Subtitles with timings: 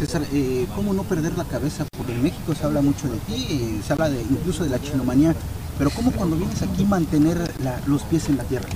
[0.00, 1.84] César, eh, ¿cómo no perder la cabeza?
[1.94, 4.80] Porque en México se habla mucho de ti, eh, se habla de, incluso de la
[4.80, 5.34] chinomanía,
[5.76, 7.36] pero ¿cómo cuando vienes aquí mantener
[7.86, 8.66] los pies en la tierra?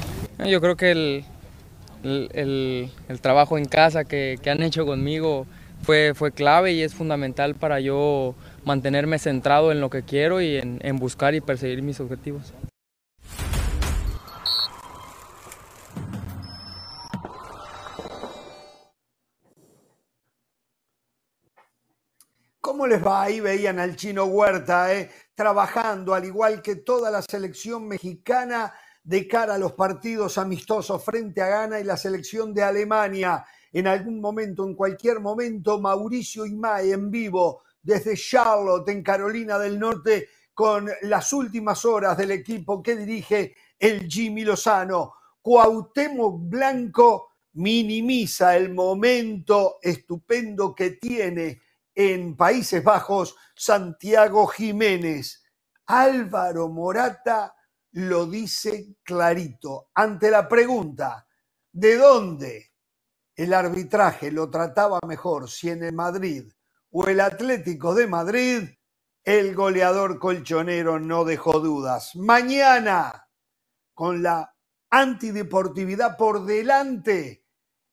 [0.46, 1.24] Yo creo que el,
[2.02, 5.46] el, el, trabajo en casa que, que, han hecho conmigo
[5.82, 8.35] fue, fue clave y es fundamental para yo
[8.67, 12.53] mantenerme centrado en lo que quiero y en, en buscar y perseguir mis objetivos.
[22.84, 23.23] ¿Cómo les va?
[23.23, 29.27] Ahí veían al chino Huerta eh, trabajando, al igual que toda la selección mexicana, de
[29.27, 33.43] cara a los partidos amistosos frente a Ghana y la selección de Alemania.
[33.73, 39.79] En algún momento, en cualquier momento, Mauricio Imay en vivo desde Charlotte, en Carolina del
[39.79, 45.15] Norte, con las últimas horas del equipo que dirige el Jimmy Lozano.
[45.41, 51.63] Cuauhtémoc Blanco minimiza el momento estupendo que tiene
[51.94, 55.45] en Países Bajos, Santiago Jiménez.
[55.87, 57.54] Álvaro Morata
[57.92, 59.90] lo dice clarito.
[59.95, 61.26] Ante la pregunta,
[61.73, 62.73] ¿de dónde
[63.36, 66.51] el arbitraje lo trataba mejor, si en el Madrid
[66.91, 68.69] o el Atlético de Madrid?
[69.23, 72.14] El goleador colchonero no dejó dudas.
[72.17, 73.29] Mañana,
[73.95, 74.55] con la
[74.91, 77.45] antideportividad por delante,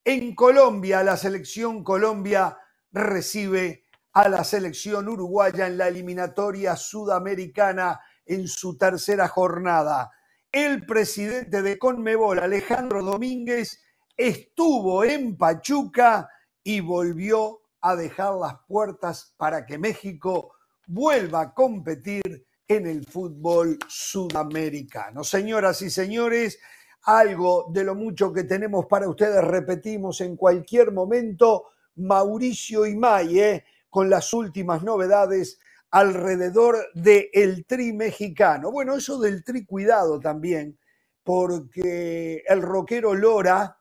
[0.04, 2.58] en Colombia, la selección Colombia
[2.92, 3.81] recibe
[4.14, 10.12] a la selección uruguaya en la eliminatoria sudamericana en su tercera jornada.
[10.52, 13.82] El presidente de Conmebol, Alejandro Domínguez,
[14.18, 16.30] estuvo en Pachuca
[16.64, 20.54] y volvió a dejar las puertas para que México
[20.86, 25.24] vuelva a competir en el fútbol sudamericano.
[25.24, 26.60] Señoras y señores,
[27.04, 33.66] algo de lo mucho que tenemos para ustedes, repetimos en cualquier momento, Mauricio Imay, ¿eh?
[33.92, 35.60] Con las últimas novedades
[35.92, 38.72] alrededor del tri mexicano.
[38.72, 40.80] Bueno, eso del tri cuidado también,
[41.24, 43.78] porque el rockero Lora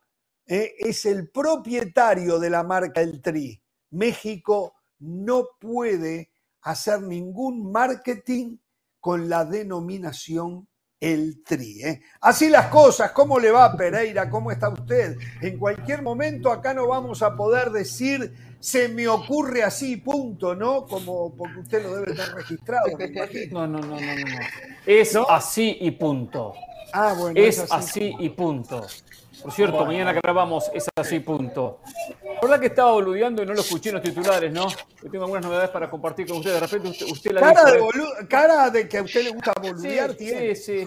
[0.46, 3.62] eh, es el propietario de la marca El Tri.
[3.90, 6.32] México no puede
[6.62, 8.58] hacer ningún marketing
[8.98, 10.68] con la denominación
[11.00, 11.82] el tri.
[11.82, 12.02] ¿eh?
[12.20, 14.28] Así las cosas, ¿cómo le va Pereira?
[14.28, 15.16] ¿Cómo está usted?
[15.40, 20.84] En cualquier momento acá no vamos a poder decir se me ocurre así, punto, ¿no?
[20.84, 22.86] Como porque usted lo debe tener registrado.
[23.50, 24.38] No, no, no, no, no.
[24.84, 26.52] Es así y punto.
[26.92, 27.40] Ah, bueno.
[27.40, 28.14] Es, así.
[28.18, 28.86] y punto.
[29.42, 31.80] Por cierto, mañana grabamos Es así, punto.
[32.24, 34.68] La verdad que estaba boludeando y no lo escuché en los titulares, ¿no?
[34.68, 36.60] Yo tengo algunas novedades para compartir con ustedes.
[36.60, 40.16] De repente usted, la cara, de cara de que a usted le gusta boludear, sí,
[40.16, 40.54] tiene.
[40.54, 40.86] Sí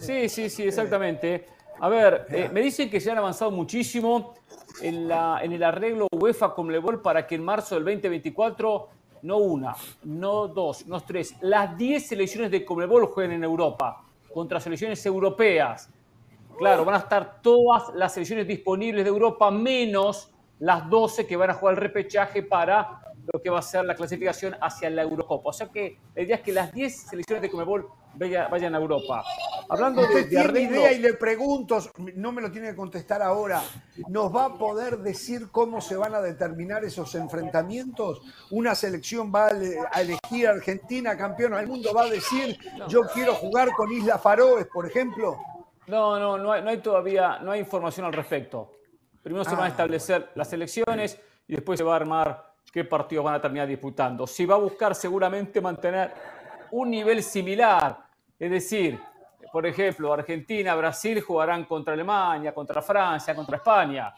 [0.00, 0.28] sí.
[0.28, 1.46] sí, sí, exactamente.
[1.80, 4.34] A ver, eh, me dicen que se han avanzado muchísimo
[4.80, 8.88] en, la, en el arreglo UEFA Conmebol para que en marzo del 2024
[9.22, 9.74] no una,
[10.04, 15.88] no dos, no tres, las 10 selecciones de Conmebol jueguen en Europa contra selecciones europeas.
[16.62, 21.50] Claro, van a estar todas las selecciones disponibles de Europa menos las 12 que van
[21.50, 23.00] a jugar el repechaje para
[23.32, 25.50] lo que va a ser la clasificación hacia la Eurocopa.
[25.50, 29.24] O sea que la idea es que las 10 selecciones de Conmebol vayan a Europa.
[29.68, 31.80] Hablando de, de idea y le pregunto,
[32.14, 33.60] no me lo tiene que contestar ahora,
[34.06, 38.20] ¿nos va a poder decir cómo se van a determinar esos enfrentamientos?
[38.52, 41.92] ¿Una selección va a elegir Argentina campeona del mundo?
[41.92, 42.56] ¿Va a decir
[42.86, 45.38] yo quiero jugar con Isla Faroes, por ejemplo?
[45.86, 48.72] No, no, no hay, todavía, no hay información al respecto.
[49.22, 52.84] Primero se van a ah, establecer las elecciones y después se va a armar qué
[52.84, 54.26] partidos van a terminar disputando.
[54.26, 56.12] Si va a buscar seguramente mantener
[56.72, 57.98] un nivel similar,
[58.38, 58.98] es decir,
[59.52, 64.12] por ejemplo, Argentina, Brasil jugarán contra Alemania, contra Francia, contra España.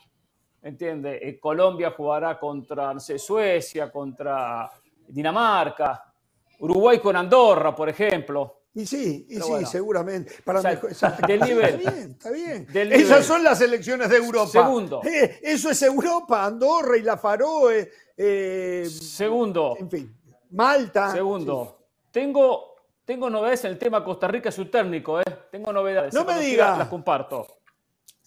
[0.62, 1.18] ¿Entiende?
[1.20, 4.70] Eh, Colombia jugará contra Suecia, contra
[5.08, 6.14] Dinamarca.
[6.60, 8.63] Uruguay con Andorra, por ejemplo.
[8.74, 10.34] Y sí, y sí, seguramente.
[10.44, 11.74] Para del nivel.
[11.76, 12.92] Está bien, está bien.
[12.92, 14.50] Esas son las elecciones de Europa.
[14.50, 15.00] Segundo.
[15.04, 17.90] Eh, eso es Europa, Andorra y la Faroe.
[18.16, 19.76] Eh, Segundo.
[19.78, 20.16] En fin,
[20.50, 21.12] Malta.
[21.12, 21.86] Segundo.
[22.10, 25.24] Tengo tengo novedades en el tema Costa Rica, su técnico, ¿eh?
[25.50, 26.14] Tengo novedades.
[26.14, 26.78] No me diga.
[26.78, 27.46] Las comparto.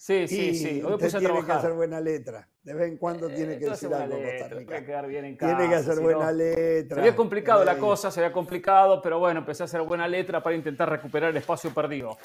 [0.08, 0.82] Sí, sí, sí.
[0.82, 2.48] Hoy usted tiene que hacer buena letra.
[2.62, 4.48] De vez en cuando tiene eh, que decir algo Costa Rica.
[4.48, 6.94] Tiene que, quedar bien en casa, tiene que hacer buena letra.
[6.94, 10.42] Se había complicado la cosa, se había complicado, pero bueno, empecé a hacer buena letra
[10.42, 12.16] para intentar recuperar el espacio perdido.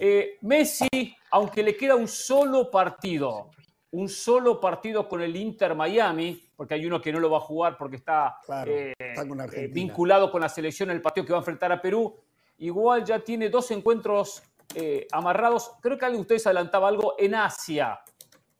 [0.00, 0.88] Eh, Messi,
[1.30, 3.50] aunque le queda un solo partido,
[3.92, 7.42] un solo partido con el Inter Miami, porque hay uno que no lo va a
[7.42, 11.42] jugar porque está, eh, eh, vinculado con la selección en el partido que va a
[11.42, 12.12] enfrentar a Perú.
[12.58, 14.42] Igual ya tiene dos encuentros
[14.74, 15.72] eh, amarrados.
[15.80, 18.00] Creo que alguien de ustedes adelantaba algo en Asia.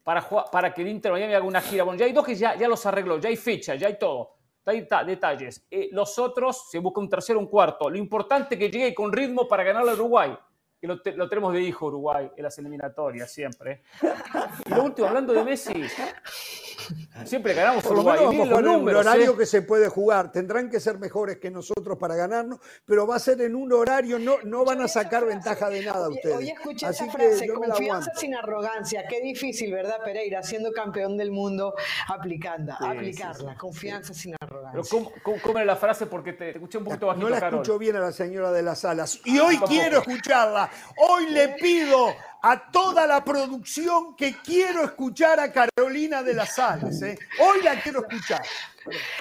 [0.03, 1.85] para, para que el Inter Miami haga una gira.
[1.85, 4.37] Bueno, ya hay dos que ya, ya los arregló, ya hay fecha, ya hay todo.
[4.65, 5.67] Hay detalles.
[5.71, 7.91] Eh, los otros se busca un tercero, un cuarto.
[7.91, 10.37] Lo importante es que llegue con ritmo para ganar a Uruguay.
[10.83, 13.83] Que lo, lo, tenemos de hijo Uruguay en las eliminatorias siempre.
[14.67, 15.73] Y lo último, hablando de Messi,
[17.25, 19.39] Siempre ganamos por lo menos vamos números, un horario ¿eh?
[19.39, 20.33] que se puede jugar.
[20.33, 24.19] Tendrán que ser mejores que nosotros para ganarnos, pero va a ser en un horario,
[24.19, 26.37] no, no van a sacar ventaja de nada ustedes.
[26.37, 29.05] Hoy escuché esa frase, confianza sin arrogancia.
[29.09, 30.43] Qué difícil, ¿verdad, Pereira?
[30.43, 31.75] Siendo campeón del mundo,
[32.09, 33.57] aplicando, aplicarla.
[33.57, 34.83] confianza sin arrogancia.
[34.91, 36.07] Pero ¿cómo, cómo, era la frase?
[36.07, 38.85] Porque te, escuché un poquito bajito, No la escucho bien a la señora de las
[38.85, 39.21] alas.
[39.25, 40.71] Y hoy quiero escucharla.
[40.97, 47.01] Hoy le pido a toda la producción que quiero escuchar a Carolina de las Salas.
[47.03, 47.17] ¿eh?
[47.41, 48.43] Hoy la quiero escuchar.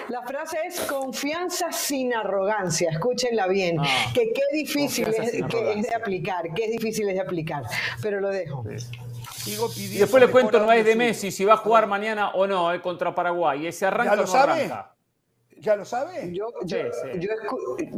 [0.10, 3.86] La frase es confianza sin arrogancia, escúchenla bien, ah.
[4.12, 7.64] que qué difícil es, de aplicar, qué difícil es de aplicar,
[8.02, 8.64] pero lo dejo.
[9.46, 12.74] y después le cuento, no es de Messi, si va a jugar mañana o no
[12.74, 14.72] eh, contra Paraguay, ese arranca ¿Ya lo sabe?
[15.62, 16.34] ¿Ya lo sabe?
[16.34, 16.78] Yo, yo,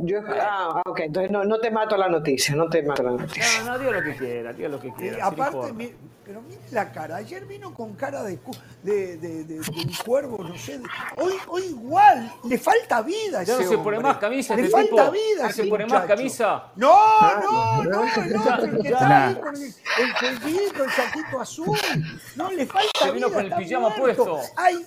[0.03, 3.63] yo, ah, ok, entonces no, no, te mato la noticia, no te mato la noticia.
[3.63, 5.25] No, no, diga lo que quiera, diga lo que quiera.
[5.25, 5.95] aparte,
[6.25, 8.37] pero mire la cara, ayer vino con cara de,
[8.81, 10.81] de, de, de un cuervo, no sé.
[11.15, 13.43] Hoy, hoy igual, le falta vida.
[13.43, 14.55] Ya no se pone más camisa.
[14.55, 15.51] Le este falta vida.
[15.51, 16.71] ¿Se pone más camisa?
[16.75, 16.95] No,
[17.39, 21.77] no, no, el otro, el que está ahí con el, el cuellito, el saquito azul.
[22.35, 23.05] No, le falta vida.
[23.05, 24.39] Se vino con el pijama puesto.
[24.57, 24.85] Ay,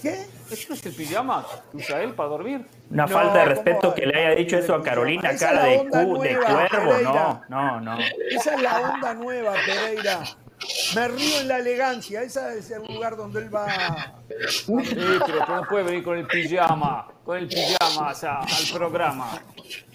[0.00, 0.26] ¿qué?
[0.52, 2.66] ¿Esto es el pijama que usa él para dormir?
[2.90, 6.36] Una falta de respeto que le haya dicho eso a Carolina, cara de, cu, de
[6.36, 6.92] cuervo.
[7.02, 7.98] No, no, no.
[8.30, 10.22] Esa es la onda nueva, Pereira.
[10.94, 14.14] Me río en la elegancia, ese es el lugar donde él va.
[14.48, 14.64] Sí,
[15.26, 19.42] pero no puede venir con el pijama, con el pijama o sea, al programa.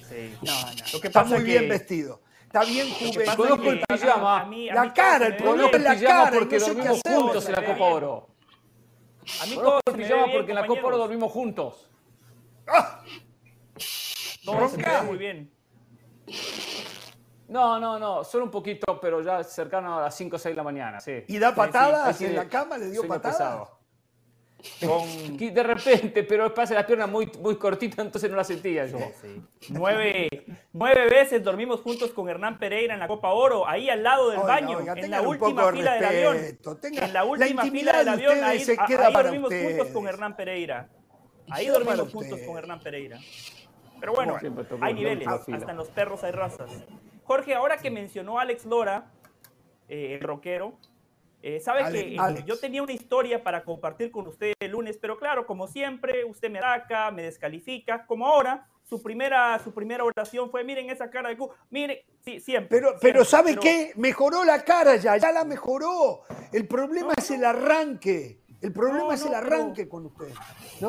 [0.09, 0.83] Sí, no, no.
[0.93, 2.21] Lo que está muy bien vestido.
[2.45, 3.35] Está bien juvenil.
[3.35, 4.49] Conozco el pijama.
[4.73, 6.31] la cara, el problema es la cara.
[6.31, 8.36] Porque dormimos juntos en la Copa Oro.
[9.41, 11.89] A mí todo el pijama porque en la Copa Oro dormimos juntos.
[12.67, 13.03] ¡Ah!
[14.45, 15.51] No, se muy bien.
[17.47, 20.57] No, no, no, solo un poquito, pero ya cercano a las 5 o 6 de
[20.57, 21.23] la mañana, sí.
[21.27, 22.77] ¿Y da patadas en la cama?
[22.77, 23.69] ¿Le dio patadas?
[24.81, 25.37] Con...
[25.37, 28.97] De repente, pero pasa la pierna muy, muy cortita, entonces no la sentía yo.
[29.69, 30.29] Nueve,
[30.73, 34.39] nueve, veces dormimos juntos con Hernán Pereira en la Copa Oro, ahí al lado del
[34.39, 36.37] baño, en la última fila del avión.
[36.37, 38.63] en la última fila del avión, ahí,
[39.13, 40.89] dormimos juntos con Hernán Pereira.
[41.49, 43.19] Ahí dormimos juntos con Hernán Pereira.
[43.99, 44.37] Pero bueno,
[44.81, 46.69] hay niveles, hasta en los perros hay razas.
[47.23, 49.11] Jorge, ahora que mencionó Alex Lora,
[49.87, 50.77] eh, el rockero,
[51.47, 55.17] eh, sabe que eh, yo tenía una historia para compartir con usted el lunes, pero
[55.17, 60.51] claro, como siempre, usted me ataca, me descalifica, como ahora, su primera, su primera oración
[60.51, 62.77] fue, miren esa cara de cu, mire, sí, siempre.
[62.77, 63.93] Pero, pero ¿sabe qué?
[63.95, 66.23] Mejoró la cara ya, ya la mejoró.
[66.51, 68.41] El problema es el arranque.
[68.59, 70.29] El problema es el arranque con usted.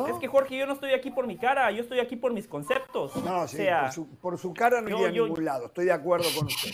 [0.07, 2.47] Es que Jorge, yo no estoy aquí por mi cara, yo estoy aquí por mis
[2.47, 3.15] conceptos.
[3.23, 6.47] No, sí, sea, por, su, cara no iría a ningún lado, estoy de acuerdo con
[6.47, 6.71] usted.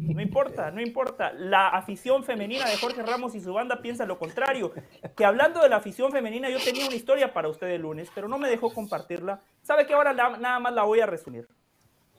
[0.00, 1.32] No importa, no importa.
[1.32, 4.72] La afición femenina de Jorge Ramos y su banda piensa lo contrario.
[5.16, 8.28] Que hablando de la afición femenina, yo tenía una historia para usted el lunes, pero
[8.28, 9.40] no me dejó compartirla.
[9.62, 11.48] ¿Sabe que ahora nada más la voy a resumir?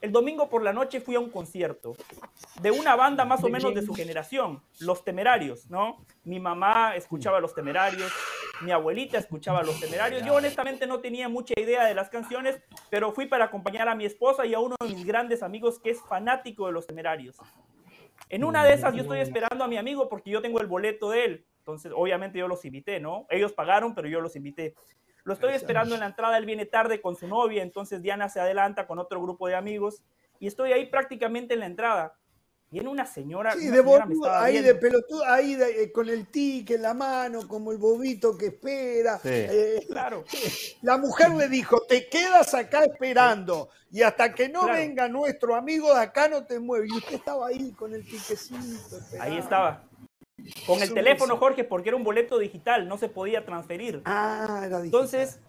[0.03, 1.95] El domingo por la noche fui a un concierto
[2.61, 6.05] de una banda más o menos de su generación, Los Temerarios, ¿no?
[6.25, 8.11] Mi mamá escuchaba Los Temerarios,
[8.63, 10.25] mi abuelita escuchaba Los Temerarios.
[10.25, 14.03] Yo honestamente no tenía mucha idea de las canciones, pero fui para acompañar a mi
[14.03, 17.37] esposa y a uno de mis grandes amigos que es fanático de Los Temerarios.
[18.27, 21.11] En una de esas yo estoy esperando a mi amigo porque yo tengo el boleto
[21.11, 21.45] de él.
[21.59, 23.25] Entonces, obviamente yo los invité, ¿no?
[23.29, 24.75] Ellos pagaron, pero yo los invité.
[25.23, 28.41] Lo estoy esperando en la entrada, él viene tarde con su novia, entonces Diana se
[28.41, 30.03] adelanta con otro grupo de amigos
[30.39, 32.15] y estoy ahí prácticamente en la entrada.
[32.73, 33.53] Viene una señora.
[33.53, 33.83] Sí, de
[34.31, 38.47] ahí de pelotudo, ahí eh, con el tic en la mano, como el bobito que
[38.47, 39.21] espera.
[39.23, 40.23] Eh, claro.
[40.81, 45.93] La mujer le dijo: Te quedas acá esperando y hasta que no venga nuestro amigo
[45.93, 46.89] de acá no te mueves.
[46.91, 48.97] Y usted estaba ahí con el tiquecito.
[49.19, 49.83] Ahí estaba.
[50.65, 54.01] Con el teléfono, Jorge, porque era un boleto digital, no se podía transferir.
[54.05, 54.79] Ah, era.
[54.79, 55.39] Entonces,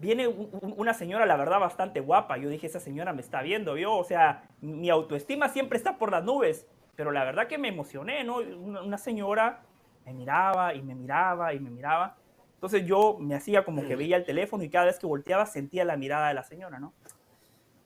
[0.00, 2.36] viene una señora, la verdad, bastante guapa.
[2.36, 3.94] Yo dije, esa señora me está viendo, ¿vio?
[3.94, 6.66] O sea, mi autoestima siempre está por las nubes.
[6.96, 8.36] Pero la verdad que me emocioné, ¿no?
[8.36, 9.62] Una, señora
[10.04, 12.16] me miraba y me miraba y me miraba.
[12.54, 15.84] Entonces yo me hacía como que veía el teléfono y cada vez que volteaba sentía
[15.84, 16.92] la mirada de la señora, ¿no?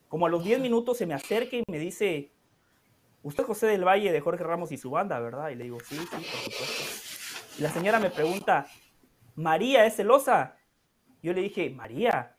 [0.08, 2.30] Como a los 10 minutos se me acerca y me dice,
[3.22, 5.50] usted José del Valle de Jorge Ramos y su banda, ¿verdad?
[5.50, 7.58] Y le digo, sí, sí, por supuesto.
[7.58, 8.68] Y la señora me pregunta,
[9.34, 10.56] ¿María es celosa?
[11.22, 12.36] Yo le dije, María.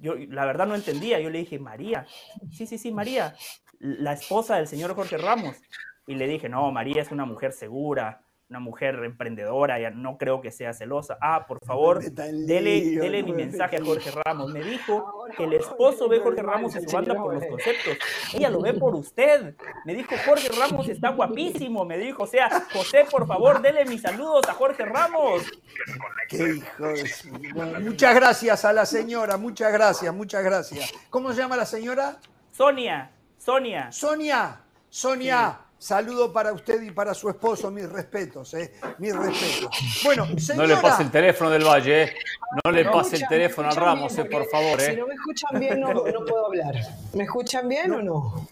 [0.00, 1.20] Yo la verdad no entendía.
[1.20, 2.06] Yo le dije, María.
[2.52, 3.34] Sí, sí, sí, María.
[3.78, 5.56] La esposa del señor Jorge Ramos.
[6.06, 8.22] Y le dije, no, María es una mujer segura.
[8.48, 11.18] Una mujer emprendedora, ya no creo que sea celosa.
[11.20, 14.52] Ah, por favor, dele, dele mi mensaje a Jorge Ramos.
[14.52, 17.98] Me dijo que el esposo ve a Jorge Ramos en su banda por los conceptos.
[18.34, 19.56] Ella lo ve por usted.
[19.84, 21.84] Me dijo, Jorge Ramos está guapísimo.
[21.84, 25.42] Me dijo, o sea, José, por favor, dele mis saludos a Jorge Ramos.
[26.28, 30.92] Qué hijo Muchas gracias a la señora, muchas gracias, muchas gracias.
[31.10, 32.18] ¿Cómo se llama la señora?
[32.52, 33.90] Sonia, Sonia.
[33.90, 35.65] Sonia, Sonia.
[35.78, 38.72] Saludo para usted y para su esposo, mis respetos, ¿eh?
[38.98, 39.70] Mis respetos.
[40.04, 40.66] Bueno, señora...
[40.66, 42.14] No le pase el teléfono del Valle, ¿eh?
[42.64, 44.92] No le pase el teléfono a Ramos, eh, por favor, ¿eh?
[44.92, 46.74] Si no me escuchan bien, no, no puedo hablar.
[47.12, 48.48] ¿Me escuchan bien o no?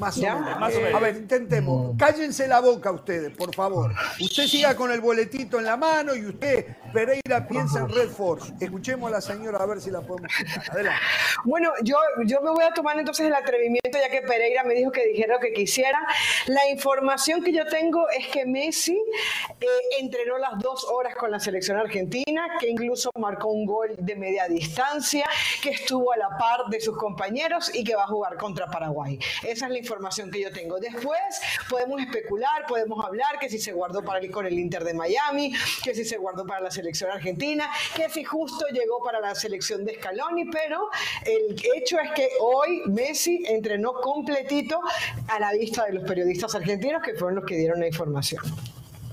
[0.00, 0.94] Más o, menos.
[0.94, 1.96] A ver, intentemos.
[1.98, 3.92] Cállense la boca ustedes, por favor.
[4.20, 8.52] Usted siga con el boletito en la mano y usted, Pereira, piensa en Red Force.
[8.60, 10.70] Escuchemos a la señora a ver si la podemos escuchar.
[10.70, 11.00] Adelante.
[11.44, 14.90] Bueno, yo, yo me voy a tomar entonces el atrevimiento, ya que Pereira me dijo
[14.90, 15.98] que dijera lo que quisiera.
[16.46, 18.98] La información que yo tengo es que Messi
[19.60, 19.66] eh,
[20.00, 24.48] entrenó las dos horas con la selección argentina, que incluso marcó un gol de media
[24.48, 25.26] distancia,
[25.62, 29.18] que estuvo a la par de sus compañeros y que va a jugar contra Paraguay.
[29.42, 29.89] Esa es la información
[30.32, 30.78] que yo tengo.
[30.78, 31.20] Después
[31.68, 35.52] podemos especular, podemos hablar que si se guardó para ir con el Inter de Miami,
[35.82, 39.84] que si se guardó para la selección argentina, que si justo llegó para la selección
[39.84, 40.88] de Scaloni, pero
[41.24, 44.80] el hecho es que hoy Messi entrenó completito
[45.28, 48.42] a la vista de los periodistas argentinos que fueron los que dieron la información.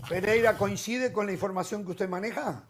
[0.07, 2.63] Pereira, ¿coincide con la información que usted maneja?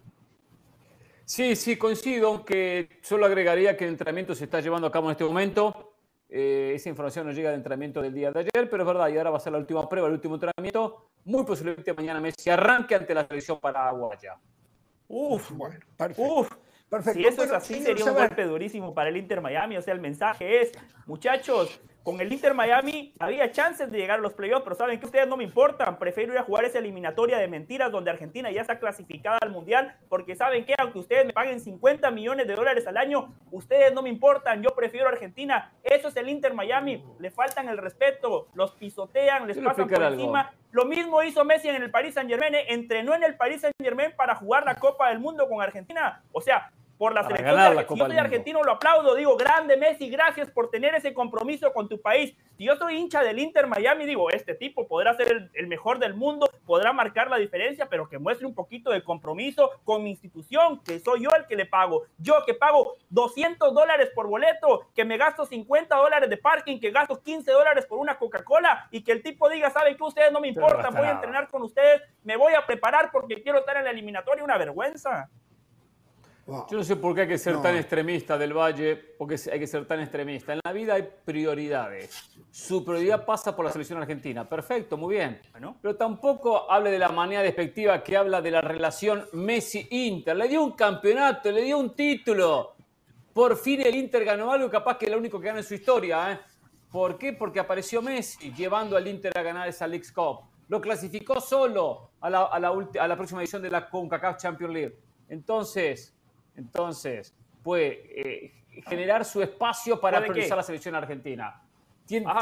[1.26, 5.12] Sí, sí, coincido, que solo agregaría que el entrenamiento se está llevando a cabo en
[5.12, 5.87] este momento.
[6.30, 9.18] Eh, esa información nos llega del entrenamiento del día de ayer, pero es verdad, y
[9.18, 11.10] ahora va a ser la última prueba, el último entrenamiento.
[11.26, 14.38] Muy posiblemente mañana Messi arranque ante la selección paraguaya.
[15.08, 16.48] Uf, bueno, perfecto.
[16.90, 17.20] Perfecto.
[17.20, 19.76] Si eso es así, sería un golpe durísimo para el Inter Miami.
[19.76, 20.72] O sea, el mensaje es,
[21.06, 25.06] muchachos, con el Inter Miami había chances de llegar a los playoffs, pero saben que
[25.06, 26.00] ustedes no me importan.
[26.00, 29.94] Prefiero ir a jugar esa eliminatoria de mentiras donde Argentina ya está clasificada al Mundial,
[30.08, 34.02] porque saben que aunque ustedes me paguen 50 millones de dólares al año, ustedes no
[34.02, 34.64] me importan.
[34.64, 35.74] Yo prefiero Argentina.
[35.84, 37.04] Eso es el Inter Miami.
[37.20, 40.54] Le faltan el respeto, los pisotean, les pasan por encima.
[40.72, 42.56] Lo mismo hizo Messi en el Paris Saint Germain.
[42.70, 46.24] Entrenó en el Paris Saint Germain para jugar la Copa del Mundo con Argentina.
[46.32, 47.86] O sea, por la selección de Argentina.
[47.88, 49.16] Si yo soy argentino, lo aplaudo.
[49.16, 52.36] Digo, grande Messi, gracias por tener ese compromiso con tu país.
[52.58, 56.16] Si yo soy hincha del Inter Miami, digo, este tipo podrá ser el, mejor del
[56.16, 60.82] mundo, podrá marcar la diferencia, pero que muestre un poquito de compromiso con mi institución,
[60.84, 62.06] que soy yo el que le pago.
[62.18, 66.90] Yo que pago 200 dólares por boleto, que me gasto 50 dólares de parking, que
[66.90, 70.40] gasto 15 dólares por una Coca-Cola y que el tipo diga, ¿saben que ustedes no
[70.40, 70.94] me importan?
[70.96, 74.44] Voy a entrenar con ustedes, me voy a preparar porque quiero estar en la eliminatoria.
[74.44, 75.30] Una vergüenza.
[76.48, 79.68] Yo no sé por qué hay que ser tan extremista del Valle, porque hay que
[79.68, 80.54] ser tan extremista.
[80.54, 82.24] En la vida hay prioridades.
[82.52, 84.48] Su prioridad pasa por la selección argentina.
[84.48, 85.42] Perfecto, muy bien.
[85.82, 90.38] Pero tampoco hable de la manera despectiva que habla de la relación Messi-Inter.
[90.38, 92.76] Le dio un campeonato, le dio un título.
[93.34, 95.74] Por fin el Inter ganó algo, capaz que es lo único que gana en su
[95.74, 96.32] historia.
[96.32, 96.40] ¿eh?
[96.90, 97.34] ¿Por qué?
[97.34, 100.46] Porque apareció Messi llevando al Inter a ganar esa League Cup.
[100.70, 104.98] Lo clasificó solo a la, a la próxima edición de la CONCACAF Champions League.
[105.30, 106.17] Entonces,
[106.58, 107.34] entonces,
[107.64, 108.54] puede eh,
[108.88, 111.62] generar su espacio para priorizar la selección argentina.
[112.06, 112.42] Tiene, ah,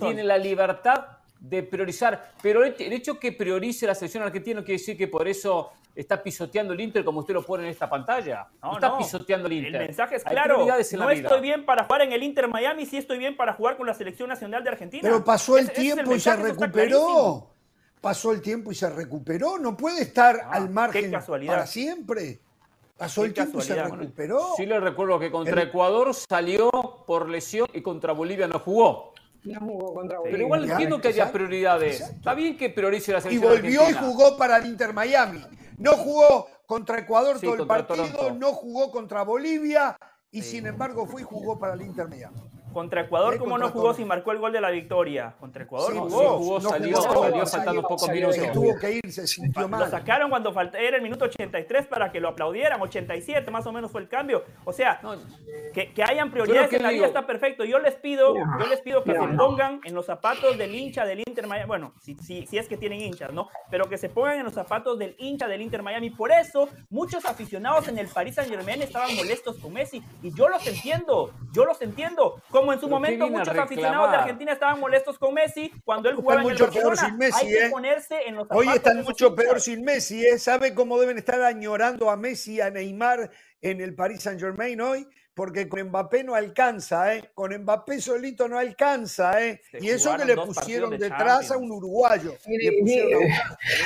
[0.00, 4.78] tiene, la libertad de priorizar, pero el, hecho que priorice la selección argentina no quiere
[4.78, 8.48] decir que por eso está pisoteando el Inter como usted lo pone en esta pantalla.
[8.62, 9.82] No, está pisoteando el Inter.
[9.82, 10.66] El mensaje es claro.
[10.66, 13.86] No estoy bien para jugar en el Inter Miami, sí estoy bien para jugar con
[13.86, 15.02] la selección nacional de Argentina.
[15.02, 17.50] Pero pasó el tiempo y se recuperó.
[18.00, 19.58] Pasó el tiempo y se recuperó.
[19.58, 21.12] No puede estar ah, al margen
[21.46, 22.40] para siempre.
[22.96, 24.54] Pasó el tiempo y se recuperó.
[24.56, 26.70] Sí le recuerdo que contra Ecuador salió
[27.06, 29.12] por lesión y contra Bolivia no jugó.
[29.44, 30.32] No jugó contra Bolivia.
[30.32, 32.00] Pero igual entiendo que haya prioridades.
[32.00, 35.44] Está bien que priorice la selección Y volvió y jugó para el Inter Miami.
[35.76, 39.96] No jugó contra Ecuador todo el partido, no jugó contra Bolivia
[40.30, 42.40] y sin embargo fue y jugó para el Inter Miami.
[42.76, 45.34] Contra Ecuador, ¿cómo no jugó si marcó el gol de la victoria?
[45.40, 46.36] Contra Ecuador sí, jugó.
[46.36, 48.52] jugó, salió, salió, faltando pocos minutos.
[48.52, 49.80] tuvo que irse, sintió mal.
[49.80, 53.90] Lo sacaron cuando era el minuto 83 para que lo aplaudieran, 87 más o menos
[53.90, 54.44] fue el cambio.
[54.66, 55.00] O sea,
[55.72, 57.64] que, que, hayan prioridades en la vida está perfecto.
[57.64, 61.20] Yo les pido, yo les pido que se pongan en los zapatos del hincha del
[61.20, 61.66] Inter Miami.
[61.66, 63.48] Bueno, si, si, si es que tienen hinchas, ¿no?
[63.70, 66.10] Pero que se pongan en los zapatos del hincha del Inter Miami.
[66.10, 70.02] Por eso, muchos aficionados en el Paris Saint Germain estaban molestos con Messi.
[70.22, 72.42] Y yo los entiendo, yo los entiendo.
[72.66, 76.42] Como en su momento muchos aficionados de Argentina estaban molestos con Messi cuando él jugaba
[76.42, 76.96] en el Barcelona.
[76.96, 77.70] Sin Messi, Hay que ¿eh?
[77.70, 80.36] ponerse en los Hoy están mucho peor sin Messi, ¿eh?
[80.36, 83.30] ¿Sabe cómo deben estar añorando a Messi, a Neymar
[83.60, 85.06] en el Paris Saint Germain hoy?
[85.36, 87.30] Porque con Mbappé no alcanza, ¿eh?
[87.34, 89.60] Con Mbappé solito no alcanza, ¿eh?
[89.78, 92.38] y eso que le pusieron detrás a un uruguayo.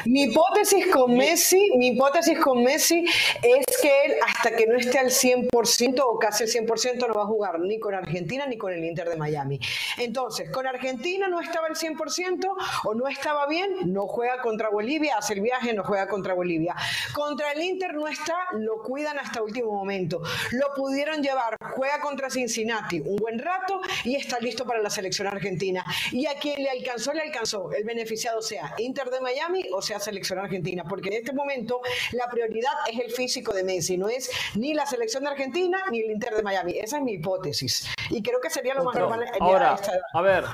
[0.06, 3.04] mi, hipótesis con Messi, mi hipótesis con Messi
[3.42, 7.22] es que él, hasta que no esté al 100% o casi al 100%, no va
[7.22, 9.58] a jugar ni con Argentina ni con el Inter de Miami.
[9.98, 12.46] Entonces, con Argentina no estaba al 100%
[12.84, 16.76] o no estaba bien, no juega contra Bolivia, hace el viaje, no juega contra Bolivia.
[17.12, 20.22] Contra el Inter no está, lo cuidan hasta último momento.
[20.52, 21.39] Lo pudieron llevar
[21.74, 25.84] juega contra Cincinnati un buen rato y está listo para la selección argentina.
[26.12, 27.72] Y a quien le alcanzó, le alcanzó.
[27.72, 31.80] El beneficiado sea Inter de Miami o sea selección argentina, porque en este momento
[32.12, 36.00] la prioridad es el físico de Messi, no es ni la selección de Argentina ni
[36.00, 36.78] el Inter de Miami.
[36.78, 37.88] Esa es mi hipótesis.
[38.10, 39.24] Y creo que sería lo más normal.
[39.40, 39.78] Ahora,
[40.12, 40.44] a ver,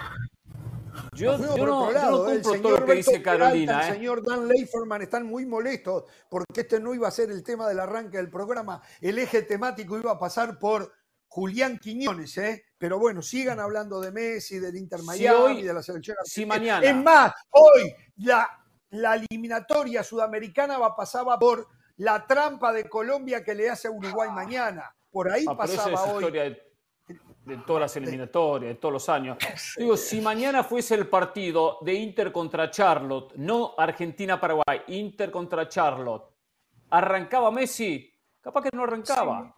[1.17, 2.41] yo, no, yo ¿eh?
[2.43, 3.83] todo lo que dice Carolina.
[3.83, 3.95] El ¿eh?
[3.95, 7.81] señor Dan Leiferman están muy molestos porque este no iba a ser el tema del
[7.81, 8.83] arranque del programa.
[9.01, 10.93] El eje temático iba a pasar por
[11.27, 12.65] Julián Quiñones, ¿eh?
[12.79, 16.87] Pero bueno, sigan hablando de Messi, del Inter Miami, de la selección Si mañana.
[16.87, 18.49] Es más, hoy la,
[18.91, 24.31] la eliminatoria sudamericana va pasaba por la trampa de Colombia que le hace a Uruguay
[24.31, 24.95] mañana.
[25.11, 26.66] Por ahí ah, pasaba hoy de
[27.65, 29.39] todas las eliminatorias, de todos los años.
[29.77, 36.25] Digo, si mañana fuese el partido de Inter contra Charlotte, no Argentina-Paraguay, Inter contra Charlotte,
[36.91, 38.13] ¿arrancaba Messi?
[38.41, 39.55] Capaz que no arrancaba.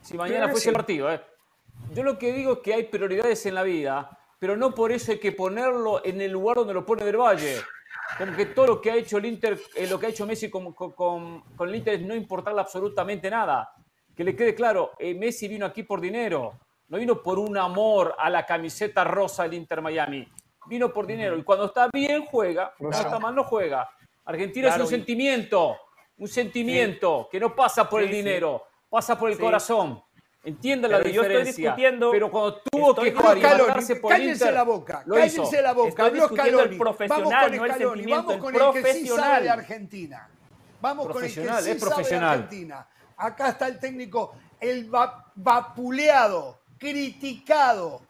[0.00, 1.20] Si mañana fuese el partido, ¿eh?
[1.92, 5.12] Yo lo que digo es que hay prioridades en la vida, pero no por eso
[5.12, 7.60] hay que ponerlo en el lugar donde lo pone Del Valle.
[8.18, 10.48] Como que todo lo que ha hecho el Inter, eh, lo que ha hecho Messi
[10.48, 13.72] con, con, con, el Inter es no importarle absolutamente nada.
[14.14, 18.14] Que le quede claro, eh, Messi vino aquí por dinero no vino por un amor
[18.18, 20.26] a la camiseta rosa del Inter Miami.
[20.66, 21.36] Vino por dinero.
[21.36, 22.72] Y cuando está bien, juega.
[22.78, 23.88] Cuando está mal, no juega.
[24.24, 25.76] Argentina es un sentimiento.
[26.18, 30.02] Un sentimiento que no pasa por el dinero, pasa por el corazón.
[30.42, 31.76] Entiende la diferencia.
[32.10, 33.40] pero cuando tuvo que jugar y
[33.96, 35.88] por cállense Inter, la boca, cállense la boca.
[35.88, 39.08] Estoy discutiendo el profesional, Vamos con el, no el sentimiento, Vamos con el, que sí
[39.08, 40.30] sabe de Argentina.
[40.80, 42.88] Vamos con el que sí sabe de Argentina.
[43.16, 44.88] Acá está el técnico, el
[45.34, 48.02] vapuleado criticado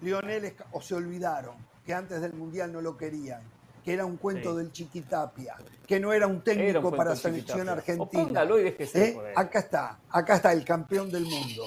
[0.00, 3.42] Lionel o se olvidaron que antes del Mundial no lo querían,
[3.84, 8.44] que era un cuento del Chiquitapia, que no era un técnico para para selección argentina.
[8.78, 9.32] ¿Eh?
[9.36, 11.64] Acá está, acá está el campeón del mundo.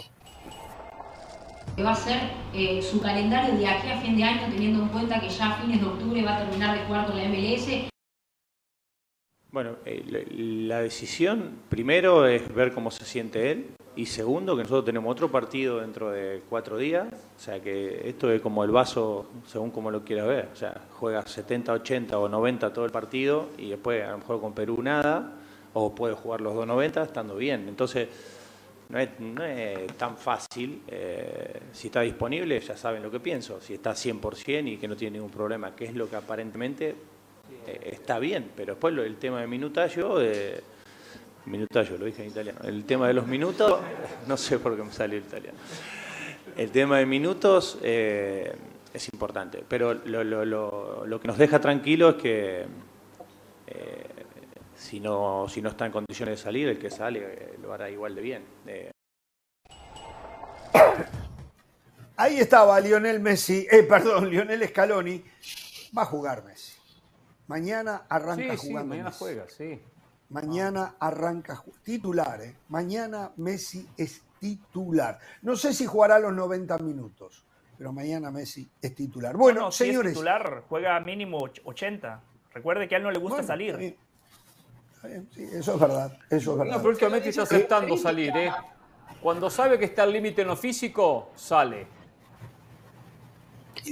[1.80, 5.20] Va a ser eh, su calendario de aquí a fin de año, teniendo en cuenta
[5.20, 7.88] que ya a fines de octubre va a terminar de jugar con la MLS.
[9.52, 10.04] Bueno, eh,
[10.68, 15.32] la decisión primero es ver cómo se siente él, y segundo, que nosotros tenemos otro
[15.32, 19.90] partido dentro de cuatro días, o sea que esto es como el vaso según como
[19.90, 24.04] lo quiera ver, o sea, juega 70, 80 o 90 todo el partido y después
[24.04, 25.34] a lo mejor con Perú nada,
[25.74, 27.68] o puede jugar los 2.90 estando bien.
[27.68, 28.08] Entonces,
[28.90, 33.92] no es, tan fácil, eh, si está disponible ya saben lo que pienso, si está
[33.92, 36.96] 100% y que no tiene ningún problema, que es lo que aparentemente
[37.66, 40.02] está bien, pero después el tema de minutaje...
[40.20, 40.62] Eh,
[41.48, 42.60] lo dije en italiano.
[42.64, 43.80] El tema de los minutos,
[44.28, 45.58] no sé por qué me salió el italiano.
[46.56, 48.54] El tema de minutos eh,
[48.94, 52.66] es importante, pero lo, que nos deja tranquilo es que
[53.68, 54.06] eh,
[54.76, 57.90] si, no, si no está en condiciones de salir, el que sale eh, lo hará
[57.90, 58.44] igual de bien.
[62.18, 65.24] Ahí estaba Lionel Messi, perdón, Lionel Scaloni.
[65.96, 66.77] Va a jugar Messi.
[67.48, 68.94] Mañana arranca jugando.
[68.94, 69.82] Sí, mañana juega, sí.
[70.30, 72.56] Mañana arranca titular, ¿eh?
[72.68, 75.20] Mañana Messi es titular.
[75.42, 77.46] No sé si jugará los 90 minutos,
[77.78, 79.38] pero mañana Messi es titular.
[79.38, 80.12] Bueno, señores.
[80.12, 82.22] Si titular, juega mínimo 80.
[82.54, 83.98] Recuerde que a él no le gusta salir.
[85.32, 86.18] Sí, eso es verdad.
[86.30, 86.74] Eso es verdad.
[86.74, 88.52] No, pero últimamente está aceptando salir, ¿eh?
[89.22, 91.88] Cuando sabe que está al límite en lo físico, sale.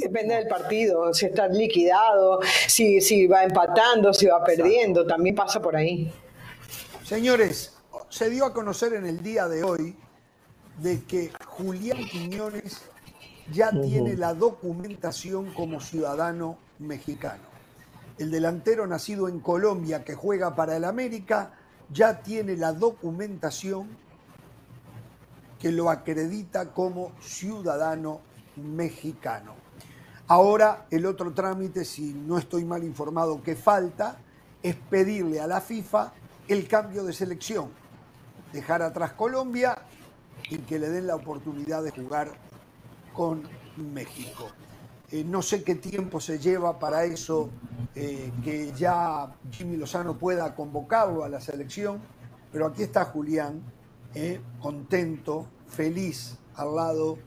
[0.01, 5.61] Depende del partido, si está liquidado, si, si va empatando, si va perdiendo, también pasa
[5.61, 6.11] por ahí.
[7.03, 7.73] Señores,
[8.09, 9.95] se dio a conocer en el día de hoy
[10.79, 12.81] de que Julián Quiñones
[13.51, 17.43] ya tiene la documentación como ciudadano mexicano.
[18.17, 21.53] El delantero nacido en Colombia que juega para el América
[21.91, 23.87] ya tiene la documentación
[25.59, 28.21] que lo acredita como ciudadano
[28.55, 29.64] mexicano.
[30.27, 34.17] Ahora el otro trámite, si no estoy mal informado, que falta,
[34.63, 36.13] es pedirle a la FIFA
[36.47, 37.69] el cambio de selección,
[38.51, 39.77] dejar atrás Colombia
[40.49, 42.31] y que le den la oportunidad de jugar
[43.13, 43.43] con
[43.77, 44.49] México.
[45.11, 47.49] Eh, no sé qué tiempo se lleva para eso,
[47.93, 51.99] eh, que ya Jimmy Lozano pueda convocarlo a la selección,
[52.51, 53.61] pero aquí está Julián,
[54.15, 57.19] eh, contento, feliz al lado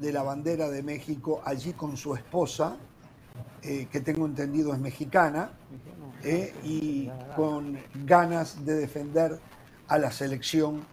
[0.00, 2.76] de la bandera de México, allí con su esposa,
[3.62, 5.50] eh, que tengo entendido es mexicana,
[6.22, 9.38] eh, y con ganas de defender
[9.88, 10.84] a la selección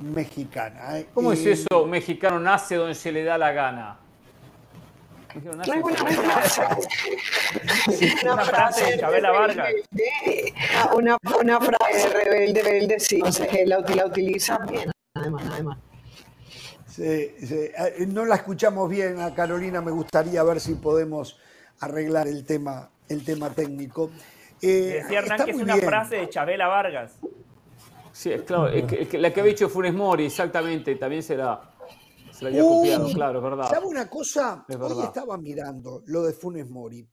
[0.00, 0.98] mexicana.
[0.98, 1.08] eh.
[1.14, 1.86] ¿Cómo es eso?
[1.86, 3.98] Mexicano nace donde se le da la gana.
[5.34, 6.06] Mexicano nace donde se
[8.06, 8.34] le da la gana.
[8.34, 9.74] Una frase de Chabela Vargas.
[10.76, 13.20] ah, Una, una frase rebelde, rebelde, sí.
[13.66, 15.78] La, la utiliza bien, además, además.
[16.98, 17.54] Sí, sí.
[17.54, 21.38] Eh, No la escuchamos bien a Carolina, me gustaría ver si podemos
[21.80, 24.10] arreglar el tema, el tema técnico.
[24.60, 25.86] Eh, Decía Hernán que es una bien.
[25.86, 27.12] frase de Chabela Vargas.
[28.12, 28.66] Sí, es claro.
[28.68, 31.72] es que- es que la que había dicho Funes Mori, exactamente, también se la,
[32.32, 33.70] se la había copiado, claro, es verdad.
[33.70, 34.64] ¿Sabe una cosa?
[34.68, 35.04] Es Hoy verdad.
[35.04, 37.06] estaba mirando lo de Funes Mori.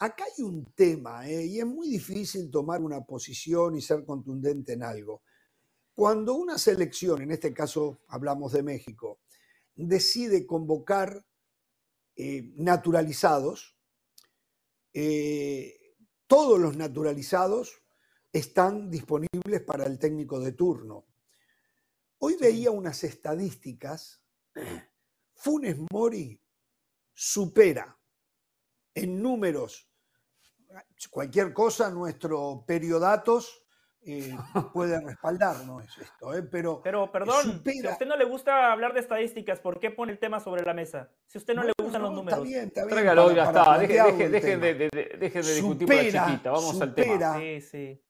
[0.00, 1.46] Acá hay un tema, ¿eh?
[1.46, 5.22] y es muy difícil tomar una posición y ser contundente en algo.
[5.94, 9.20] Cuando una selección, en este caso hablamos de México,
[9.88, 11.24] decide convocar
[12.16, 13.76] eh, naturalizados,
[14.92, 17.82] eh, todos los naturalizados
[18.32, 21.06] están disponibles para el técnico de turno.
[22.18, 24.22] Hoy veía unas estadísticas.
[25.34, 26.40] Funes Mori
[27.14, 27.98] supera
[28.94, 29.90] en números
[31.10, 33.64] cualquier cosa, nuestro periodatos
[34.02, 34.34] eh,
[34.72, 36.42] puede respaldarnos esto, ¿eh?
[36.42, 39.90] pero, Pero, perdón, si a supera- usted no le gusta hablar de estadísticas, ¿por qué
[39.90, 41.10] pone el tema sobre la mesa?
[41.26, 42.38] Si a usted no le gustan los números.
[42.38, 42.90] Está bien, está bien.
[42.94, 43.78] Tráigalo, para- está.
[43.78, 44.64] Dejen de, tema.
[44.64, 46.50] de- de- dejen de discutir por la Supera, chiquita.
[46.50, 47.12] Vamos al tema.
[47.12, 48.02] supera Sí, sí.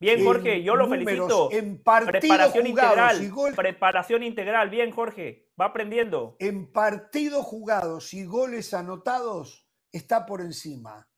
[0.00, 1.50] Bien, Jorge, yo lo felicito.
[1.50, 3.20] En Preparación integral.
[3.24, 4.70] y gol- Preparación integral.
[4.70, 5.50] Bien, Jorge.
[5.60, 6.36] Va aprendiendo.
[6.38, 11.08] en partidos jugados y goles anotados está por encima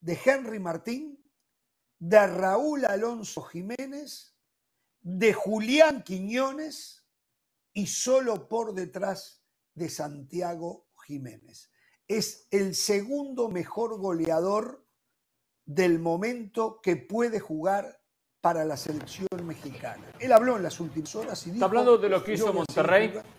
[0.00, 1.22] de Henry Martín,
[2.04, 4.36] de Raúl Alonso Jiménez,
[5.00, 7.02] de Julián Quiñones
[7.72, 9.42] y solo por detrás
[9.74, 11.70] de Santiago Jiménez.
[12.06, 14.84] Es el segundo mejor goleador
[15.64, 18.02] del momento que puede jugar
[18.42, 20.04] para la selección mexicana.
[20.20, 21.56] Él habló en las últimas horas y dijo...
[21.56, 23.08] ¿Está hablando de lo que hizo "Yo voy a seguir Monterrey?
[23.08, 23.30] jugando".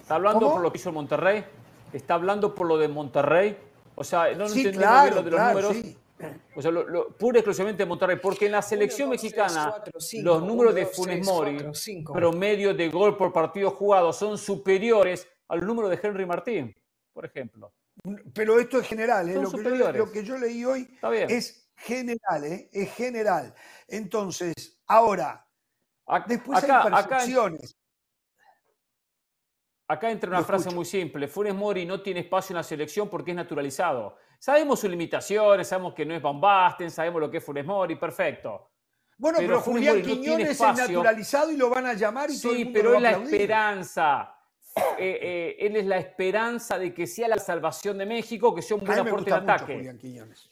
[0.00, 0.52] ¿Está hablando ¿Cómo?
[0.52, 1.44] por lo que hizo Monterrey?
[1.92, 3.58] ¿Está hablando por lo de Monterrey?
[3.96, 5.76] O sea, no Sí, entendemos claro, bien lo de los claro, números.
[5.84, 5.98] sí.
[6.56, 8.18] O sea, lo, lo- pura y exclusivamente Monterrey.
[8.20, 9.82] Porque en la selección mexicana,
[10.22, 11.58] los números de Funes Mori,
[12.12, 16.74] promedio de gol por partido jugado, son superiores al número de Henry Martín,
[17.12, 17.72] por ejemplo.
[18.34, 19.34] Pero esto es general, ¿eh?
[19.34, 22.68] Lo, que yo, lo que yo leí hoy es general, ¿eh?
[22.72, 23.54] es general.
[23.86, 25.46] Entonces, ahora,
[26.06, 27.76] Ac- después acá, hay acá, percepciones.
[29.88, 30.76] acá entra una Lo frase escucho.
[30.76, 31.28] muy simple.
[31.28, 34.16] Funes Mori no tiene espacio en la selección porque es naturalizado.
[34.38, 37.96] Sabemos sus limitaciones, sabemos que no es Van Basten, sabemos lo que es Funes Mori,
[37.96, 38.70] perfecto.
[39.16, 42.52] Bueno, pero pero, Julián no Quiñones es naturalizado y lo van a llamar y todo
[42.52, 44.34] el Sí, mundo pero lo es va a la esperanza.
[44.96, 48.76] Eh, eh, él es la esperanza de que sea la salvación de México, que sea
[48.76, 49.98] un buen aporte de ataque.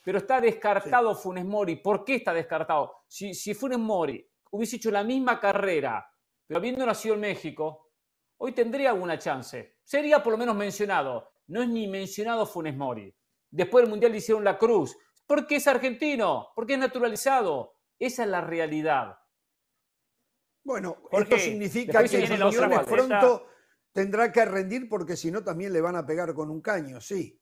[0.02, 1.76] Pero está descartado Funes Mori.
[1.76, 3.04] ¿Por qué está descartado?
[3.06, 6.10] Si, si Funes Mori hubiese hecho la misma carrera,
[6.44, 7.90] pero habiendo nacido en México,
[8.38, 9.76] hoy tendría alguna chance.
[9.84, 11.30] Sería por lo menos mencionado.
[11.48, 13.14] No es ni mencionado Funes Mori.
[13.50, 14.96] Después del Mundial le hicieron la cruz.
[15.26, 17.74] Porque es argentino, porque es naturalizado.
[17.98, 19.18] Esa es la realidad.
[20.62, 23.46] Bueno, Jorge, esto significa que otra Quiñones pronto
[23.92, 27.40] tendrá que rendir porque si no también le van a pegar con un caño, sí.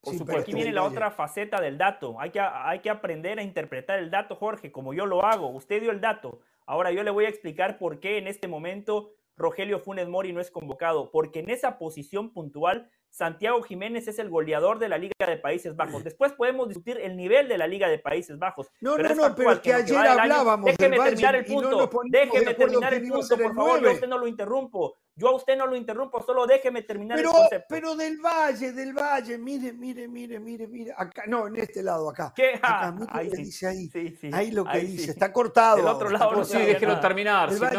[0.00, 0.26] Por Sí, supuesto.
[0.26, 2.20] pero Aquí viene la otra faceta del dato.
[2.20, 5.48] Hay que, hay que aprender a interpretar el dato, Jorge, como yo lo hago.
[5.50, 6.40] Usted dio el dato.
[6.66, 10.40] Ahora yo le voy a explicar por qué en este momento Rogelio Funes Mori no
[10.40, 11.10] es convocado.
[11.10, 15.74] Porque en esa posición puntual, Santiago Jiménez es el goleador de la Liga de Países
[15.74, 16.04] Bajos.
[16.04, 18.68] Después podemos discutir el nivel de la Liga de Países Bajos.
[18.80, 21.54] No, pero no, no, pero es que ayer año- hablábamos del Déjeme terminar el no
[21.54, 21.90] punto.
[22.10, 23.80] de déjeme terminar el punto, por el favor.
[23.82, 24.96] Yo a usted no lo interrumpo.
[25.18, 27.66] Yo a usted no lo interrumpo, solo déjeme terminar Pero, el concepto.
[27.70, 32.10] pero del valle, del valle, mire, mire, mire, mire, mire, acá, no, en este lado,
[32.10, 32.34] acá.
[32.36, 32.56] ¿Qué?
[32.56, 33.42] Acá, Ah, mire ahí lo que sí.
[33.44, 33.88] dice ahí.
[33.88, 34.30] Sí, sí.
[34.30, 35.10] Ahí lo que Ahí dice, sí.
[35.12, 35.78] está cortado.
[35.78, 37.50] Del otro lado no sí, déjelo terminar.
[37.50, 37.76] Si Valle,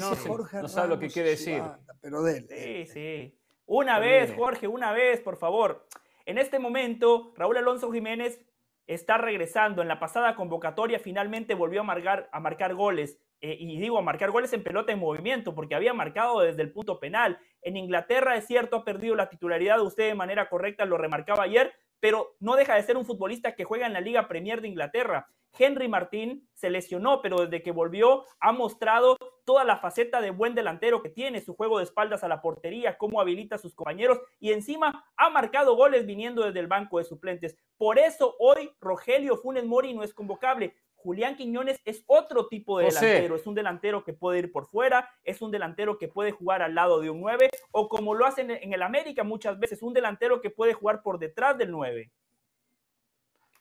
[0.00, 1.62] no, no, no sabe lo que quiere decir.
[2.00, 2.48] pero dele.
[2.86, 3.39] Sí, sí.
[3.72, 4.18] Una Termine.
[4.18, 5.86] vez, Jorge, una vez, por favor.
[6.26, 8.44] En este momento, Raúl Alonso Jiménez
[8.88, 9.80] está regresando.
[9.80, 13.20] En la pasada convocatoria finalmente volvió a marcar, a marcar goles.
[13.40, 16.72] Eh, y digo, a marcar goles en pelota en movimiento, porque había marcado desde el
[16.72, 17.38] punto penal.
[17.62, 19.80] En Inglaterra, es cierto, ha perdido la titularidad.
[19.80, 23.64] Usted de manera correcta lo remarcaba ayer, pero no deja de ser un futbolista que
[23.64, 25.28] juega en la Liga Premier de Inglaterra.
[25.58, 30.54] Henry Martín se lesionó, pero desde que volvió ha mostrado toda la faceta de buen
[30.54, 34.20] delantero que tiene, su juego de espaldas a la portería, cómo habilita a sus compañeros
[34.38, 37.58] y encima ha marcado goles viniendo desde el banco de suplentes.
[37.76, 40.76] Por eso hoy Rogelio Funes Mori no es convocable.
[41.02, 45.08] Julián Quiñones es otro tipo de delantero, es un delantero que puede ir por fuera,
[45.24, 48.50] es un delantero que puede jugar al lado de un 9, o como lo hacen
[48.50, 52.10] en el América muchas veces, un delantero que puede jugar por detrás del 9.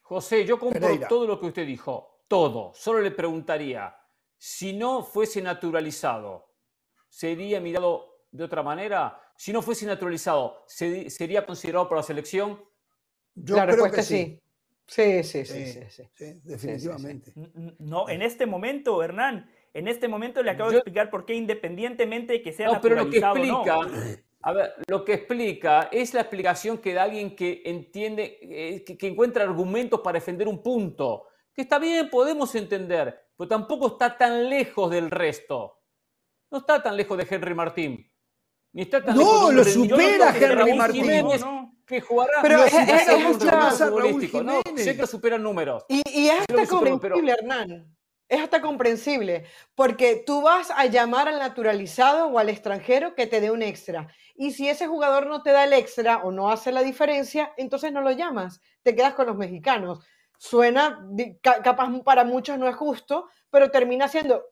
[0.01, 2.73] José, yo compro todo lo que usted dijo, todo.
[2.73, 3.95] Solo le preguntaría,
[4.37, 6.49] si no fuese naturalizado,
[7.07, 9.21] ¿sería mirado de otra manera?
[9.37, 12.61] Si no fuese naturalizado, ¿sería considerado por la selección?
[13.33, 14.17] Yo la creo que sí.
[14.17, 14.41] Sí,
[14.89, 17.31] sí, sí, sí, sí, definitivamente.
[17.79, 22.33] No, en este momento, Hernán, en este momento le acabo de explicar por qué independientemente
[22.33, 23.79] de que sea no, pero lo que explica,
[24.41, 29.07] a ver, lo que explica es la explicación que da alguien que entiende, eh, que,
[29.07, 34.49] encuentra argumentos para defender un punto, que está bien, podemos entender, pero tampoco está tan
[34.49, 35.79] lejos del resto.
[36.51, 38.11] No está tan lejos de Henry Martín.
[38.73, 41.03] Ni está tan no, lo supera Henry Martín
[41.89, 42.33] que jugará.
[42.41, 45.83] Pero es, es, es no, sé que superan números.
[45.89, 47.95] Y, y es hasta comprensible, Hernán.
[48.27, 53.41] Es hasta comprensible, porque tú vas a llamar al naturalizado o al extranjero que te
[53.41, 54.07] dé un extra.
[54.35, 57.91] Y si ese jugador no te da el extra o no hace la diferencia, entonces
[57.91, 60.05] no lo llamas, te quedas con los mexicanos.
[60.37, 61.03] Suena,
[61.41, 64.45] capaz para muchos no es justo, pero termina siendo,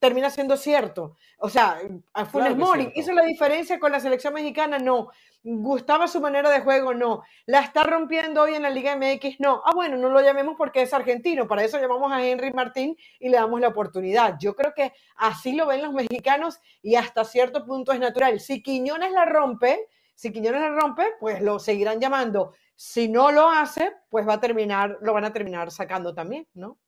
[0.00, 1.16] termina siendo cierto.
[1.38, 1.80] O sea,
[2.12, 5.10] a Funes Mori hizo la diferencia con la selección mexicana, no.
[5.44, 6.94] ¿Gustaba su manera de juego?
[6.94, 7.22] No.
[7.46, 9.40] ¿La está rompiendo hoy en la Liga MX?
[9.40, 9.60] No.
[9.64, 11.48] Ah, bueno, no lo llamemos porque es argentino.
[11.48, 14.36] Para eso llamamos a Henry Martín y le damos la oportunidad.
[14.38, 18.38] Yo creo que así lo ven los mexicanos y hasta cierto punto es natural.
[18.38, 22.54] Si Quiñones la rompe, si Quiñones la rompe, pues lo seguirán llamando.
[22.76, 26.78] Si no lo hace, pues va a terminar, lo van a terminar sacando también, ¿no?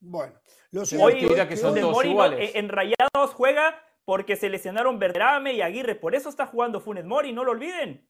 [0.00, 0.34] Bueno,
[1.00, 2.52] Hoy, que son dos iguales.
[2.54, 5.94] en Rayados juega porque se lesionaron Verderame y Aguirre.
[5.94, 8.08] Por eso está jugando Funes Mori, no lo olviden.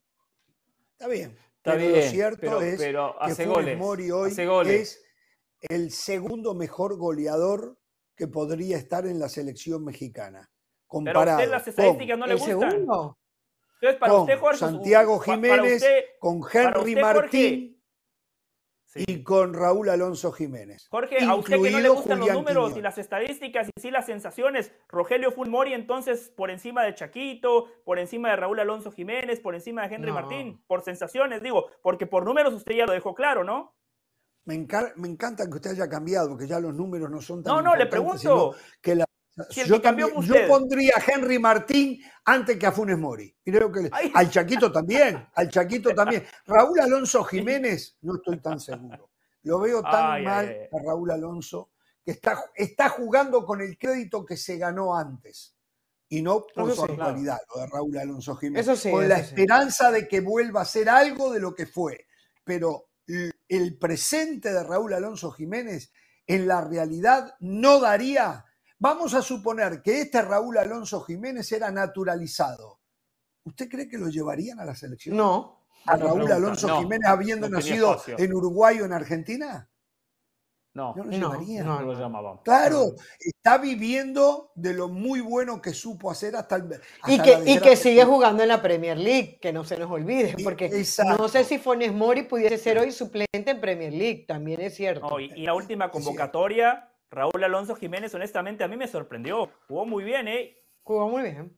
[0.93, 1.37] Está bien.
[1.57, 4.33] Está pero bien, lo cierto es que Funes Mori hoy
[4.67, 5.03] es
[5.59, 7.77] el segundo mejor goleador
[8.15, 10.49] que podría estar en la selección mexicana.
[10.87, 12.71] Comparado pero a usted las estadísticas no le gustan.
[12.71, 13.19] Segundo.
[13.81, 15.85] Entonces, para usted, Jorge, Santiago Jiménez,
[16.19, 17.78] con Henry Martín
[18.95, 20.87] y con Raúl Alonso Jiménez.
[20.89, 24.05] Jorge, a usted que no le gustan los números y las estadísticas y sí las
[24.05, 29.55] sensaciones, Rogelio Fulmori entonces por encima de Chaquito, por encima de Raúl Alonso Jiménez, por
[29.55, 33.43] encima de Henry Martín, por sensaciones, digo, porque por números usted ya lo dejó claro,
[33.43, 33.75] ¿no?
[34.45, 37.61] Me, me encanta que usted haya cambiado, porque ya los números no son tan No,
[37.61, 38.55] no, le pregunto.
[38.81, 39.05] Que la
[39.65, 39.81] yo,
[40.21, 43.35] yo, pondría a Henry Martín antes que a Funes Mori.
[43.43, 46.23] Creo que al Chaquito también, al Chaquito también.
[46.45, 49.11] Raúl Alonso Jiménez, no estoy tan seguro.
[49.43, 51.71] Lo veo tan mal a Raúl Alonso
[52.03, 55.55] que está, está jugando con el crédito que se ganó antes
[56.09, 58.87] y no por su actualidad, lo de Raúl Alonso Jiménez.
[58.89, 62.07] con la esperanza de que vuelva a ser algo de lo que fue.
[62.43, 62.89] Pero
[63.47, 65.91] el presente de Raúl Alonso Jiménez
[66.25, 68.45] en la realidad no daría
[68.79, 72.79] Vamos a suponer que este Raúl Alonso Jiménez era naturalizado.
[73.43, 75.17] ¿Usted cree que lo llevarían a la selección?
[75.17, 75.65] No.
[75.85, 79.69] ¿A Raúl Alonso Jiménez habiendo nacido en Uruguay o en Argentina?
[80.73, 81.65] No, no lo llevarían.
[81.65, 82.37] No, lo llamaban.
[82.43, 86.69] Claro, está viviendo de lo muy bueno que supo hacer hasta el.
[87.07, 90.35] y que, y que sigue jugando en la Premier League, que no se nos olvide,
[90.41, 90.69] porque
[91.17, 95.19] no sé si Fones Mori pudiese ser hoy suplente en Premier League, también es cierto.
[95.19, 99.49] y, la última convocatoria Raúl Alonso Jiménez, honestamente, a mí me sorprendió.
[99.67, 100.55] Jugó muy bien, ¿eh?
[100.83, 101.57] Jugó muy bien.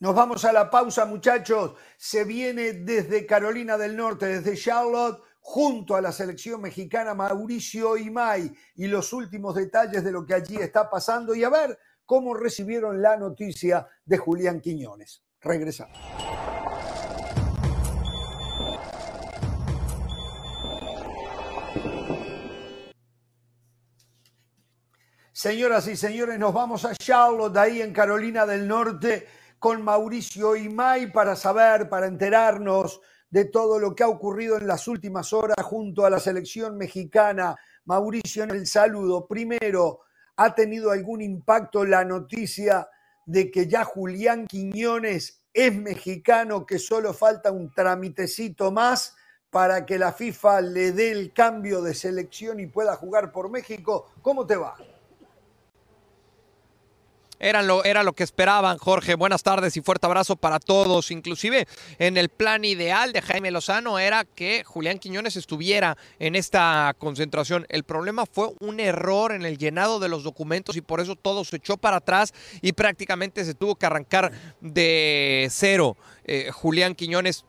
[0.00, 1.74] Nos vamos a la pausa, muchachos.
[1.96, 8.52] Se viene desde Carolina del Norte, desde Charlotte, junto a la selección mexicana Mauricio Imay
[8.76, 13.00] y los últimos detalles de lo que allí está pasando y a ver cómo recibieron
[13.00, 15.22] la noticia de Julián Quiñones.
[15.40, 15.98] Regresamos.
[25.40, 29.26] Señoras y señores, nos vamos a Charlotte, ahí en Carolina del Norte,
[29.58, 33.00] con Mauricio Imay para saber, para enterarnos
[33.30, 37.56] de todo lo que ha ocurrido en las últimas horas junto a la selección mexicana.
[37.86, 39.26] Mauricio, en el saludo.
[39.26, 40.00] Primero,
[40.36, 42.86] ¿ha tenido algún impacto la noticia
[43.24, 49.16] de que ya Julián Quiñones es mexicano, que solo falta un tramitecito más
[49.48, 54.12] para que la FIFA le dé el cambio de selección y pueda jugar por México?
[54.20, 54.76] ¿Cómo te va?
[57.42, 59.14] Era lo, era lo que esperaban, Jorge.
[59.14, 61.10] Buenas tardes y fuerte abrazo para todos.
[61.10, 61.66] Inclusive
[61.98, 67.64] en el plan ideal de Jaime Lozano era que Julián Quiñones estuviera en esta concentración.
[67.70, 71.46] El problema fue un error en el llenado de los documentos y por eso todo
[71.46, 75.96] se echó para atrás y prácticamente se tuvo que arrancar de cero.
[76.24, 77.46] Eh, Julián Quiñones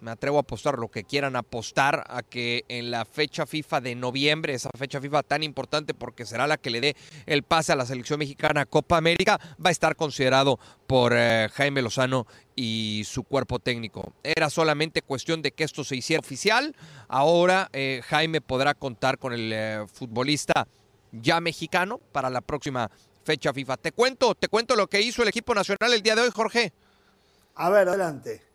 [0.00, 3.94] me atrevo a apostar lo que quieran apostar a que en la fecha FIFA de
[3.94, 7.76] noviembre, esa fecha FIFA tan importante porque será la que le dé el pase a
[7.76, 13.24] la selección mexicana Copa América, va a estar considerado por eh, Jaime Lozano y su
[13.24, 14.12] cuerpo técnico.
[14.22, 16.74] Era solamente cuestión de que esto se hiciera oficial.
[17.08, 20.66] Ahora eh, Jaime podrá contar con el eh, futbolista
[21.12, 22.90] ya mexicano para la próxima
[23.24, 23.76] fecha FIFA.
[23.76, 26.72] Te cuento, te cuento lo que hizo el equipo nacional el día de hoy, Jorge.
[27.54, 28.49] A ver, adelante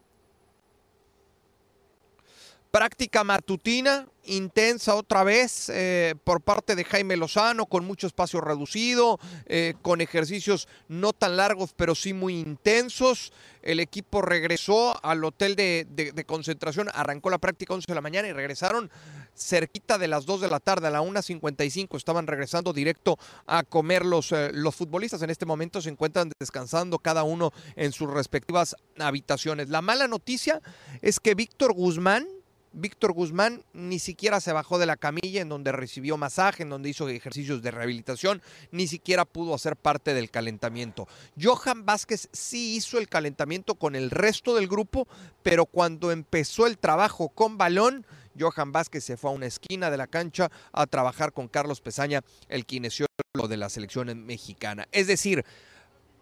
[2.76, 9.18] práctica matutina intensa otra vez eh, por parte de Jaime Lozano, con mucho espacio reducido,
[9.46, 13.32] eh, con ejercicios no tan largos, pero sí muy intensos.
[13.62, 18.34] El equipo regresó al hotel de, concentración, arrancó la práctica 11 de la mañana y
[18.34, 18.92] regresaron
[19.36, 21.96] cerquita de las 2 de la tarde, a la 1.55.
[21.96, 25.22] Estaban regresando directo a comer los, eh, los futbolistas.
[25.22, 29.70] En este momento se encuentran descansando cada uno en sus respectivas habitaciones.
[29.70, 30.62] La mala noticia
[31.02, 32.28] es que Víctor Guzmán,
[32.76, 36.90] Víctor Guzmán ni siquiera se bajó de la camilla en donde recibió masaje, en donde
[36.90, 41.08] hizo ejercicios de rehabilitación, ni siquiera pudo hacer parte del calentamiento.
[41.42, 45.08] Johan Vázquez sí hizo el calentamiento con el resto del grupo,
[45.42, 48.06] pero cuando empezó el trabajo con balón,
[48.38, 52.24] Johan Vázquez se fue a una esquina de la cancha a trabajar con Carlos Pesaña,
[52.50, 54.86] el kinesiólogo de la selección mexicana.
[54.92, 55.46] Es decir,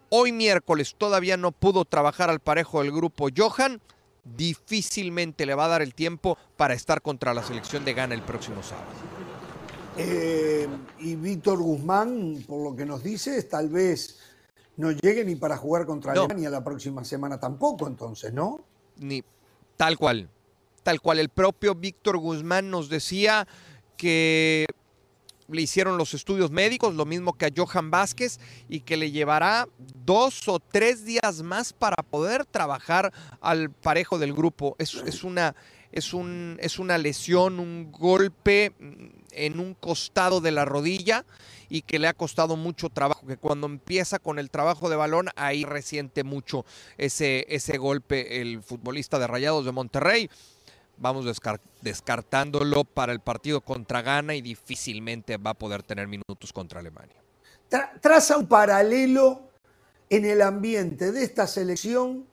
[0.09, 3.81] hoy miércoles todavía no pudo trabajar al parejo del grupo Johan
[4.23, 8.21] difícilmente le va a dar el tiempo para estar contra la selección de Ghana el
[8.21, 8.87] próximo sábado.
[9.97, 10.67] Eh,
[10.99, 14.19] y Víctor Guzmán, por lo que nos dice, tal vez
[14.77, 18.61] no llegue ni para jugar contra Alemania la próxima semana tampoco, entonces, ¿no?
[18.97, 19.23] Ni
[19.77, 20.29] tal cual.
[20.81, 21.19] Tal cual.
[21.19, 23.47] El propio Víctor Guzmán nos decía
[23.97, 24.65] que
[25.53, 29.67] le hicieron los estudios médicos, lo mismo que a Johan Vázquez, y que le llevará
[30.05, 34.75] dos o tres días más para poder trabajar al parejo del grupo.
[34.79, 35.55] Es, una,
[35.91, 38.73] es, un, es una lesión, un golpe
[39.31, 41.25] en un costado de la rodilla
[41.69, 45.29] y que le ha costado mucho trabajo, que cuando empieza con el trabajo de balón,
[45.35, 46.65] ahí resiente mucho
[46.97, 50.29] ese, ese golpe el futbolista de Rayados de Monterrey
[50.97, 51.25] vamos
[51.81, 57.15] descartándolo para el partido contra Ghana y difícilmente va a poder tener minutos contra Alemania.
[58.01, 59.49] traza un paralelo
[60.09, 62.27] en el ambiente de esta selección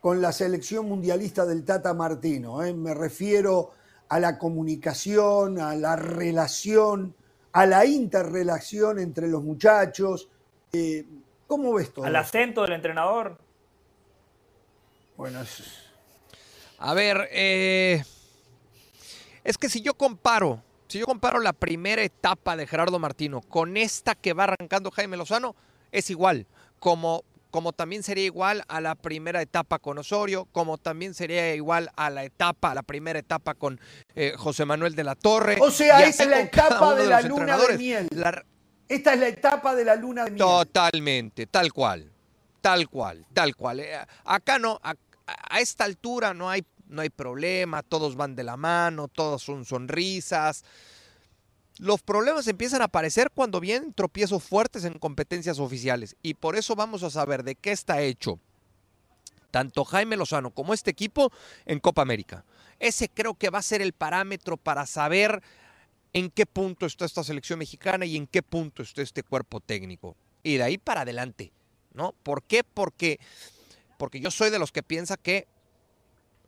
[0.00, 2.62] con la selección mundialista del Tata Martino.
[2.62, 2.72] ¿eh?
[2.72, 3.72] Me refiero
[4.08, 7.14] a la comunicación, a la relación,
[7.52, 10.28] a la interrelación entre los muchachos.
[10.72, 11.04] Eh,
[11.46, 12.04] ¿Cómo ves todo?
[12.04, 13.38] Al acento del entrenador.
[15.16, 15.85] Bueno, es
[16.78, 18.02] a ver, eh,
[19.44, 23.76] es que si yo comparo, si yo comparo la primera etapa de Gerardo Martino con
[23.76, 25.56] esta que va arrancando Jaime Lozano,
[25.92, 26.46] es igual,
[26.78, 31.90] como, como también sería igual a la primera etapa con Osorio, como también sería igual
[31.96, 33.80] a la etapa, a la primera etapa con
[34.14, 35.56] eh, José Manuel de la Torre.
[35.60, 38.08] O sea, es la etapa de, la luna de miel.
[38.88, 40.38] Esta es la etapa de la luna de miel.
[40.38, 42.12] Totalmente, tal cual,
[42.60, 43.80] tal cual, tal cual.
[43.80, 44.78] Eh, acá no,
[45.26, 49.64] a esta altura no hay, no hay problema, todos van de la mano, todos son
[49.64, 50.64] sonrisas.
[51.78, 56.74] Los problemas empiezan a aparecer cuando vienen tropiezos fuertes en competencias oficiales y por eso
[56.74, 58.40] vamos a saber de qué está hecho
[59.56, 61.32] tanto Jaime Lozano como este equipo
[61.64, 62.44] en Copa América.
[62.78, 65.42] Ese creo que va a ser el parámetro para saber
[66.12, 70.14] en qué punto está esta selección mexicana y en qué punto está este cuerpo técnico.
[70.42, 71.52] Y de ahí para adelante,
[71.94, 72.14] ¿no?
[72.22, 72.64] ¿Por qué?
[72.64, 73.18] Porque
[73.96, 75.46] porque yo soy de los que piensa que,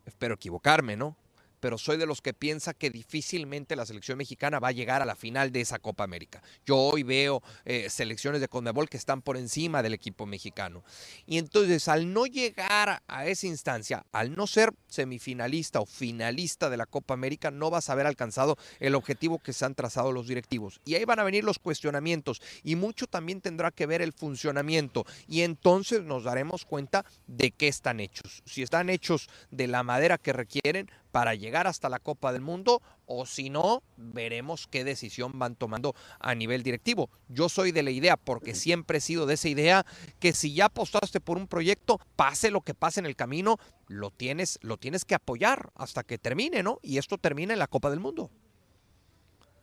[0.05, 1.15] espero equivocarme, ¿no?
[1.59, 5.05] Pero soy de los que piensa que difícilmente la selección mexicana va a llegar a
[5.05, 6.41] la final de esa Copa América.
[6.65, 10.83] Yo hoy veo eh, selecciones de Conmebol que están por encima del equipo mexicano.
[11.25, 16.77] Y entonces, al no llegar a esa instancia, al no ser semifinalista o finalista de
[16.77, 20.27] la Copa América, no vas a haber alcanzado el objetivo que se han trazado los
[20.27, 20.81] directivos.
[20.85, 25.05] Y ahí van a venir los cuestionamientos y mucho también tendrá que ver el funcionamiento.
[25.27, 28.43] Y entonces nos daremos cuenta de qué están hechos.
[28.45, 32.81] Si están hechos de la madera que requieren, para llegar hasta la Copa del Mundo
[33.05, 37.09] o si no, veremos qué decisión van tomando a nivel directivo.
[37.27, 39.85] Yo soy de la idea, porque siempre he sido de esa idea,
[40.19, 43.57] que si ya apostaste por un proyecto, pase lo que pase en el camino,
[43.87, 46.79] lo tienes, lo tienes que apoyar hasta que termine, ¿no?
[46.83, 48.29] Y esto termina en la Copa del Mundo.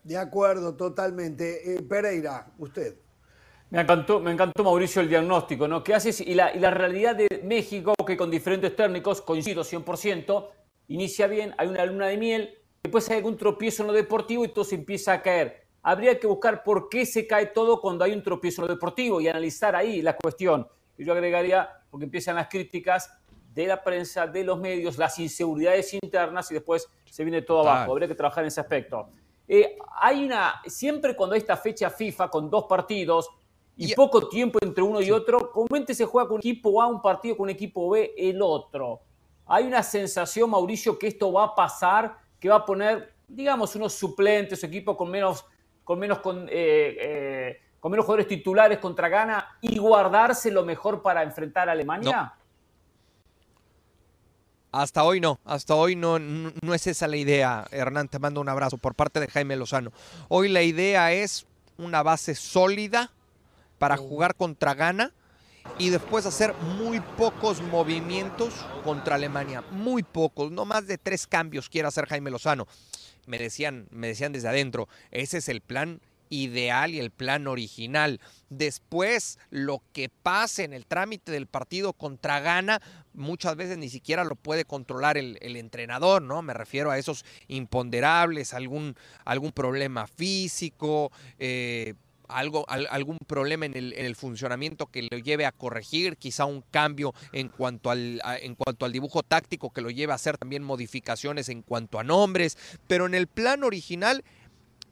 [0.03, 1.75] De acuerdo, totalmente.
[1.75, 2.97] Eh, Pereira, usted.
[3.71, 5.83] Me encantó, me encantó Mauricio el diagnóstico, ¿no?
[5.83, 6.21] ¿Qué haces?
[6.21, 10.49] Y la, y la realidad de México, que con diferentes técnicos, coincido 100%,
[10.89, 14.49] inicia bien, hay una luna de miel, después hay algún tropiezo en lo deportivo y
[14.49, 15.67] todo se empieza a caer.
[15.83, 19.21] Habría que buscar por qué se cae todo cuando hay un tropiezo en lo deportivo
[19.21, 20.67] y analizar ahí la cuestión.
[20.99, 23.11] Y yo agregaría, porque empiezan las críticas,
[23.57, 27.93] de la prensa, de los medios, las inseguridades internas y después se viene todo abajo.
[27.93, 29.09] Habría que trabajar en ese aspecto.
[29.49, 33.31] Eh, hay una, siempre cuando hay esta fecha FIFA con dos partidos
[33.75, 37.35] y, poco tiempo entre uno y otro, comúnmente se juega con equipo A un partido,
[37.35, 39.01] con equipo B el otro.
[39.47, 43.95] Hay una sensación, Mauricio, que esto va a pasar, que va a poner, digamos, unos
[43.95, 45.45] suplentes, equipo con menos,
[45.85, 51.01] con menos, con, eh, eh, con menos jugadores titulares contra Ghana y guardarse lo mejor
[51.01, 52.35] para enfrentar a Alemania.
[54.73, 57.67] Hasta hoy no, hasta hoy no, no, es esa la idea.
[57.71, 59.93] Hernán, te mando un abrazo por parte de Jaime Lozano.
[60.29, 61.47] Hoy la idea es
[61.79, 63.11] una base sólida
[63.79, 65.13] para jugar contra Ghana
[65.79, 68.55] y después hacer muy pocos movimientos
[68.85, 69.63] contra Alemania.
[69.71, 72.67] Muy pocos, no más de tres cambios quiere hacer Jaime Lozano.
[73.27, 78.21] Me decían, me decían desde adentro, ese es el plan ideal y el plan original.
[78.49, 82.81] Después, lo que pase en el trámite del partido contra Ghana,
[83.13, 86.43] muchas veces ni siquiera lo puede controlar el, entrenador, ¿no?
[86.43, 91.95] Me refiero a esos imponderables, algún, algún problema físico, eh,
[92.29, 96.63] algo, algún problema en el, en el, funcionamiento que lo lleve a corregir, quizá un
[96.71, 100.63] cambio en cuanto, al, en cuanto al dibujo táctico que lo lleve a hacer también
[100.63, 102.57] modificaciones en cuanto a nombres,
[102.87, 104.25] pero en el plan original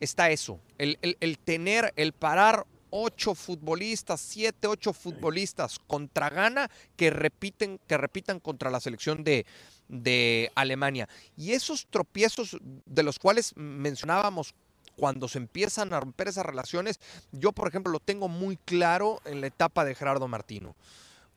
[0.00, 7.80] está eso, el, tener, el parar ocho futbolistas, siete, ocho futbolistas contra Ghana que repiten,
[7.88, 9.46] que repitan contra la selección de,
[9.88, 11.08] de Alemania.
[11.36, 14.54] Y esos tropiezos de los cuales mencionábamos
[14.96, 17.00] cuando se empiezan a romper esas relaciones,
[17.32, 20.74] yo por ejemplo lo tengo muy claro en la etapa de Gerardo Martino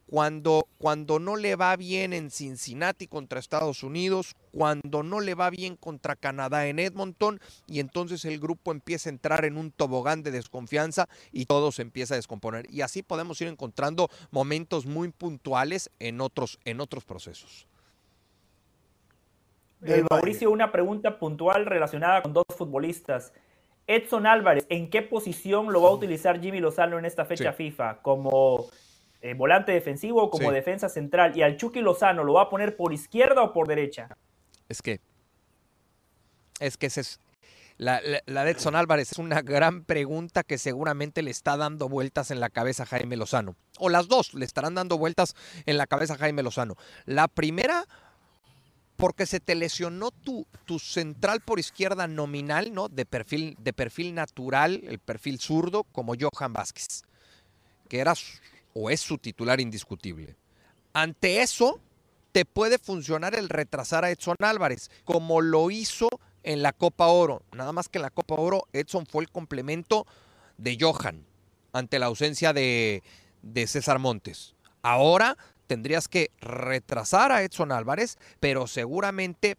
[0.08, 5.50] cuando, cuando no le va bien en Cincinnati contra Estados Unidos, cuando no le va
[5.50, 10.24] bien contra Canadá en Edmonton, y entonces el grupo empieza a entrar en un tobogán
[10.24, 12.66] de desconfianza y todo se empieza a descomponer.
[12.72, 17.68] Y así podemos ir encontrando momentos muy puntuales en otros, en otros procesos.
[19.84, 23.34] Eh, Mauricio, una pregunta puntual relacionada con dos futbolistas.
[23.88, 28.02] Edson Álvarez, ¿en qué posición lo va a utilizar Jimmy Lozano en esta fecha FIFA?
[28.02, 28.68] ¿Como
[29.22, 31.36] eh, volante defensivo como defensa central.
[31.36, 34.10] Y al Chucky Lozano, ¿lo va a poner por izquierda o por derecha?
[34.70, 35.02] Es que.
[36.60, 37.20] Es que ese es.
[37.80, 42.32] La, la, de Edson Álvarez es una gran pregunta que seguramente le está dando vueltas
[42.32, 43.56] en la cabeza a Jaime Lozano.
[43.78, 45.36] O las dos le estarán dando vueltas
[45.68, 46.76] en la cabeza a Jaime Lozano.
[47.06, 47.86] La primera,
[48.98, 52.90] porque se te lesionó tu, tu central por izquierda nominal, ¿no?
[52.90, 57.04] De perfil, de perfil natural, el perfil zurdo, como Johan Vázquez,
[57.88, 58.14] que era
[58.74, 60.36] o es su titular indiscutible.
[60.94, 61.80] Ante eso,
[62.32, 66.10] te puede funcionar el retrasar a Edson Álvarez, como lo hizo
[66.44, 67.44] en la Copa Oro.
[67.52, 70.08] Nada más que en la Copa Oro, Edson fue el complemento
[70.58, 71.24] de Johan
[71.72, 73.04] ante la ausencia de,
[73.44, 74.56] de César Montes.
[74.82, 75.38] Ahora
[75.68, 79.58] tendrías que retrasar a Edson Álvarez, pero seguramente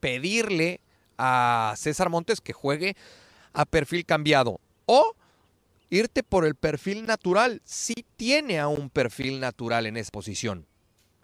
[0.00, 0.80] pedirle
[1.16, 2.96] a César Montes que juegue
[3.52, 4.60] a perfil cambiado.
[4.86, 5.14] O
[5.90, 7.60] irte por el perfil natural.
[7.64, 10.66] Sí tiene a un perfil natural en esa posición.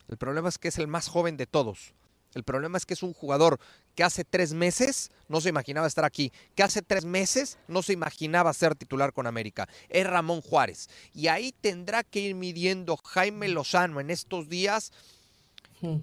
[0.09, 1.95] El problema es que es el más joven de todos.
[2.35, 3.59] El problema es que es un jugador
[3.95, 7.93] que hace tres meses no se imaginaba estar aquí, que hace tres meses no se
[7.93, 9.69] imaginaba ser titular con América.
[9.89, 10.89] Es Ramón Juárez.
[11.13, 14.93] Y ahí tendrá que ir midiendo Jaime Lozano en estos días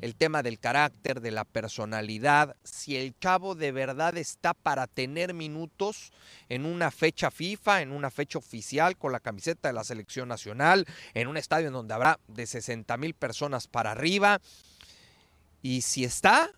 [0.01, 5.33] el tema del carácter, de la personalidad, si el chavo de verdad está para tener
[5.33, 6.11] minutos
[6.49, 10.85] en una fecha FIFA, en una fecha oficial con la camiseta de la selección nacional,
[11.13, 14.39] en un estadio en donde habrá de 60 mil personas para arriba.
[15.61, 16.49] Y si está,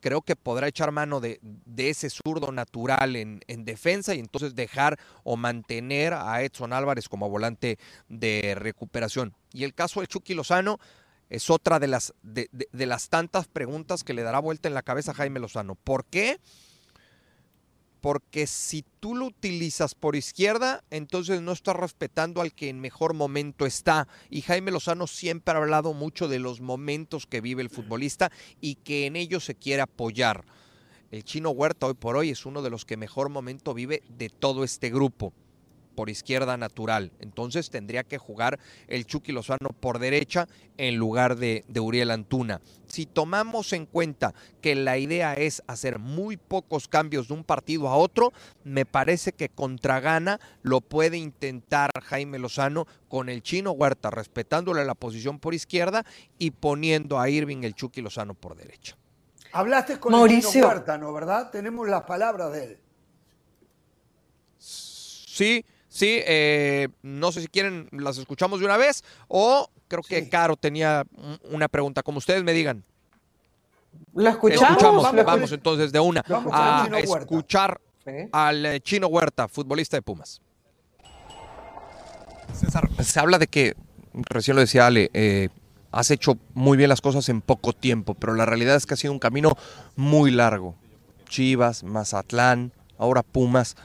[0.00, 1.40] creo que podrá echar mano de,
[1.76, 7.28] ese zurdo natural en, en, defensa y entonces dejar o mantener a Edson Álvarez como
[7.28, 7.78] volante
[8.08, 9.34] de recuperación.
[9.52, 10.78] Y el caso de Chucky Lozano,
[11.28, 15.10] es otra de las, de, las tantas preguntas que le dará vuelta en la cabeza
[15.10, 15.74] a Jaime Lozano.
[15.74, 16.38] ¿Por qué?
[18.06, 23.14] Porque si tú lo utilizas por izquierda, entonces no estás respetando al que en mejor
[23.14, 24.06] momento está.
[24.30, 28.30] Y Jaime Lozano siempre ha hablado mucho de los momentos que vive el futbolista
[28.60, 30.44] y que en ellos se quiere apoyar.
[31.10, 34.28] El chino Huerta hoy por hoy es uno de los que mejor momento vive de
[34.28, 35.32] todo este grupo
[35.96, 37.10] por izquierda natural.
[37.18, 42.60] Entonces tendría que jugar el Chucky Lozano por derecha en lugar de, de, Uriel Antuna.
[42.86, 47.88] Si tomamos en cuenta que la idea es hacer muy pocos cambios de un partido
[47.88, 48.32] a otro,
[48.62, 54.84] me parece que contra Gana lo puede intentar Jaime Lozano con el chino Huerta, respetándole
[54.84, 56.04] la posición por izquierda
[56.38, 58.96] y poniendo a Irving el Chucky Lozano por derecha.
[59.52, 61.12] Hablaste con el chino Huerta, ¿no?
[61.12, 61.50] ¿Verdad?
[61.50, 62.78] Tenemos las palabras de él.
[64.58, 65.64] Sí,
[65.96, 70.54] Sí, eh, no sé si quieren, las escuchamos de una vez o creo que Caro
[70.54, 71.06] tenía
[71.50, 72.84] una pregunta, como ustedes me digan.
[74.12, 75.02] ¿Lo escuchamos?
[75.24, 76.22] Vamos, entonces de una
[76.52, 77.80] a escuchar
[78.30, 80.42] al eh, Chino Huerta, futbolista de Pumas.
[82.52, 83.74] César, se habla de que,
[84.12, 85.48] recién lo decía Ale, eh,
[85.92, 88.98] has hecho muy bien las cosas en poco tiempo, pero la realidad es que ha
[88.98, 89.56] sido un camino
[89.94, 90.74] muy largo.
[91.30, 93.76] Chivas, Mazatlán, ahora Pumas.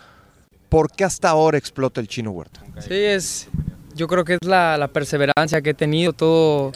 [0.72, 2.61] ¿Por qué hasta ahora explota el Chino Huerta?
[2.80, 3.49] Sí, es,
[3.93, 6.72] yo creo que es la, perseverancia que he tenido, todo,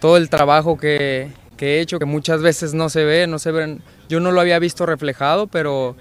[0.00, 3.82] todo el trabajo que, he hecho, que muchas veces no se ve, no se ven,
[4.08, 5.94] yo no lo había visto reflejado, pero,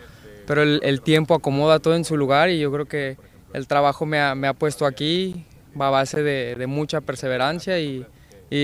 [0.46, 3.18] pero el, tiempo acomoda todo en su lugar y yo creo que
[3.54, 5.46] el trabajo me ha, puesto aquí
[5.80, 8.06] va a base de, mucha perseverancia y,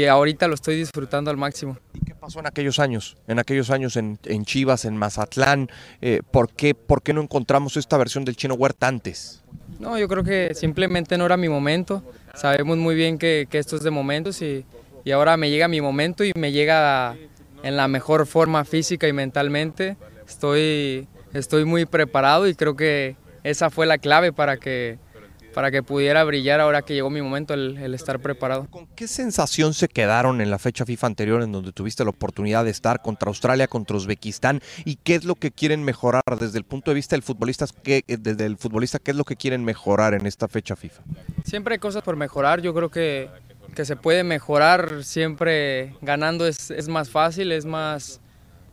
[0.09, 1.77] ahorita lo estoy disfrutando al máximo.
[1.93, 3.17] ¿Y qué pasó en aquellos años?
[3.27, 5.69] En aquellos años en, Chivas, en Mazatlán,
[6.01, 9.43] eh, ¿por, qué, ¿por qué no encontramos esta versión del Chino Huerta antes?
[9.79, 12.03] No, yo creo que simplemente no era mi momento.
[12.33, 14.65] Sabemos muy bien que, esto es de momentos y,
[15.03, 17.15] y, ahora me llega mi momento y me llega
[17.63, 19.97] en la mejor forma física y mentalmente.
[20.27, 24.97] Estoy, estoy muy preparado y creo que esa fue la clave para que,
[25.53, 28.67] para que pudiera brillar ahora que llegó mi momento el, estar preparado.
[28.69, 32.65] ¿Con qué sensación se quedaron en la fecha FIFA anterior en donde tuviste la oportunidad
[32.65, 34.61] de estar contra Australia, contra Uzbekistán?
[34.85, 37.65] ¿Y qué es lo que quieren mejorar desde el punto de vista del futbolista?
[37.83, 41.03] ¿qué, eh, desde el futbolista, ¿qué es lo que quieren mejorar en esta fecha FIFA?
[41.45, 42.61] Siempre hay cosas por mejorar.
[42.61, 43.29] Yo creo que,
[43.75, 48.21] que se puede mejorar siempre ganando es, es más fácil, es más,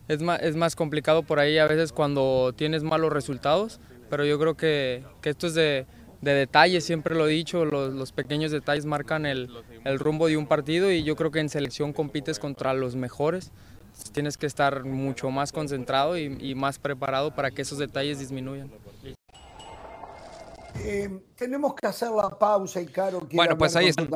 [0.08, 4.38] es más, es más complicado por ahí a veces cuando tienes malos resultados pero yo
[4.38, 5.86] creo que, que esto es de,
[6.20, 9.50] de, detalles, siempre lo he dicho, los, los pequeños detalles marcan el,
[9.84, 13.50] el, rumbo de un partido y yo creo que en selección compites contra los mejores.
[14.12, 18.70] Tienes que estar mucho más concentrado y, y más preparado para que esos detalles disminuyan.
[20.82, 23.26] Eh, tenemos que hacer la pausa y Caro.
[23.32, 24.06] Bueno, pues ahí está.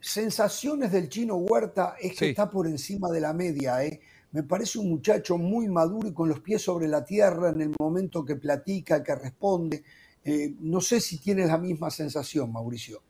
[0.00, 4.00] Sensaciones del chino Huerta es que está por encima de la media, ¿eh?
[4.32, 7.74] Me parece un muchacho muy maduro y con los pies sobre la tierra en el
[7.78, 9.82] momento que platica, que responde.
[10.26, 13.00] Eh, no sé si tienes la misma sensación, Mauricio.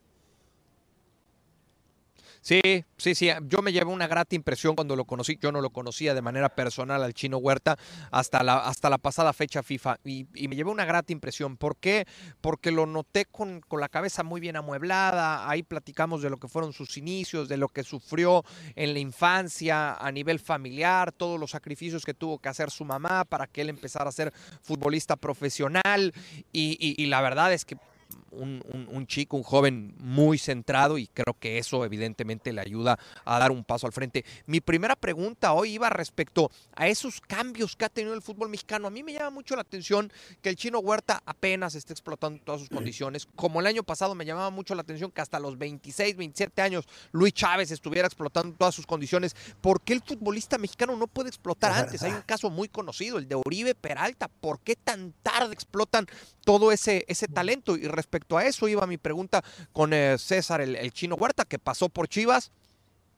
[2.47, 2.61] Sí,
[2.97, 3.29] sí, sí.
[3.49, 5.37] Yo me llevé una grata impresión cuando lo conocí.
[5.43, 7.77] Yo no lo conocía de manera personal al chino Huerta
[8.13, 9.99] hasta la, hasta la pasada fecha FIFA.
[10.05, 11.57] Y, me llevé una grata impresión.
[11.57, 12.07] ¿Por qué?
[12.41, 15.51] Porque lo noté con, con, la cabeza muy bien amueblada.
[15.51, 18.45] Ahí platicamos de lo que fueron sus inicios, de lo que sufrió
[18.77, 23.25] en la infancia a nivel familiar, todos los sacrificios que tuvo que hacer su mamá
[23.25, 24.33] para que él empezara a ser
[24.63, 26.15] futbolista profesional.
[26.53, 27.77] y la verdad es que
[28.37, 33.51] un, chico, un joven muy centrado y creo que eso evidentemente le ayuda a dar
[33.51, 34.25] un paso al frente.
[34.47, 38.89] Mi primera pregunta hoy iba respecto a esos cambios que ha tenido el fútbol mexicano.
[38.89, 40.13] A mí me llama mucho la atención
[40.43, 43.27] que el chino Huerta apenas esté explotando todas sus condiciones.
[43.37, 46.87] Como el año pasado me llamaba mucho la atención que hasta los 26, 27 años
[47.13, 49.35] Luis Chávez estuviera explotando todas sus condiciones.
[49.61, 52.03] ¿Por qué el futbolista mexicano no puede explotar antes?
[52.03, 54.29] Hay un caso muy conocido, el de Oribe Peralta.
[54.29, 56.07] ¿Por qué tan tarde explotan
[56.45, 57.77] todo ese, ese talento?
[57.77, 61.89] Y respecto a eso iba mi pregunta con eh, César, el, chino Huerta, que pasó
[61.89, 62.51] por Chivas,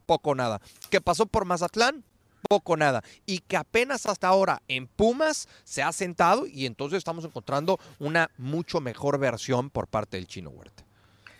[0.06, 0.60] poco nada.
[0.90, 2.04] Que pasó por Mazatlán,
[2.48, 3.02] poco nada.
[3.26, 8.30] Y que apenas hasta ahora en Pumas se ha sentado y entonces estamos encontrando una
[8.36, 10.84] mucho mejor versión por parte del chino Huerta.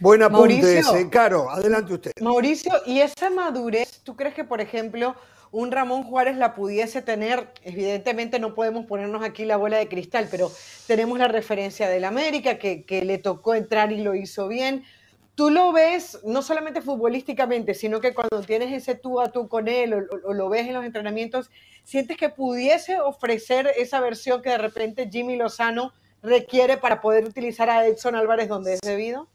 [0.00, 2.12] Buen apunte ese, Caro, adelante usted.
[2.20, 5.16] Mauricio, ¿y esa madurez, tú crees que, por ejemplo,
[5.51, 10.28] un Ramón Juárez la pudiese tener, evidentemente no podemos ponernos aquí la bola de cristal,
[10.30, 10.51] pero
[10.86, 14.84] tenemos la referencia del América, que, le tocó entrar y lo hizo bien.
[15.34, 19.68] Tú lo ves no solamente futbolísticamente, sino que cuando tienes ese tú a tú con
[19.68, 21.51] él o, lo ves en los entrenamientos,
[21.84, 25.92] ¿sientes que pudiese ofrecer esa versión que de repente Jimmy Lozano
[26.22, 29.28] requiere para poder utilizar a Edson Álvarez donde es debido?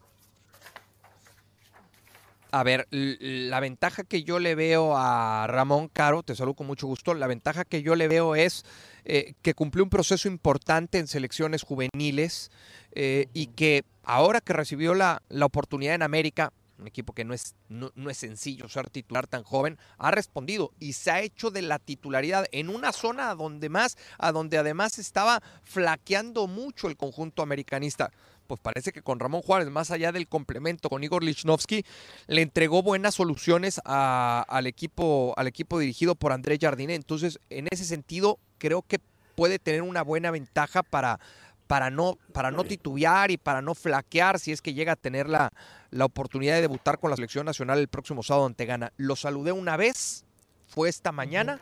[2.54, 6.86] A ver, la ventaja que yo le veo a Ramón Caro, te saludo con mucho
[6.86, 8.64] gusto, la ventaja que yo le veo es
[9.06, 12.52] eh, que cumplió un proceso importante en selecciones juveniles
[12.92, 17.34] eh, y que ahora que recibió la, la, oportunidad en América, un equipo que no
[17.34, 21.64] es, no, es sencillo ser titular tan joven, ha respondido y se ha hecho de
[21.64, 27.42] la titularidad en una zona donde más, a donde además estaba flaqueando mucho el conjunto
[27.42, 28.12] americanista
[28.54, 31.84] pues parece que con Ramón Juárez, más allá del complemento con Igor Lichnowsky,
[32.28, 36.94] le entregó buenas soluciones al, equipo, al equipo dirigido por Andrés Jardine.
[36.94, 39.00] Entonces, en ese sentido, creo que
[39.34, 41.20] puede tener una buena ventaja para,
[41.66, 45.28] para, no, para no titubear y para no flaquear si es que llega a tener
[45.28, 45.52] la,
[45.90, 48.94] la oportunidad de debutar con la selección nacional el próximo sábado ante Ghana.
[48.98, 50.26] Lo saludé una vez,
[50.68, 51.60] fue esta mañana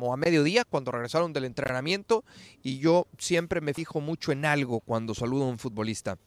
[0.00, 2.24] o a mediodía cuando regresaron del entrenamiento
[2.62, 6.18] y yo siempre me fijo mucho en algo cuando saludo a un futbolista.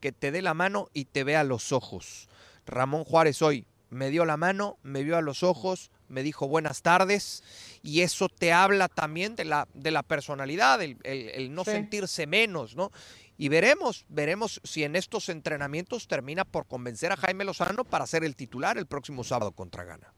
[0.00, 2.28] que te dé la mano y te vea a los ojos.
[2.64, 6.82] Ramón Juárez hoy me dio la mano, me vio a los ojos, me dijo buenas
[6.82, 7.42] tardes
[7.82, 12.90] y eso te habla también de la, de la personalidad, el, no sentirse menos, ¿no?
[13.36, 18.22] Y veremos, veremos si en estos entrenamientos termina por convencer a Jaime Lozano para ser
[18.22, 20.12] el titular el próximo sábado contra Ghana.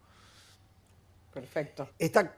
[1.33, 1.89] Perfecto.
[1.99, 2.35] Está,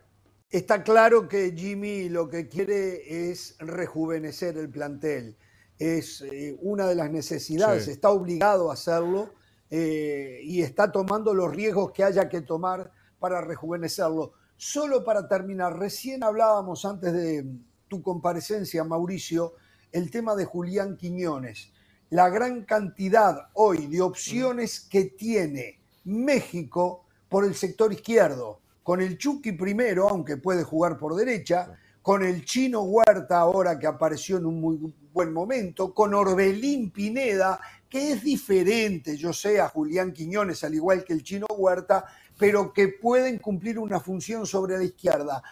[0.57, 5.36] está claro que Jimmy lo que quiere es rejuvenecer el plantel.
[5.78, 9.30] Es eh, una de las necesidades, está obligado a hacerlo
[9.68, 14.34] eh, y está tomando los riesgos que haya que tomar para rejuvenecerlo.
[14.57, 17.44] Solo para terminar, recién hablábamos antes de
[17.88, 19.55] tu comparecencia, Mauricio,
[19.90, 21.72] el tema de Julián Quiñones.
[22.11, 29.16] La gran cantidad hoy de opciones que tiene México por el sector izquierdo con el
[29.18, 31.72] Chucky primero, aunque puede jugar por derecha,
[32.03, 34.78] con el Chino Huerta ahora que apareció en un muy
[35.11, 37.59] buen momento, con Orbelín Pineda,
[37.89, 42.05] que es diferente, yo sé, a Julián Quiñones, al igual que el Chino Huerta,
[42.39, 45.43] pero que pueden cumplir una función sobre la izquierda.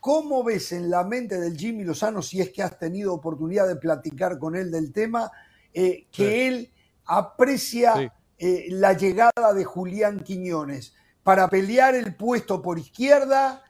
[0.00, 3.76] ¿Cómo ves en la mente del Jimmy Lozano, si es que has tenido oportunidad de
[3.76, 5.30] platicar con él del tema,
[5.72, 6.72] eh, que él
[7.04, 10.94] aprecia eh, la llegada de Julián Quiñones?
[11.30, 13.62] Para pelear el puesto por izquierda,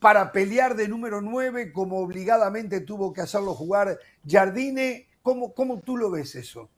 [0.00, 5.06] para pelear de número 9, como obligadamente tuvo que hacerlo jugar Jardine.
[5.22, 6.68] ¿Cómo, cómo tú lo ves eso?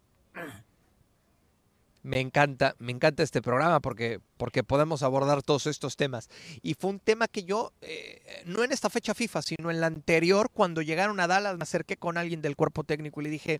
[2.02, 6.28] Me encanta, me encanta este programa porque, porque podemos abordar todos estos temas.
[6.60, 9.86] Y fue un tema que yo, eh, no en esta fecha FIFA, sino en la
[9.86, 13.58] anterior, cuando llegaron a Dallas, me acerqué con alguien del cuerpo técnico y le dije,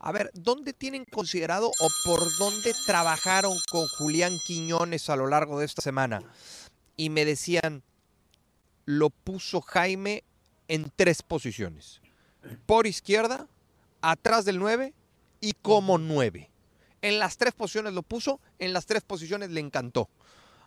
[0.00, 5.58] a ver, ¿dónde tienen considerado o por dónde trabajaron con Julián Quiñones a lo largo
[5.58, 6.22] de esta semana?
[6.96, 7.82] Y me decían,
[8.84, 10.22] lo puso Jaime
[10.68, 12.00] en tres posiciones.
[12.66, 13.48] Por izquierda,
[14.00, 14.94] atrás del 9
[15.40, 16.50] y como 9.
[17.02, 20.08] En las tres posiciones lo puso, en las tres posiciones le encantó.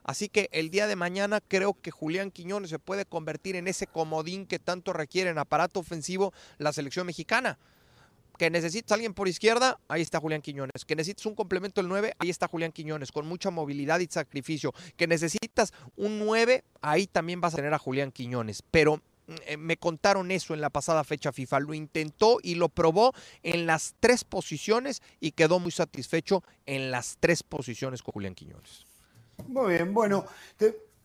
[0.03, 3.87] Así que el día de mañana creo que Julián Quiñones se puede convertir en ese
[3.87, 7.59] comodín que tanto requiere en aparato ofensivo la selección mexicana.
[8.41, 10.83] Que necesitas alguien por izquierda, ahí está Julián Quiñones.
[10.83, 14.73] Que necesitas un complemento del 9, ahí está Julián Quiñones, con mucha movilidad y sacrificio.
[14.97, 18.63] Que necesitas un 9, ahí también vas a tener a Julián Quiñones.
[18.71, 18.99] Pero
[19.45, 21.59] eh, me contaron eso en la pasada fecha FIFA.
[21.59, 23.13] Lo intentó y lo probó
[23.43, 28.87] en las tres posiciones y quedó muy satisfecho en las tres posiciones con Julián Quiñones.
[29.45, 30.25] Muy bien, bueno,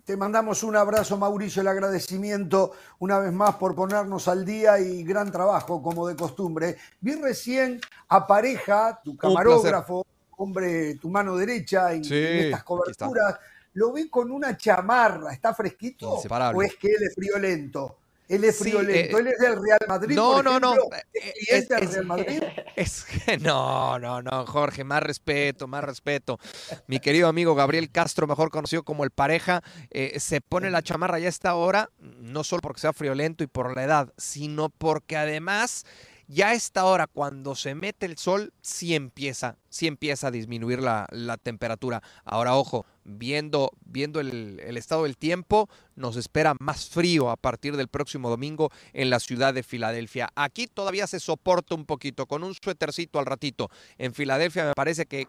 [0.07, 5.03] te mandamos un abrazo, Mauricio, el agradecimiento una vez más por ponernos al día y
[5.03, 6.77] gran trabajo, como de costumbre.
[7.01, 13.35] Vi recién a Pareja, tu camarógrafo, hombre, tu mano derecha en, estas coberturas.
[13.75, 16.13] Lo vi con una chamarra, ¿está fresquito?
[16.13, 17.99] ¿O es que él es friolento?
[18.29, 20.17] Él es friolento, eh, él es del Real Madrid.
[20.17, 20.75] No, no, no.
[21.13, 22.43] ¿Es, del Real Madrid?
[22.77, 23.07] Es,
[23.41, 26.39] no, no, no, Jorge, más respeto, más respeto.
[26.87, 31.19] Mi querido amigo Gabriel Castro, mejor conocido como el pareja, eh, se pone la chamarra
[31.19, 35.17] ya a esta hora, no solo porque sea friolento y por la edad, sino porque
[35.17, 35.87] además
[36.29, 40.81] ya a esta hora, cuando se mete el sol, sí empieza, sí empieza a disminuir
[40.81, 41.07] la,
[41.41, 42.03] temperatura.
[42.25, 47.87] Ahora, ojo, viendo, viendo el, estado del tiempo, nos espera más frío a partir del
[47.87, 50.31] próximo domingo en la ciudad de Filadelfia.
[50.35, 53.71] Aquí todavía se soporta un poquito, con un suétercito al ratito.
[53.97, 55.29] En Filadelfia me parece que,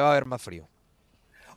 [0.00, 0.66] va a haber más frío.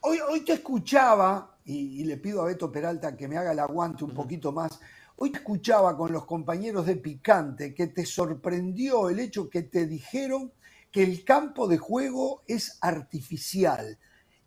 [0.02, 3.60] Hoy, hoy te escuchaba, y, y, le pido a Beto Peralta que me haga el
[3.60, 4.82] aguante un poquito más,
[5.16, 10.52] Hoy escuchaba con los compañeros de Picante que te sorprendió el hecho que te dijeron
[10.92, 13.98] que el campo de juego es artificial.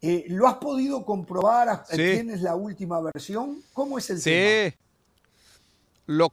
[0.01, 1.85] Eh, ¿Lo has podido comprobar?
[1.87, 3.62] ¿Tienes la última versión?
[3.73, 4.71] ¿Cómo es el tema?
[4.71, 4.77] Sí.
[6.07, 6.31] Lo,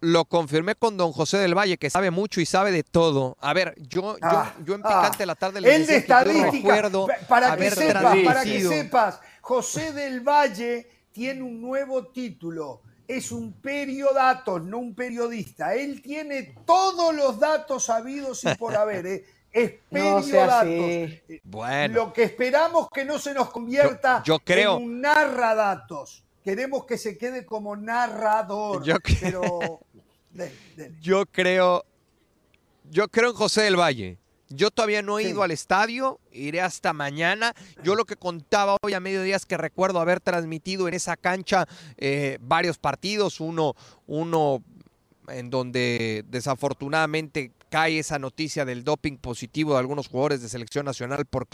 [0.00, 3.36] lo confirmé con don José del Valle, que sabe mucho y sabe de todo.
[3.40, 6.90] A ver, yo, yo, ah, en Picante ah, la tarde le El de estadística,
[7.28, 12.82] para que sepas, para que sepas, José del Valle tiene un nuevo título
[13.16, 15.74] es un periodato, no un periodista.
[15.74, 19.06] Él tiene todos los datos sabidos y por haber.
[19.06, 19.24] ¿eh?
[19.52, 20.66] Es periodato.
[20.68, 21.94] Eh, bueno.
[21.94, 26.24] Lo que esperamos que no se nos convierta en un narradatos.
[26.42, 28.82] Queremos que se quede como narrador.
[28.82, 29.80] Yo, pero...
[31.00, 31.84] yo creo.
[32.90, 34.18] Yo creo en José del Valle.
[34.54, 37.54] Yo todavía no he ido al estadio, iré hasta mañana.
[37.82, 41.66] Yo lo que contaba hoy a mediodía es que recuerdo haber transmitido en esa cancha
[41.96, 43.74] eh, varios partidos, uno,
[44.06, 44.62] uno
[45.28, 51.24] en donde desafortunadamente cae esa noticia del doping positivo de algunos jugadores de selección nacional
[51.24, 51.46] por,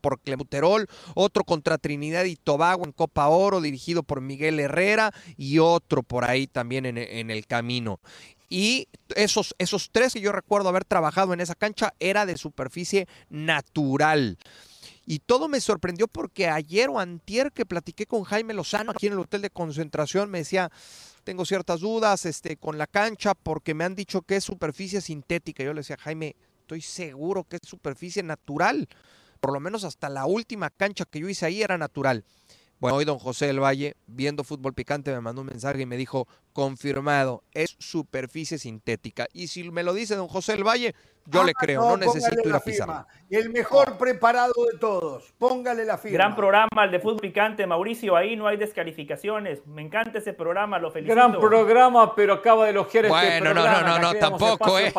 [0.00, 0.86] por clembuterol,
[1.16, 6.24] otro contra Trinidad y Tobago en Copa Oro dirigido por Miguel Herrera y otro por
[6.24, 7.98] ahí también en, en el camino.
[8.48, 13.08] Y esos, esos tres que yo recuerdo haber trabajado en esa cancha era de superficie
[13.28, 14.38] natural.
[15.08, 19.12] Y todo me sorprendió porque ayer o antier que platiqué con Jaime Lozano aquí en
[19.12, 20.70] el hotel de concentración me decía,
[21.22, 25.62] tengo ciertas dudas este, con la cancha porque me han dicho que es superficie sintética.
[25.62, 28.88] Yo le decía, Jaime, estoy seguro que es superficie natural.
[29.38, 32.24] Por lo menos hasta la última cancha que yo hice ahí era natural.
[32.78, 35.96] Bueno, hoy don José del Valle, viendo fútbol picante, me mandó un mensaje y me
[35.96, 39.26] dijo, confirmado, es superficie sintética.
[39.32, 42.46] Y si me lo dice don José del Valle, yo le ah, creo, no, necesito
[42.46, 43.06] ir a pisar.
[43.30, 46.18] El mejor preparado de todos, póngale la firma.
[46.18, 49.66] Gran programa el de fútbol picante, Mauricio, ahí no hay descalificaciones.
[49.66, 51.14] Me encanta ese programa, lo felicito.
[51.14, 53.70] Gran programa, pero acaba de elogiar bueno, este programa.
[53.70, 54.92] Bueno, no, no, no, tampoco, eh.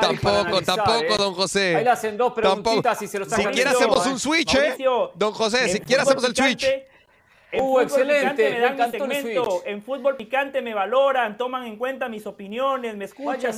[0.00, 1.16] Tampoco, tampoco, ¿eh?
[1.16, 1.76] don José.
[1.76, 4.76] Ahí le hacen dos preguntitas y se los Si quiere hacemos un switch, ¿eh?
[5.14, 6.66] Don José, si quiere hacemos el switch.
[7.52, 8.50] En uh, excelente.
[8.50, 9.62] Me dan mi segmento.
[9.64, 13.52] En fútbol picante me valoran, toman en cuenta mis opiniones, me escuchan.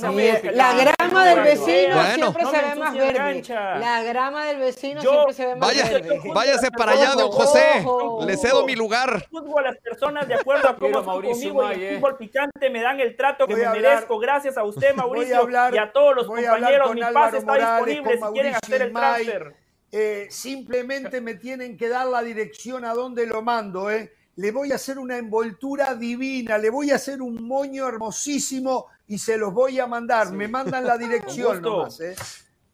[0.53, 3.43] la grama del vecino siempre se ve más verde.
[3.79, 6.21] La grama del vecino siempre se ve más verde.
[6.33, 7.85] Váyase para allá, don José.
[8.25, 9.27] Le cedo mi lugar.
[9.29, 12.81] Fútbol a las personas de acuerdo a cómo Mauricio conmigo y en fútbol picante me
[12.81, 14.19] dan el trato que me merezco.
[14.19, 16.93] Gracias a usted, Mauricio, y a todos los compañeros.
[16.93, 19.62] Mi pase está disponible si quieren hacer el transfer.
[19.95, 23.91] Eh, simplemente me tienen que dar la dirección a donde lo mando.
[23.91, 24.11] Eh.
[24.37, 29.19] Le voy a hacer una envoltura divina, le voy a hacer un moño hermosísimo y
[29.19, 30.31] se los voy a mandar.
[30.31, 31.99] Me mandan la dirección nomás.
[31.99, 32.15] Eh.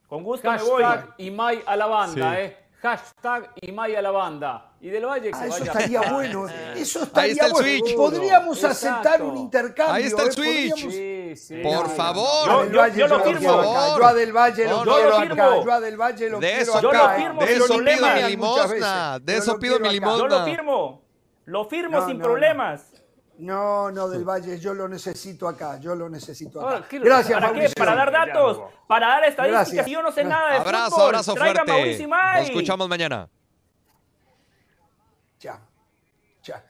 [0.07, 0.83] Con gusto me voy.
[1.17, 2.57] Y May a la banda, ¿eh?
[2.81, 4.71] Hashtag y a la banda.
[4.79, 6.47] Y del Valle que ah, Eso estaría bueno.
[6.75, 7.95] Eso estaría bueno.
[7.95, 9.95] Podríamos aceptar un intercambio.
[9.95, 10.89] Ahí está el Switch.
[10.89, 11.61] Sí, sí.
[11.61, 12.71] Por favor.
[12.71, 13.41] Yo, yo, lo firmo.
[13.41, 15.63] Yo a Del Valle lo quiero acá.
[15.63, 16.81] Yo a Del Valle lo quiero acá.
[16.81, 19.19] Yo lo firmo de eso pido mi limosna.
[19.19, 20.17] De eso pido mi limosna.
[20.17, 21.01] Yo lo firmo.
[21.45, 22.98] Lo firmo sin problemas.
[23.39, 26.85] No, no, del Valle, yo lo necesito acá, yo lo necesito acá.
[26.91, 27.69] Gracias, ¿Para qué?
[27.69, 28.61] ¿Para dar datos?
[28.85, 29.85] ¿Para dar estadísticas?
[29.85, 31.05] Yo no sé nada de abrazo, fútbol.
[31.05, 32.07] Abrazo, fuerte.
[32.07, 33.29] Nos escuchamos mañana.
[35.39, 35.61] Ya,
[36.43, 36.65] ya.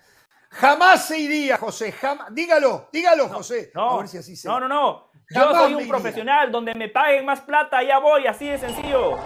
[0.51, 2.27] Jamás se iría, José, jamás.
[2.35, 3.71] Dígalo, dígalo, José.
[3.73, 4.47] No, a ver si así se...
[4.47, 5.09] no, no, no.
[5.31, 9.17] Yo soy un profesional, donde me paguen más plata, ya voy, así de sencillo.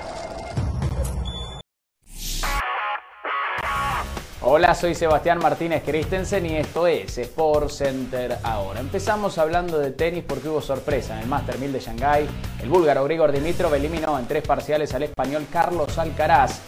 [4.46, 8.82] Hola, soy Sebastián Martínez Christensen y esto es Sport Center ahora.
[8.82, 12.28] Empezamos hablando de tenis porque hubo sorpresa en el Master 1000 de Shanghái.
[12.62, 16.60] El búlgaro Grigor Dimitrov eliminó en tres parciales al español Carlos Alcaraz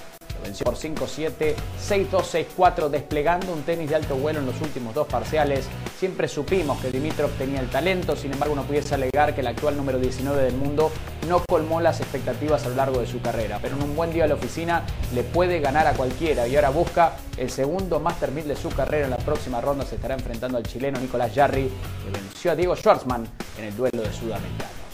[0.45, 1.55] venció por 5-7,
[1.89, 5.65] 6-2, 6-4, desplegando un tenis de alto vuelo en los últimos dos parciales.
[5.99, 9.75] Siempre supimos que Dimitrov tenía el talento, sin embargo no pudiese alegar que el actual
[9.75, 10.91] número 19 del mundo
[11.27, 13.59] no colmó las expectativas a lo largo de su carrera.
[13.61, 14.83] Pero en un buen día a la oficina
[15.13, 19.05] le puede ganar a cualquiera y ahora busca el segundo Master 1000 de su carrera.
[19.05, 21.69] En la próxima ronda se estará enfrentando al chileno Nicolás Jarry,
[22.03, 23.27] que venció a Diego Schwartzman
[23.57, 24.84] en el duelo de Sudamericano.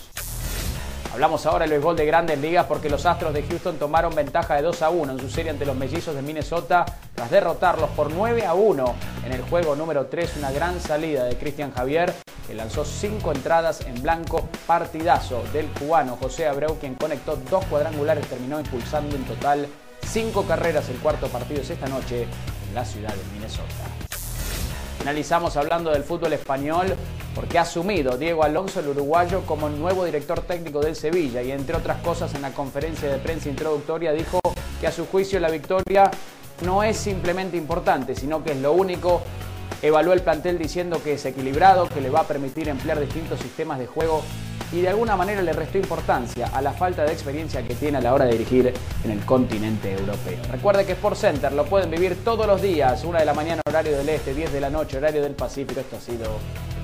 [1.13, 4.61] Hablamos ahora del béisbol de grandes ligas porque los Astros de Houston tomaron ventaja de
[4.61, 8.45] 2 a 1 en su serie ante los Mellizos de Minnesota tras derrotarlos por 9
[8.45, 8.95] a 1
[9.25, 10.37] en el juego número 3.
[10.37, 12.13] Una gran salida de Cristian Javier
[12.47, 14.47] que lanzó 5 entradas en blanco.
[14.65, 19.67] Partidazo del cubano José Abreu quien conectó dos cuadrangulares, terminó impulsando en total
[20.07, 20.87] 5 carreras.
[20.87, 23.67] El cuarto partido es esta noche en la ciudad de Minnesota.
[24.99, 26.95] Finalizamos hablando del fútbol español
[27.35, 31.75] porque ha asumido Diego Alonso, el uruguayo, como nuevo director técnico del Sevilla y entre
[31.75, 34.39] otras cosas en la conferencia de prensa introductoria dijo
[34.79, 36.09] que a su juicio la victoria
[36.65, 39.21] no es simplemente importante, sino que es lo único.
[39.81, 43.79] Evaluó el plantel diciendo que es equilibrado, que le va a permitir emplear distintos sistemas
[43.79, 44.21] de juego
[44.71, 48.01] y de alguna manera le restó importancia a la falta de experiencia que tiene a
[48.01, 48.73] la hora de dirigir
[49.03, 50.39] en el continente europeo.
[50.49, 53.97] Recuerde que Sport Center lo pueden vivir todos los días, una de la mañana horario
[53.97, 55.81] del este, 10 de la noche horario del Pacífico.
[55.81, 56.25] Esto ha sido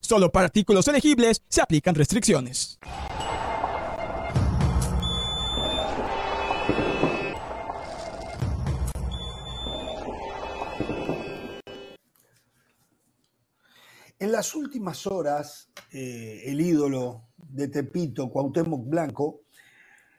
[0.00, 2.78] Solo para artículos elegibles se aplican restricciones.
[14.20, 19.42] En las últimas horas, eh, el ídolo de Tepito, Cuauhtémoc Blanco,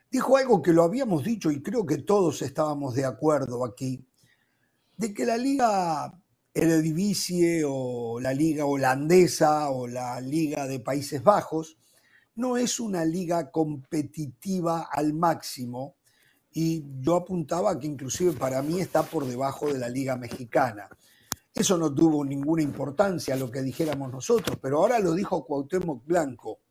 [0.10, 4.08] dijo algo que lo habíamos dicho y creo que todos estábamos de acuerdo aquí,
[4.96, 6.14] de que la liga
[6.54, 11.78] Eredivisie o la liga holandesa o la liga de Países Bajos
[12.36, 15.98] no es una liga competitiva al máximo
[16.52, 20.90] y yo apuntaba que inclusive para mí está por debajo de la liga mexicana.
[21.54, 26.62] Eso no tuvo ninguna importancia lo que dijéramos nosotros, pero ahora lo dijo Cuauhtémoc Blanco.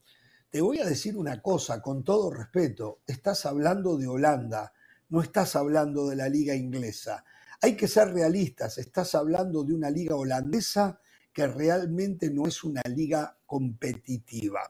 [0.51, 4.73] Te voy a decir una cosa, con todo respeto, estás hablando de Holanda,
[5.11, 7.25] no estás hablando de la liga inglesa.
[7.61, 11.01] Hay que ser realistas, estás hablando de una liga holandesa
[11.33, 14.61] que realmente no es una liga competitiva.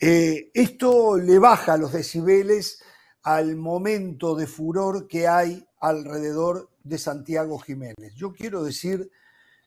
[0.00, 2.82] Eh, esto le baja los decibeles
[3.22, 8.14] al momento de furor que hay alrededor de Santiago Jiménez.
[8.14, 9.10] Yo quiero decir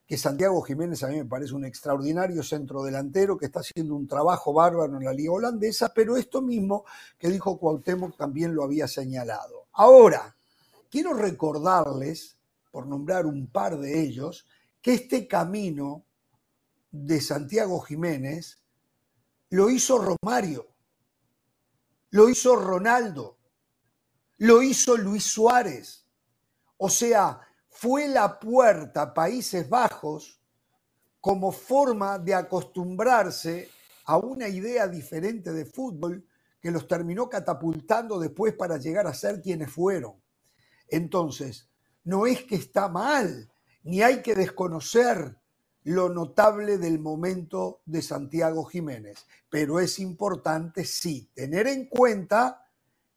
[0.08, 4.08] que Santiago Jiménez a mí me parece un extraordinario centro delantero que está haciendo un
[4.08, 6.86] trabajo bárbaro en la liga holandesa, pero esto mismo
[7.18, 9.68] que dijo Cuauhtémoc también lo había señalado.
[9.74, 10.36] Ahora,
[10.92, 12.38] quiero recordarles,
[12.70, 14.46] por nombrar un par de ellos,
[14.82, 16.06] que este camino
[16.92, 18.62] de Santiago Jiménez
[19.50, 20.68] lo hizo Romario,
[22.12, 23.38] lo hizo Ronaldo,
[24.38, 26.06] lo hizo Luis Suárez.
[26.78, 27.40] O sea,
[27.70, 30.42] fue la puerta a Países Bajos
[31.22, 33.70] como forma de acostumbrarse
[34.06, 36.28] a una idea diferente de fútbol
[36.60, 40.21] que los terminó catapultando después para llegar a ser quienes fueron.
[40.92, 41.70] Entonces,
[42.04, 43.52] no es que está mal,
[43.84, 45.38] ni hay que desconocer
[45.84, 52.68] lo notable del momento de Santiago Jiménez, pero es importante, sí, tener en cuenta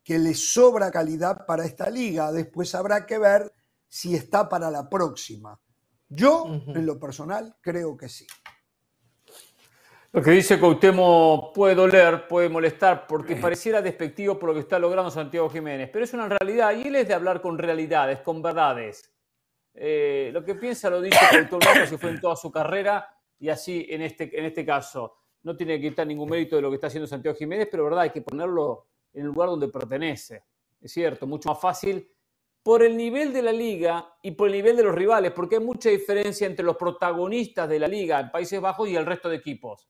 [0.03, 2.33] que le sobra calidad para esta liga.
[2.33, 3.53] Después habrá que ver
[3.89, 5.61] si está para la próxima.
[6.09, 8.27] Yo, en lo personal, creo que sí.
[10.15, 14.79] Lo que dice Cautemo puede doler, puede molestar, porque pareciera despectivo por lo que está
[14.79, 18.41] logrando Santiago Jiménez, pero es una realidad y él es de hablar con realidades, con
[18.41, 19.13] verdades.
[19.75, 21.19] Eh, lo que piensa lo dice
[21.51, 23.09] Cautemo se fue en toda su carrera
[23.41, 25.17] y así en este, en este caso.
[25.43, 28.03] No tiene que quitar ningún mérito de lo que está haciendo Santiago Jiménez, pero verdad
[28.03, 30.45] hay que ponerlo en el lugar donde pertenece.
[30.81, 32.09] Es cierto, mucho más fácil
[32.63, 35.65] por el nivel de la liga y por el nivel de los rivales, porque hay
[35.65, 39.39] mucha diferencia entre los protagonistas de la liga en Países Bajos y el resto de
[39.39, 39.89] equipos.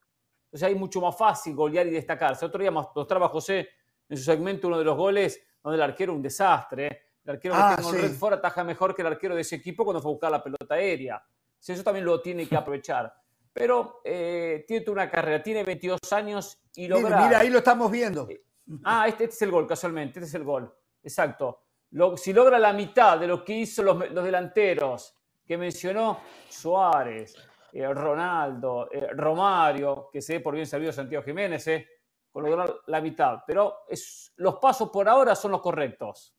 [0.54, 2.46] Entonces hay mucho más fácil golear y destacarse.
[2.46, 3.68] Otro día mostraba José
[4.08, 6.86] en su segmento uno de los goles donde el arquero un desastre.
[6.86, 7.00] ¿eh?
[7.24, 9.84] El arquero que ah, tengo en Redford ataja mejor que el arquero de ese equipo
[9.84, 11.20] cuando fue a buscar la pelota aérea.
[11.66, 13.12] Eso también lo tiene que aprovechar.
[13.52, 17.26] Pero eh, tiene una carrera, tiene 22 años y logra...
[17.26, 18.28] Mira, ahí lo estamos viendo.
[18.30, 18.44] Eh,
[18.84, 20.72] ah, este, este, es el gol, casualmente, este es el gol.
[21.02, 21.64] Exacto
[22.16, 27.36] si logra la mitad de lo que hizo los, delanteros que mencionó Suárez,
[27.76, 31.88] eh, Ronaldo, eh, Romario, que se por bien servido Santiago Jiménez, eh,
[32.30, 33.40] con lograr la mitad.
[33.44, 36.36] Pero es, los pasos por ahora son los correctos.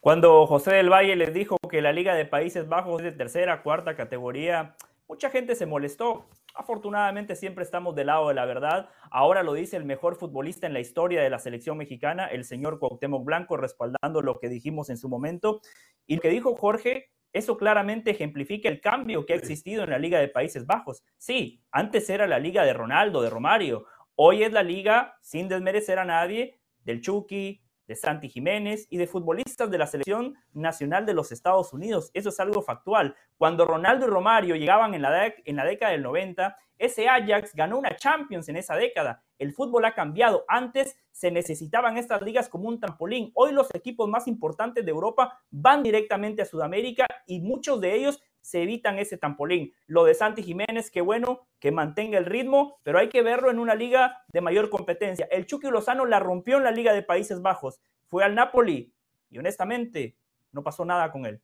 [0.00, 3.62] Cuando José del Valle les dijo que la Liga de Países Bajos es de tercera,
[3.62, 4.76] cuarta categoría,
[5.08, 6.26] mucha gente se molestó.
[6.54, 8.90] Afortunadamente siempre estamos del lado de la verdad.
[9.10, 12.78] Ahora lo dice el mejor futbolista en la historia de la selección mexicana, el señor
[12.78, 15.62] Cuauhtémoc Blanco, respaldando lo que dijimos en su momento.
[16.06, 19.98] Y lo que dijo Jorge, eso claramente ejemplifica el cambio que ha existido en la
[19.98, 21.02] Liga de Países Bajos.
[21.16, 23.86] Sí, antes era la Liga de Ronaldo, de Romario.
[24.14, 29.06] Hoy es la Liga, sin desmerecer a nadie, del Chucky, de Santi Jiménez y de
[29.06, 32.10] futbolistas de la selección nacional de los Estados Unidos.
[32.14, 33.16] Eso es algo factual.
[33.36, 37.78] Cuando Ronaldo y Romario llegaban en la, en la década del 90, ese Ajax ganó
[37.78, 39.22] una Champions en esa década.
[39.38, 40.44] El fútbol ha cambiado.
[40.48, 43.30] Antes se necesitaban estas ligas como un trampolín.
[43.34, 48.20] Hoy los equipos más importantes de Europa van directamente a Sudamérica y muchos de ellos
[48.40, 49.72] se evitan ese trampolín.
[49.86, 53.60] Lo de Santi Jiménez, qué bueno que mantenga el ritmo, pero hay que verlo en
[53.60, 55.28] una liga de mayor competencia.
[55.30, 58.92] El Chucky Lozano la rompió en la Liga de Países Bajos, fue al Napoli
[59.30, 60.16] y honestamente
[60.50, 61.40] no pasó nada con él.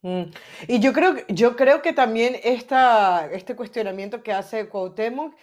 [0.00, 0.30] Mm.
[0.66, 5.34] Y yo creo, yo creo que también este cuestionamiento que hace Cuauhtémoc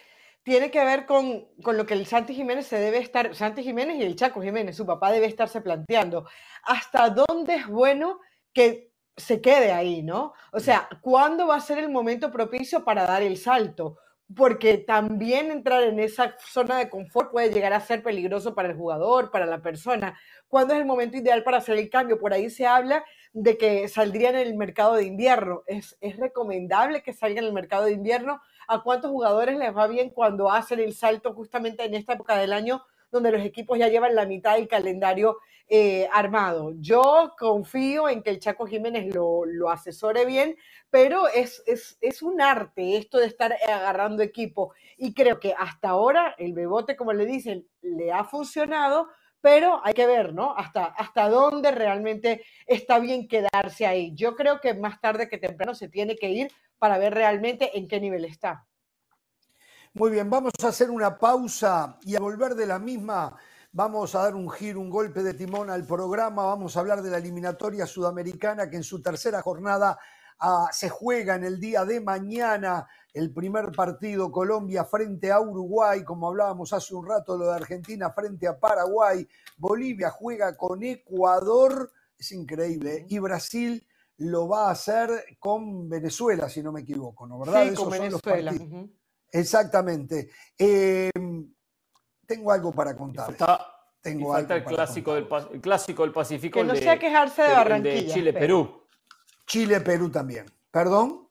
[0.45, 3.97] tiene que ver con, con, lo que el Santi Jiménez se debe estar, Santi Jiménez
[3.97, 6.27] y el Chaco Jiménez, su papá debe estarse planteando.
[6.63, 8.19] ¿Hasta dónde es bueno
[8.53, 10.33] que se quede ahí, ¿no?
[10.51, 13.97] O sea, ¿cuándo va a ser el momento propicio para dar el salto?
[14.35, 18.75] Porque también entrar en esa zona de confort puede llegar a ser peligroso para el
[18.75, 20.15] jugador, para la persona.
[20.47, 22.19] ¿Cuándo es el momento ideal para hacer el cambio?
[22.19, 25.63] Por ahí se habla de que saldría en el mercado de invierno.
[25.65, 28.41] ¿Es, es recomendable que salga en el mercado de invierno?
[28.67, 32.53] ¿A cuántos jugadores les va bien cuando hacen el salto justamente en esta época del
[32.53, 35.37] año donde los equipos ya llevan la mitad del calendario
[35.67, 36.73] eh, armado.
[36.79, 40.55] Yo confío en que el Chaco Jiménez lo, lo asesore bien,
[40.91, 44.73] pero es, es, es, un arte esto de estar agarrando equipo.
[44.97, 49.07] Y creo que hasta ahora el Bebote, como le dicen, le ha funcionado,
[49.45, 50.57] pero hay que ver, ¿no?
[50.57, 54.11] Hasta, hasta dónde realmente está bien quedarse ahí.
[54.15, 57.87] Yo creo que más tarde que temprano se tiene que ir para ver realmente en
[57.87, 58.65] qué nivel está.
[59.93, 63.35] Muy bien, vamos a hacer una pausa y a volver de la misma
[63.71, 67.11] vamos a dar un giro, un golpe de timón al programa, vamos a hablar de
[67.11, 69.99] la eliminatoria sudamericana que en su tercera jornada
[70.39, 76.03] ah, se juega en el día de mañana el primer partido Colombia frente a Uruguay,
[76.03, 79.25] como hablábamos hace un rato, lo de Argentina frente a Paraguay,
[79.57, 85.09] Bolivia juega con Ecuador, es increíble, y Brasil lo va a hacer
[85.39, 87.39] con Venezuela, si no me equivoco, ¿no?
[87.39, 87.69] ¿Verdad?
[87.69, 88.53] Sí, con Venezuela.
[89.31, 90.29] Exactamente.
[90.57, 91.53] Em,
[92.25, 93.35] tengo algo para contar.
[94.01, 96.59] tengo falta el, clásico del, el clásico del Pacífico.
[96.59, 98.33] Que no sea quejarse de Barranquilla.
[99.45, 100.07] Chile-Perú.
[100.07, 100.45] Chile-Perú también.
[100.71, 101.27] ¿Perdón?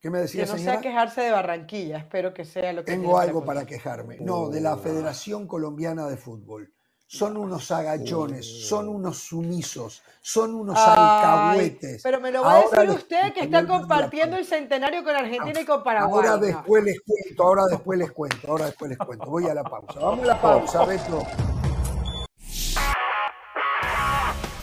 [0.00, 0.72] ¿Qué me decía, Que no señora?
[0.74, 2.90] sea quejarse de Barranquilla, espero que sea lo que...
[2.90, 4.18] Tengo algo para quejarme.
[4.20, 6.72] No, de la Federación Colombiana de Fútbol.
[7.06, 12.02] Son unos agachones, son unos sumisos, son unos Ay, alcahuetes.
[12.02, 15.64] Pero me lo va a decir usted que está compartiendo el centenario con Argentina y
[15.66, 16.26] con Paraguay.
[16.26, 19.26] Ahora después les cuento, ahora después les cuento, ahora después les cuento.
[19.26, 20.00] Voy a la pausa.
[20.00, 21.22] Vamos a la pausa, Beto.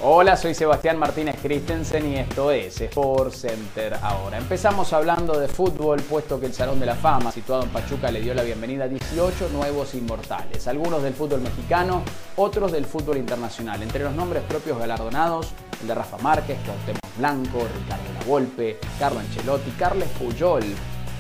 [0.02, 4.38] Hola, soy Sebastián Martínez Christensen y esto es Sport Center ahora.
[4.38, 8.22] Empezamos hablando de fútbol, puesto que el Salón de la Fama, situado en Pachuca, le
[8.22, 10.70] dio la bienvenida a 18 nuevos inmortales.
[10.70, 12.02] Algunos del fútbol mexicano,
[12.38, 13.84] otros del fútbol internacional.
[13.84, 15.50] Entre los nombres propios galardonados,
[15.82, 20.64] el de Rafa Márquez, Cuauhtémoc Blanco, Ricardo Lavolpe, Carlo Ancelotti, Carles Puyol,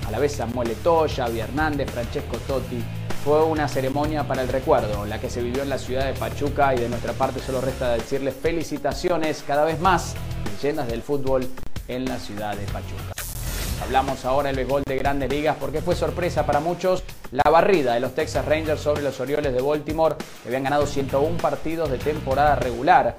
[0.07, 2.81] a la vez Samuel Eto'o, Xavi Hernández, Francesco Totti.
[3.23, 6.73] Fue una ceremonia para el recuerdo, la que se vivió en la ciudad de Pachuca
[6.73, 10.15] y de nuestra parte solo resta decirles felicitaciones cada vez más
[10.55, 11.45] leyendas del fútbol
[11.89, 13.11] en la ciudad de Pachuca.
[13.83, 17.99] Hablamos ahora del gol de grandes ligas porque fue sorpresa para muchos la barrida de
[17.99, 22.55] los Texas Rangers sobre los Orioles de Baltimore que habían ganado 101 partidos de temporada
[22.55, 23.17] regular.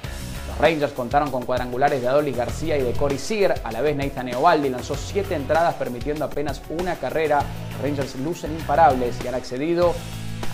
[0.61, 3.63] Rangers contaron con cuadrangulares de Adolis García y de Corey Seager.
[3.65, 7.43] A la vez Nathan Eovaldi lanzó 7 entradas permitiendo apenas una carrera.
[7.83, 9.95] Rangers lucen imparables y han accedido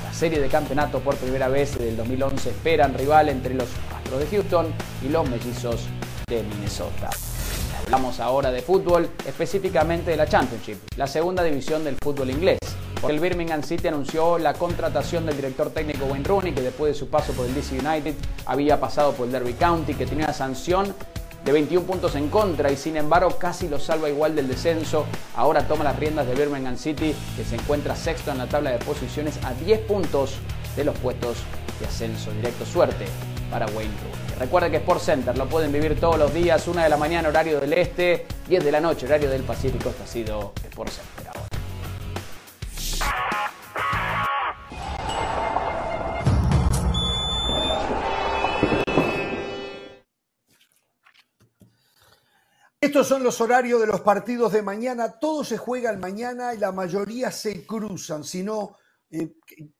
[0.01, 2.51] a la serie de campeonato por primera vez desde el 2011.
[2.51, 4.67] Esperan rival entre los Astros de Houston
[5.05, 5.89] y los Mellizos
[6.29, 7.11] de Minnesota.
[7.87, 12.59] Hablamos ahora de fútbol, específicamente de la Championship, la segunda división del fútbol inglés.
[13.09, 17.09] El Birmingham City anunció la contratación del director técnico Wayne Rooney, que después de su
[17.09, 20.93] paso por el DC United había pasado por el Derby County, que tenía una sanción
[21.45, 25.07] de 21 puntos en contra y sin embargo casi lo salva igual del descenso.
[25.37, 28.79] Ahora toma las riendas de Birmingham City, que se encuentra sexto en la tabla de
[28.79, 30.39] posiciones a 10 puntos
[30.75, 31.37] de los puestos
[31.79, 32.67] de ascenso directo.
[32.67, 33.05] Suerte
[33.49, 34.26] para Wayne Rooney.
[34.39, 37.59] Recuerda que Sport Center lo pueden vivir todos los días, 1 de la mañana horario
[37.59, 39.89] del este, 10 de la noche horario del Pacífico.
[39.89, 41.47] Esto ha sido Sport Center ahora.
[52.79, 55.19] Estos son los horarios de los partidos de mañana.
[55.19, 58.23] Todo se juega el mañana y la mayoría se cruzan.
[58.23, 58.77] Si no,
[59.11, 59.33] eh,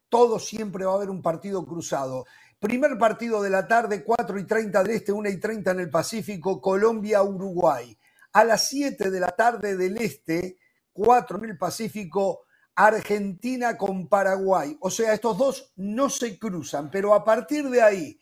[0.09, 2.25] todo siempre va a haber un partido cruzado.
[2.67, 5.89] Primer partido de la tarde, 4 y 30 del este, 1 y 30 en el
[5.89, 7.97] Pacífico, Colombia-Uruguay.
[8.33, 10.59] A las 7 de la tarde del este,
[10.93, 12.41] 4 en el Pacífico,
[12.75, 14.77] Argentina con Paraguay.
[14.81, 18.21] O sea, estos dos no se cruzan, pero a partir de ahí,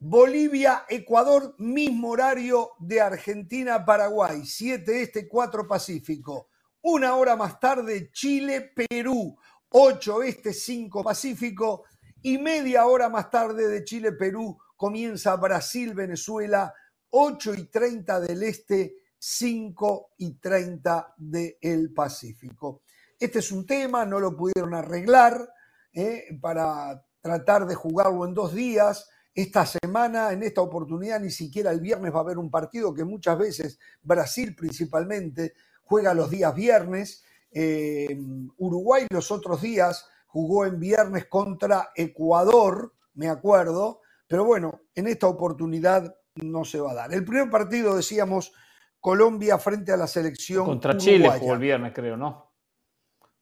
[0.00, 6.48] Bolivia, Ecuador, mismo horario de Argentina, Paraguay, 7 este, 4 Pacífico.
[6.82, 11.84] Una hora más tarde, Chile, Perú, 8 este, 5 Pacífico.
[12.26, 16.74] Y media hora más tarde de Chile, Perú, comienza Brasil, Venezuela,
[17.10, 22.82] 8 y 30 del este, 5 y 30 del Pacífico.
[23.16, 25.48] Este es un tema, no lo pudieron arreglar
[25.92, 29.08] eh, para tratar de jugarlo en dos días.
[29.32, 33.04] Esta semana, en esta oportunidad, ni siquiera el viernes va a haber un partido que
[33.04, 35.54] muchas veces Brasil principalmente
[35.84, 37.22] juega los días viernes.
[37.52, 38.18] Eh,
[38.58, 45.28] Uruguay los otros días jugó en viernes contra Ecuador, me acuerdo, pero bueno, en esta
[45.28, 47.14] oportunidad no se va a dar.
[47.14, 48.52] El primer partido, decíamos,
[49.00, 50.66] Colombia frente a la selección.
[50.66, 51.16] Contra uruguaya.
[51.16, 52.52] Chile jugó el viernes, creo, ¿no?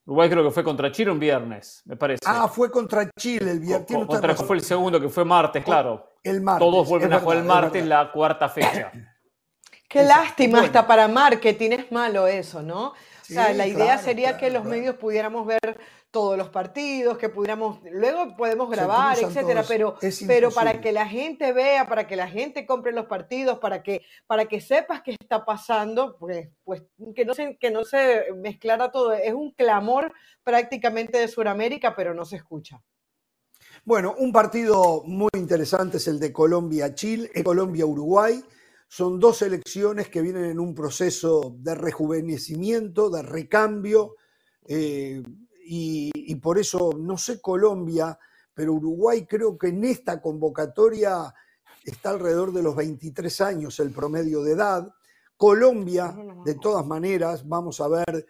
[0.06, 2.20] Uruguay creo que fue contra Chile un viernes, me parece.
[2.26, 3.88] Ah, fue contra Chile el viernes.
[3.92, 4.46] Contra razón.
[4.46, 6.10] fue el segundo, que fue martes, claro.
[6.22, 6.64] El martes.
[6.64, 8.92] Todos vuelven a jugar el martes, la cuarta fecha.
[9.88, 10.22] Qué Exacto.
[10.22, 10.66] lástima, Bueno.
[10.66, 12.92] hasta para marketing es malo eso, ¿no?
[13.22, 14.76] sea, Sí, la idea claro, sería claro, que los claro.
[14.76, 15.78] medios pudiéramos ver
[16.14, 19.96] todos los partidos, que pudiéramos, luego podemos grabar, etcétera, todos, pero,
[20.28, 24.02] pero para que la gente vea, para que la gente compre los partidos, para que,
[24.28, 26.84] para que sepas qué está pasando, pues, pues
[27.16, 29.12] que no se, que no se mezclara todo.
[29.12, 30.12] Es un clamor
[30.44, 32.80] prácticamente de Sudamérica, pero no se escucha.
[33.84, 38.40] Bueno, un partido muy interesante es el de Colombia-Chile, eh, Colombia-Uruguay.
[38.86, 44.14] Son dos selecciones que vienen en un proceso de rejuvenecimiento, de recambio,
[44.68, 45.20] eh,
[45.64, 48.18] y, y por eso, no sé Colombia,
[48.54, 51.34] pero Uruguay creo que en esta convocatoria
[51.84, 54.94] está alrededor de los 23 años el promedio de edad.
[55.36, 58.26] Colombia, de todas maneras, vamos a ver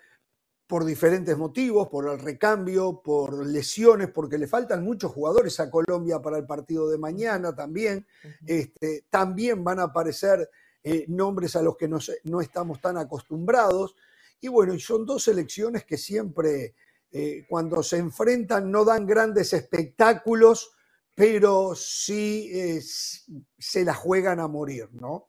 [0.67, 6.21] por diferentes motivos, por el recambio, por lesiones, porque le faltan muchos jugadores a Colombia
[6.21, 8.07] para el partido de mañana también.
[8.47, 10.49] Este, también van a aparecer
[10.83, 13.95] eh, nombres a los que no, no estamos tan acostumbrados.
[14.41, 16.75] Y bueno, son dos selecciones que siempre,
[17.17, 20.73] eh, cuando se enfrentan, no dan grandes espectáculos,
[21.15, 25.29] pero sí eh, se la juegan a morir, ¿no?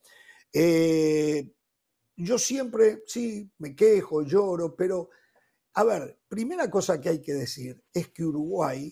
[0.52, 1.54] Eh,
[2.16, 5.12] yo siempre, sí, me quejo, lloro, pero
[5.76, 8.92] a ver, primera cosa que hay que decir es que Uruguay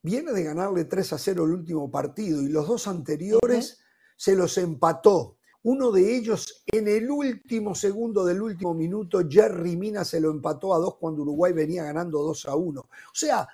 [0.00, 3.80] viene de ganarle 3 a 0 el último partido y los dos anteriores
[4.16, 5.38] se los empató.
[5.64, 10.74] Uno de ellos en el último segundo del último minuto, Jerry Mina se lo empató
[10.74, 12.80] a dos cuando Uruguay venía ganando 2 a 1.
[12.80, 13.46] O sea,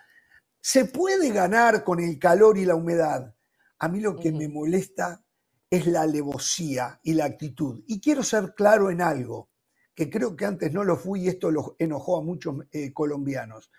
[0.60, 3.34] se puede ganar con el calor y la humedad.
[3.78, 5.22] A mí lo que me molesta
[5.70, 7.82] es la alevosía y la actitud.
[7.86, 9.50] Y quiero ser claro en algo,
[9.94, 13.70] que creo que antes no lo fui y esto lo enojó a muchos eh, colombianos.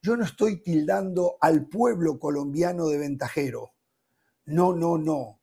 [0.00, 3.72] Yo no estoy tildando al pueblo colombiano de ventajero.
[4.46, 5.35] No, no, no.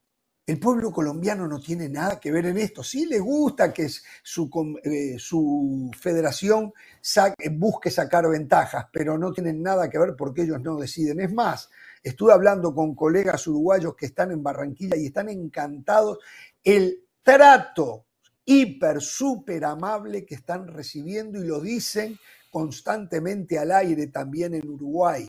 [0.45, 2.83] El pueblo colombiano no tiene nada que ver en esto.
[2.83, 9.89] Sí le gusta que eh, su federación saque- busque sacar ventajas, pero no tienen nada
[9.89, 11.21] que ver porque ellos no deciden.
[11.21, 11.69] Es más,
[12.03, 16.19] estuve hablando con colegas uruguayos que están en Barranquilla y están encantados
[16.61, 18.05] el trato
[18.43, 22.19] hiper, súper amable que están recibiendo y lo dicen
[22.51, 25.25] constantemente al aire también en Uruguay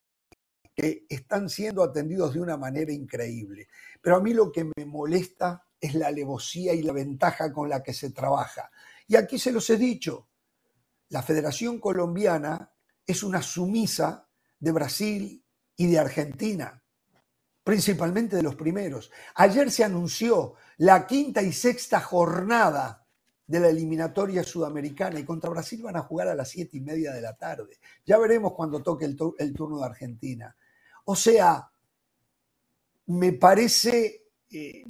[1.08, 3.68] están siendo atendidos de una manera increíble.
[4.00, 7.82] Pero a mí lo que me molesta es la alevosía y la ventaja con la
[7.82, 8.70] que se trabaja.
[9.06, 10.28] Y aquí se los he dicho,
[11.10, 12.72] la Federación Colombiana
[13.06, 14.28] es una sumisa
[14.58, 15.44] de Brasil
[15.76, 16.82] y de Argentina,
[17.62, 19.10] principalmente de los primeros.
[19.34, 23.06] Ayer se anunció la quinta y sexta jornada
[23.46, 27.12] de la eliminatoria sudamericana y contra Brasil van a jugar a las siete y media
[27.12, 27.78] de la tarde.
[28.06, 30.56] Ya veremos cuando toque el turno de Argentina.
[31.06, 31.70] O sea,
[33.06, 34.84] me parece, eh,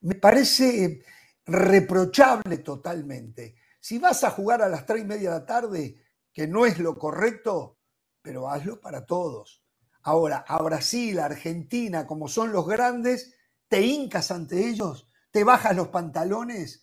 [0.00, 1.02] me parece
[1.46, 3.56] reprochable totalmente.
[3.80, 5.96] Si vas a jugar a las tres y media de la tarde,
[6.32, 7.78] que no es lo correcto,
[8.22, 9.62] pero hazlo para todos.
[10.02, 13.34] Ahora, a Brasil, a Argentina, como son los grandes,
[13.68, 16.82] te hincas ante ellos, te bajas los pantalones,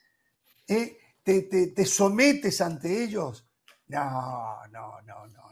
[0.67, 0.97] ¿eh?
[1.23, 3.47] te, te- te sometes ante ellos.
[3.87, 5.48] No, no, no, no.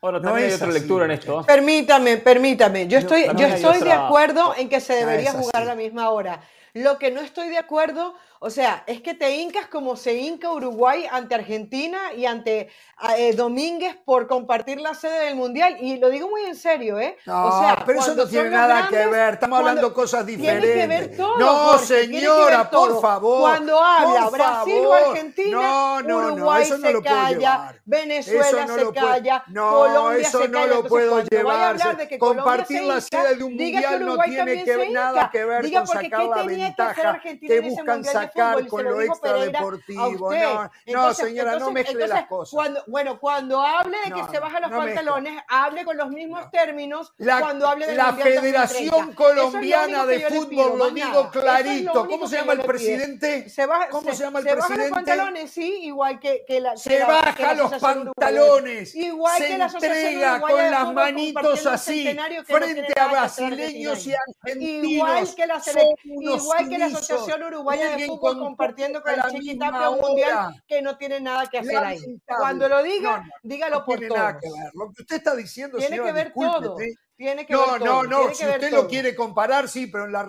[0.00, 1.42] Ahora No también hay es otra así, lectura en esto.
[1.44, 2.86] Permítame, permítame.
[2.86, 5.30] Yo No, estoy, yo también hay estoy de otra- acuerdo en que se No debería
[5.30, 6.40] es jugar a la misma hora.
[6.74, 10.50] Lo que no estoy de acuerdo, o sea, es que te hincas como se hinca
[10.52, 12.68] Uruguay ante Argentina y ante
[13.16, 15.76] eh, Domínguez por compartir la sede del Mundial.
[15.80, 17.16] Y lo digo muy en serio, ¿eh?
[17.26, 19.34] No, o sea, pero eso no tiene nada que ver.
[19.34, 20.72] Estamos hablando cosas diferentes.
[20.72, 21.38] Tiene que ver todo.
[21.38, 22.92] No, Jorge, señora, todo.
[22.92, 23.40] por favor.
[23.40, 24.92] Cuando habla por Brasil o.
[24.92, 27.74] Argentina, No, no, no, Uruguay eso se lo calla.
[27.84, 30.66] Venezuela se calla, No, Colombia eso se no calla.
[30.66, 31.70] lo Entonces, puedo cuando vaya a llevar.
[31.70, 35.30] hablar de que Colombia Compartir se la sede de un mundial no tiene que nada
[35.32, 38.68] que ver Diga con sacar ¿qué la que ventaja que buscan sacar Fútbol?
[38.68, 40.08] Con lo lo dijo extra Pereira a deportivo.
[40.28, 40.42] usted.
[40.44, 42.54] No, Entonces- señora, no mezcle entonces, las cosas.
[42.54, 44.94] Cuando, bueno, cuando hable de que No, se bajan los no mezcle.
[44.96, 50.78] pantalones, hable con los mismos términos La, cuando hable de la Federación Colombiana de Fútbol,
[50.78, 52.06] lo digo clarito.
[52.08, 53.48] ¿Cómo se llama el presidente?
[53.48, 54.94] Se baja, ¿Cómo se llama el se bajan los presidente?
[54.94, 56.76] pantalones, sí, igual que, que la.
[56.76, 62.16] Se baja los pantalones, Igual que la entrega con las manitos así
[62.46, 64.84] frente a brasileños y argentinos.
[64.88, 66.86] Igual que la, sele- Son unos igual que la.
[66.86, 71.58] Asociación Uruguaya de Fútbol con compartiendo con el Chiquitapia mundial que no tiene nada que
[71.58, 72.00] hacer ahí.
[72.26, 74.20] Cuando lo diga, No, no, dígalo no por tiene todos.
[74.20, 74.70] nada que ver.
[74.74, 76.76] Lo que usted está diciendo, Tiene señora, que ver todo.
[77.16, 78.02] Tiene que No, ver no, todo.
[78.04, 78.18] no.
[78.20, 78.82] tiene Si que ver usted todo.
[78.82, 80.28] lo quiere comparar, sí, pero en la,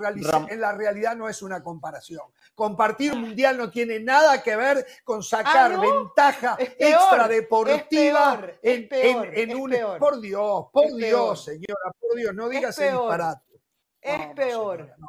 [0.49, 2.23] en la realidad no es una comparación.
[2.55, 5.81] Compartir un mundial no tiene nada que ver con sacar Ah, ¿no?
[5.81, 9.69] ventaja Es peor, extra es deportiva peor, es en, peor, en- un.
[9.69, 9.99] peor.
[9.99, 11.37] Por Dios, por Es Dios, peor.
[11.37, 13.01] señora, por Dios, no diga Es ese peor.
[13.03, 13.61] disparate.
[14.01, 14.93] Es No, no, peor.
[14.97, 15.07] no.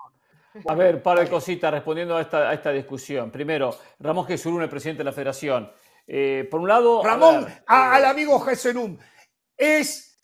[0.67, 3.31] A ver, par de cositas respondiendo a esta, a esta discusión.
[3.31, 5.71] Primero, Ramón Jesús, el presidente de la federación.
[6.07, 7.03] Eh, por un lado.
[7.05, 8.99] Ramón, ver, al eh, amigo Jesenum,
[9.57, 10.19] es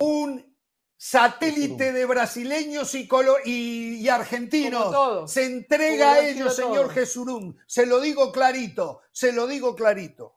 [0.00, 0.56] un
[0.96, 5.30] satélite de brasileños y, colo- y- y argentinos.
[5.30, 6.90] Se entrega a ellos, señor.
[6.90, 7.54] Jesurum.
[7.66, 10.35] Se lo digo clarito, se lo digo clarito.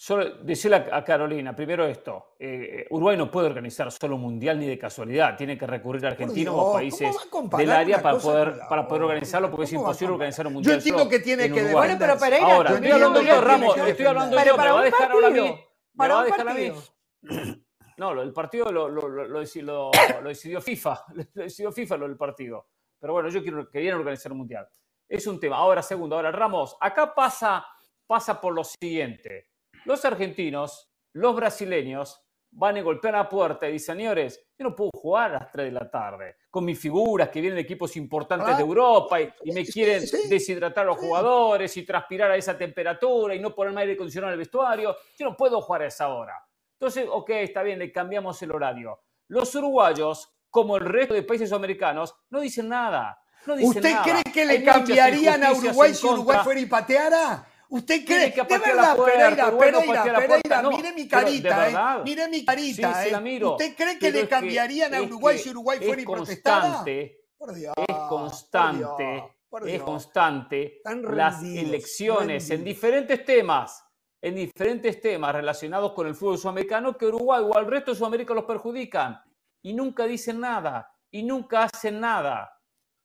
[0.00, 4.64] Solo decirle a Carolina, primero esto, eh, Uruguay no puede organizar solo un mundial ni
[4.68, 7.16] de casualidad, tiene que recurrir a Argentina Dios, o ¿cómo países
[7.56, 10.46] del área para poder, la para poder organizarlo porque es ¿Cómo va a imposible organizar
[10.46, 11.72] un Yo mundial entiendo solo que tiene en que.
[11.72, 14.80] Bueno, pero Pereira, Ahora, estoy hablando yo, Ramos, estoy hablando Pero yo, para me va
[14.80, 15.36] a dejar ahora a mí.
[15.40, 16.70] partido, Me para va a un dejar a mí.
[16.70, 17.54] partido.
[17.98, 19.90] No, lo del partido lo, lo- lo- lo deci- lo-
[20.22, 22.68] decidió FIFA, lo decidió FIFA lo del partido.
[23.00, 24.68] Pero bueno, yo quiero, querían organizar un mundial.
[25.08, 25.56] Es un tema.
[25.56, 27.66] Ahora, segundo, ahora Ramos, acá pasa,
[28.06, 29.47] pasa por lo siguiente.
[29.84, 34.90] Los argentinos, los brasileños, van y golpean la puerta y dicen, señores, yo no puedo
[34.94, 38.48] jugar a las 3 de la tarde con mis figuras que vienen de equipos importantes
[38.54, 40.28] Ah, de Europa y, y me quieren sí.
[40.28, 44.34] deshidratar a los jugadores y transpirar a esa temperatura y no ponerme aire acondicionado en
[44.34, 44.96] el vestuario.
[45.18, 46.34] Yo no puedo jugar a esa hora.
[46.72, 48.98] Entonces, ok, está bien, le cambiamos el horario.
[49.28, 53.20] Los uruguayos, como el resto de países americanos, no dicen nada.
[53.46, 54.02] No dicen ¿Usted nada.
[54.04, 57.46] cree que le cambiarían a Uruguay si Uruguay fuera y pateara?
[57.70, 58.32] ¿Usted cree?
[58.32, 60.70] que De verdad, puerta, Pereira, Pereira, Pereira, no.
[60.70, 62.02] mire mi carita, ¿eh?
[62.04, 63.12] Mire mi carita, sí, ¿eh?
[63.12, 63.52] la miro.
[63.52, 66.60] ¿Usted cree que le es cambiarían a es Uruguay si Uruguay es fuera y protestara?
[66.60, 69.82] constante, Por Dios, es por constante, Dios, por es Dios.
[69.84, 72.64] constante Están las rendidos, elecciones en rendidos.
[72.64, 73.84] diferentes temas,
[74.22, 78.34] en diferentes temas relacionados con el fútbol sudamericano que Uruguay o al resto de Sudamérica
[78.34, 79.20] los perjudican
[79.62, 82.57] y nunca dicen nada y nunca hacen nada.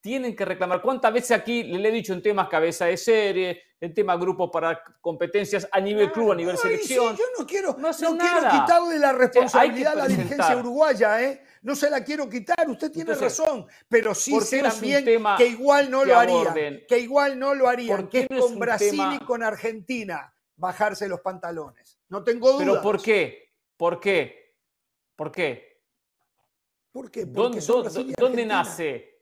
[0.04, 0.82] Tienen que reclamar.
[0.82, 4.84] ¿Cuántas veces aquí le he dicho en temas cabeza de serie, en temas grupos para
[5.00, 7.16] competencias a nivel club, a nivel selección?
[7.16, 11.42] sí, yo no quiero, No no quiero quitarle la responsabilidad a la dirigencia uruguaya, ¿eh?
[11.62, 15.06] No se la quiero quitar, usted tiene Entonces, razón, pero sí ¿por qué sé también
[15.06, 16.84] tema que igual no que lo aborden?
[16.86, 21.08] que igual no lo harían, ¿Por que es con Brasil tema- y con Argentina bajarse
[21.08, 21.98] los pantalones.
[22.10, 22.68] No tengo dudas.
[22.68, 23.54] ¿Pero por qué?
[23.78, 24.54] ¿Por qué?
[25.16, 25.82] ¿Por qué?
[26.92, 27.26] ¿Por qué?
[27.26, 27.62] Porque
[28.18, 29.13] ¿Dónde, nace?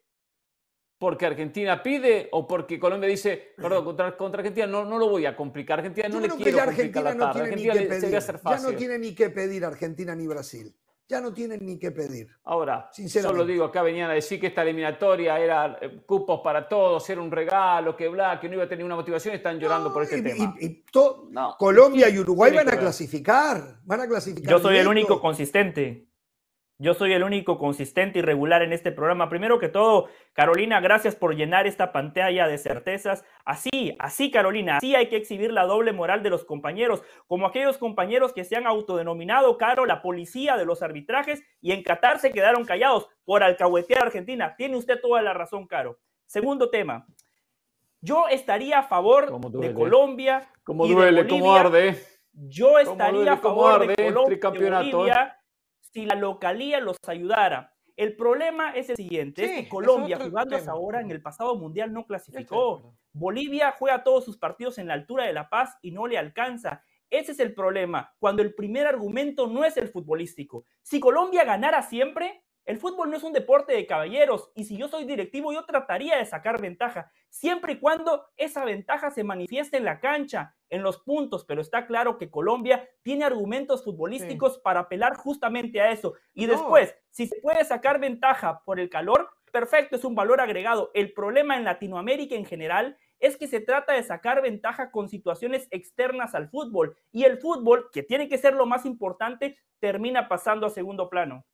[1.02, 5.26] ¿Porque Argentina pide o porque Colombia dice, perdón, contra, contra Argentina no, no lo voy
[5.26, 5.80] a complicar?
[5.80, 7.80] Argentina no le creo que quiero ya complicar Argentina la no tiene ni Argentina que
[7.80, 8.44] le- se pedir.
[8.45, 10.76] Ya no tiene ni que pedir Argentina ni Brasil.
[11.10, 12.28] Ya no tienen ni que pedir.
[12.44, 13.40] Ahora, Sinceramente.
[13.41, 17.19] solo digo, acá venían a decir que esta eliminatoria era eh, cupos para todos, era
[17.19, 20.19] un regalo, que bla, que no iba a tener una motivación, están llorando por este
[20.19, 20.56] Y- tema.
[20.61, 23.80] y- y to- No, Colombia y Uruguay van a que clasificar.
[23.86, 24.52] Van a clasificar.
[24.52, 26.10] Yo soy el único consistente.
[26.82, 29.30] Yo soy el único consistente y regular en este programa.
[29.30, 33.24] Primero que todo, Carolina, gracias por llenar esta pantalla de certezas.
[33.45, 37.78] Así, así, Carolina, así hay que exhibir la doble moral de los compañeros, como aquellos
[37.78, 42.32] compañeros que se han autodenominado, Caro, la policía de los arbitrajes y en Qatar se
[42.32, 44.56] quedaron callados por alcahuetear a Argentina.
[44.58, 45.99] Tiene usted toda la razón, Caro.
[46.26, 47.06] Segundo tema.
[47.99, 49.74] Yo estaría a favor de.
[49.76, 50.49] Colombia.
[50.66, 51.60] De duele, Bolivia.
[51.60, 52.03] arde.
[52.34, 55.38] Yo estaría duele, a favor arde, de Colombia
[55.93, 57.73] si la localía los ayudara.
[57.97, 61.11] El problema es el siguiente, Sí, es que es Colombia otro jugando hasta ahora en
[61.11, 62.95] el pasado mundial no clasificó.
[63.13, 66.84] Bolivia juega todos sus partidos en la altura de La Paz y no le alcanza.
[67.09, 70.65] Ese es el problema, cuando el primer argumento no es el futbolístico.
[70.81, 74.88] Si Colombia ganara siempre, el fútbol no es un deporte de caballeros y si yo
[74.88, 79.85] soy directivo yo trataría de sacar ventaja, siempre y cuando esa ventaja se manifieste en
[79.85, 85.15] la cancha, en los puntos, pero está claro que Colombia tiene argumentos futbolísticos para apelar
[85.15, 86.13] justamente a eso.
[86.33, 86.53] Y No.
[86.53, 90.91] después, si se puede sacar ventaja por el calor, perfecto, es un valor agregado.
[90.93, 95.67] El problema en Latinoamérica en general es que se trata de sacar ventaja con situaciones
[95.71, 100.67] externas al fútbol y el fútbol, que tiene que ser lo más importante, termina pasando
[100.67, 101.45] a segundo plano.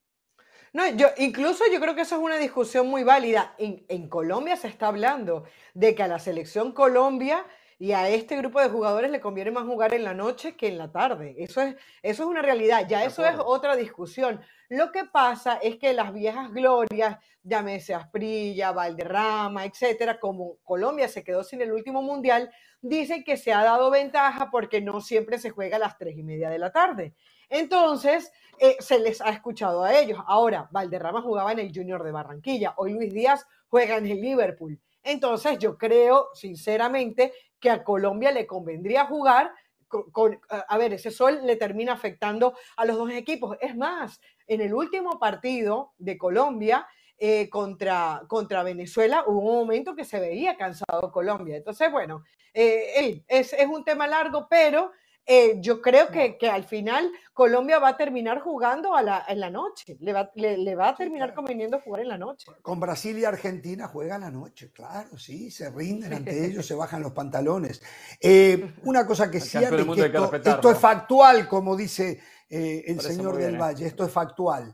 [0.73, 3.55] No, yo, incluso yo creo que eso es una discusión muy válida.
[3.57, 7.45] En, en Colombia se está hablando de que a la selección Colombia
[7.79, 10.77] y a este grupo de jugadores le conviene más jugar en la noche que en
[10.77, 11.35] la tarde.
[11.37, 12.87] Eso es, eso es una realidad.
[12.87, 14.41] Ya eso es otra discusión.
[14.69, 21.23] Lo que pasa es que las viejas glorias, llámese Asprilla, Valderrama, etcétera, como Colombia se
[21.23, 25.51] quedó sin el último mundial, dicen que se ha dado ventaja porque no siempre se
[25.51, 27.13] juega a las tres y media de la tarde.
[27.49, 30.19] Entonces, eh, se les ha escuchado a ellos.
[30.25, 34.79] Ahora, Valderrama jugaba en el Junior de Barranquilla, hoy Luis Díaz juega en el Liverpool.
[35.03, 39.51] Entonces, yo creo, sinceramente, que a Colombia le convendría jugar
[39.87, 43.57] con, a ver, ese sol le termina afectando a los dos equipos.
[43.61, 46.85] Es más, en el último partido de Colombia
[47.17, 51.55] eh, contra, contra Venezuela hubo un momento que se veía cansado Colombia.
[51.55, 54.91] Entonces, bueno, eh, es, es un tema largo, pero
[55.29, 59.41] eh, yo creo que, que, al final Colombia va a terminar jugando a la, en
[59.41, 62.49] la noche, le va, le, va a terminar conveniendo jugar en la noche.
[62.61, 66.75] Con Brasil y Argentina juega en la noche, claro, sí, se rinden ante ellos, se
[66.75, 67.81] bajan los pantalones.
[68.21, 73.57] Eh, una cosa que sí, esto, esto, es factual, como dice eh, el señor del
[73.57, 74.73] Valle, esto es factual.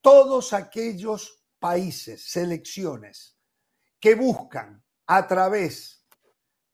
[0.00, 3.38] Todos aquellos países, selecciones,
[4.00, 6.04] que buscan a través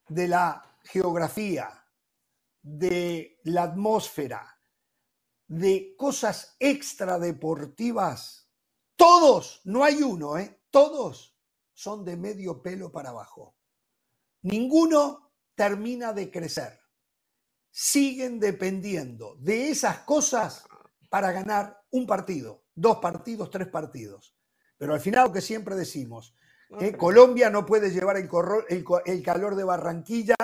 [0.09, 1.80] de la geografía,
[2.63, 4.61] de la atmósfera,
[5.47, 8.49] de cosas extradeportivas,
[8.97, 10.63] todos, no hay uno, ¿eh?
[10.71, 11.37] todos
[11.73, 13.57] son de medio pelo para abajo.
[14.43, 16.79] Ninguno termina de crecer.
[17.71, 20.65] Siguen dependiendo de esas cosas
[21.09, 24.37] para ganar un partido, dos partidos, tres partidos.
[24.77, 26.35] Pero al final lo que siempre decimos,
[26.81, 26.97] ¿eh?
[26.97, 28.29] Colombia no puede llevar el,
[29.07, 30.37] el calor de Barranquilla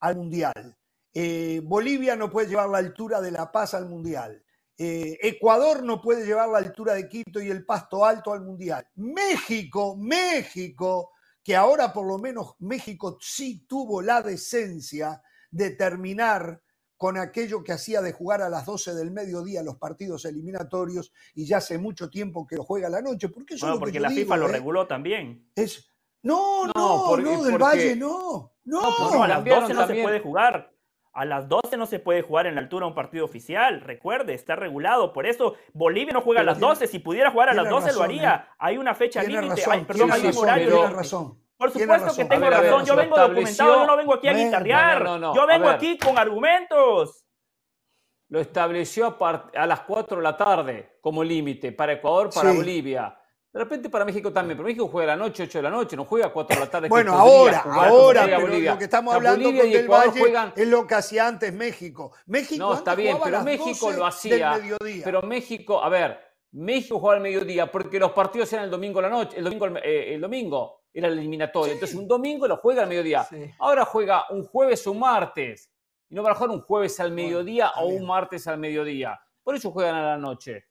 [0.00, 0.76] al Mundial.
[1.18, 4.44] Eh, Bolivia no puede llevar la altura de La Paz al Mundial.
[4.76, 8.86] Eh, Ecuador no puede llevar la altura de Quito y el Pasto Alto al Mundial.
[8.96, 11.12] México, México,
[11.42, 16.60] que ahora por lo menos México sí tuvo la decencia de terminar
[16.98, 21.46] con aquello que hacía de jugar a las 12 del mediodía los partidos eliminatorios y
[21.46, 23.30] ya hace mucho tiempo que lo juega a la noche.
[23.30, 24.52] Porque, eso porque la FIFA lo ¿eh?
[24.52, 25.50] reguló también.
[25.54, 25.90] Es,
[26.20, 28.52] no, no, no, del Valle no.
[28.64, 30.75] No, a las 12 no se puede jugar.
[31.16, 33.80] A las 12 no se puede jugar en la altura un partido oficial.
[33.80, 35.14] Recuerde, está regulado.
[35.14, 36.86] Por eso Bolivia no juega a las 12.
[36.86, 38.34] Si pudiera jugar a las 12 lo haría.
[38.34, 38.54] ¿eh?
[38.58, 39.62] Hay una fecha límite.
[39.86, 40.90] Perdón, hay un horario.
[40.90, 41.40] Razón.
[41.56, 42.84] Por supuesto que tengo razón.
[42.84, 43.76] yo vengo documentado.
[43.76, 45.04] Yo no vengo aquí a guitarrear.
[45.34, 47.24] yo vengo aquí con argumentos.
[48.28, 53.18] Lo estableció a, las 4 de la tarde como límite para Ecuador, para Bolivia.
[53.56, 55.96] De repente para México también, pero México juega a la noche, 8 de la noche,
[55.96, 56.88] no juega a 4 de la tarde.
[56.90, 61.26] bueno, ahora, ahora, pero lo que estamos hablando con el Valle es lo que hacía
[61.26, 62.12] antes México.
[62.26, 64.60] México no, está bien, pero México lo hacía.
[65.02, 66.20] Pero México, a ver,
[66.52, 69.68] México jugaba al mediodía porque los partidos eran el domingo a la noche, el domingo,
[69.82, 71.72] eh, el domingo era el eliminatorio.
[71.72, 73.26] Entonces un domingo lo juega al mediodía.
[73.58, 75.70] Ahora juega un jueves o un martes.
[76.10, 79.18] Y no va a jugar un jueves al mediodía o un martes al mediodía.
[79.42, 80.66] Por eso juegan a la noche.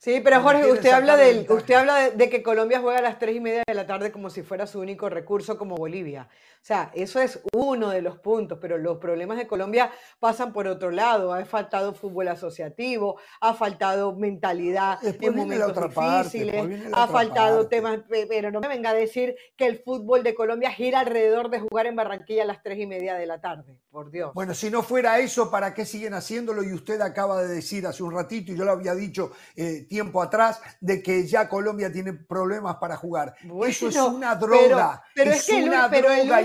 [0.00, 3.34] Sí, pero Jorge, usted habla, del, usted habla de, que Colombia juega a las tres
[3.34, 6.28] y media de la tarde como si fuera su único recurso como Bolivia.
[6.58, 10.68] O sea, eso es uno de los puntos, pero los problemas de Colombia pasan por
[10.68, 11.32] otro lado.
[11.32, 18.60] Ha faltado fútbol asociativo, ha faltado mentalidad en momentos difíciles, ha faltado temas, pero no
[18.60, 22.44] me venga a decir que el fútbol de Colombia gira alrededor de jugar en Barranquilla
[22.44, 24.32] a las tres y media de la tarde, por Dios.
[24.34, 26.62] Bueno, si no fuera eso, ¿para qué siguen haciéndolo?
[26.62, 30.22] Y usted acaba de decir hace un ratito, y yo lo había dicho eh, tiempo
[30.22, 33.34] atrás, de que ya Colombia tiene problemas para jugar.
[33.66, 35.02] eso es una droga.
[35.14, 36.40] Pero, es, que una droga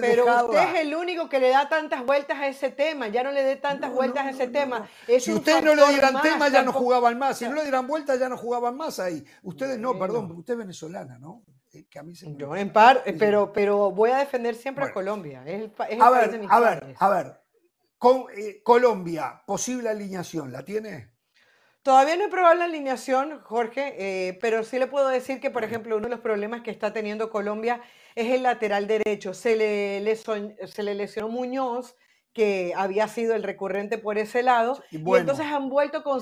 [0.00, 3.32] pero usted es el único que le da tantas vueltas a ese tema, ya no
[3.32, 4.88] le dé tantas vueltas a ese tema.
[5.06, 7.38] si ustedes no le dieran tema, ya no jugaban más.
[7.38, 9.24] Si no le dieran vueltas, ya no jugaban más ahí.
[9.42, 11.42] Ustedes no, perdón, usted es venezolana, ¿no?
[11.90, 15.44] Que a mí se Yo en par, pero, pero voy a defender siempre a Colombia.
[15.46, 17.40] Es a, ver, a ver, a ver,
[17.98, 21.17] Con, eh, Colombia, posible alineación, ¿la tiene?
[21.82, 25.64] Todavía no he probado la alineación, Jorge, eh, pero sí le puedo decir que, por
[25.64, 27.80] ejemplo, uno de los problemas que está teniendo Colombia
[28.14, 29.32] es el lateral derecho.
[29.32, 31.96] Se le, se le lesionó Muñoz,
[32.32, 36.20] que había sido el recurrente por ese lado, y, entonces han vuelto con,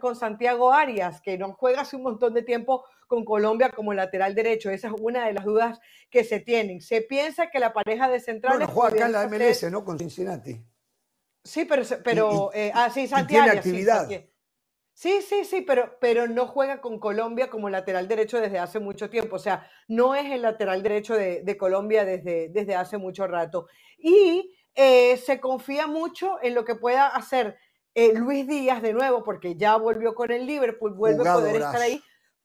[0.00, 4.34] con Santiago Arias, que no juega hace un montón de tiempo con Colombia como lateral
[4.34, 4.70] derecho.
[4.70, 6.80] Esa es una de las dudas que se tienen.
[6.80, 8.58] Se piensa que la pareja de centrales...
[8.58, 9.84] Bueno, juega acá en la MLS, ¿no?
[9.84, 10.64] Con Cincinnati.
[11.42, 11.82] Sí, pero...
[12.04, 13.44] pero eh, ah, sí, Santiago.
[13.44, 14.08] Tiene actividad.
[14.08, 14.30] Sí,
[15.22, 19.36] sí, sí, pero, pero no juega con Colombia como lateral derecho desde hace mucho tiempo.
[19.36, 23.66] O sea, no es el lateral derecho de, Colombia desde, desde hace mucho rato.
[23.96, 27.56] Y eh, se confía mucho en lo que pueda hacer
[27.94, 31.80] eh, Luis Díaz de nuevo, porque ya volvió con el Liverpool, vuelve a poder estar
[31.80, 32.02] ahí.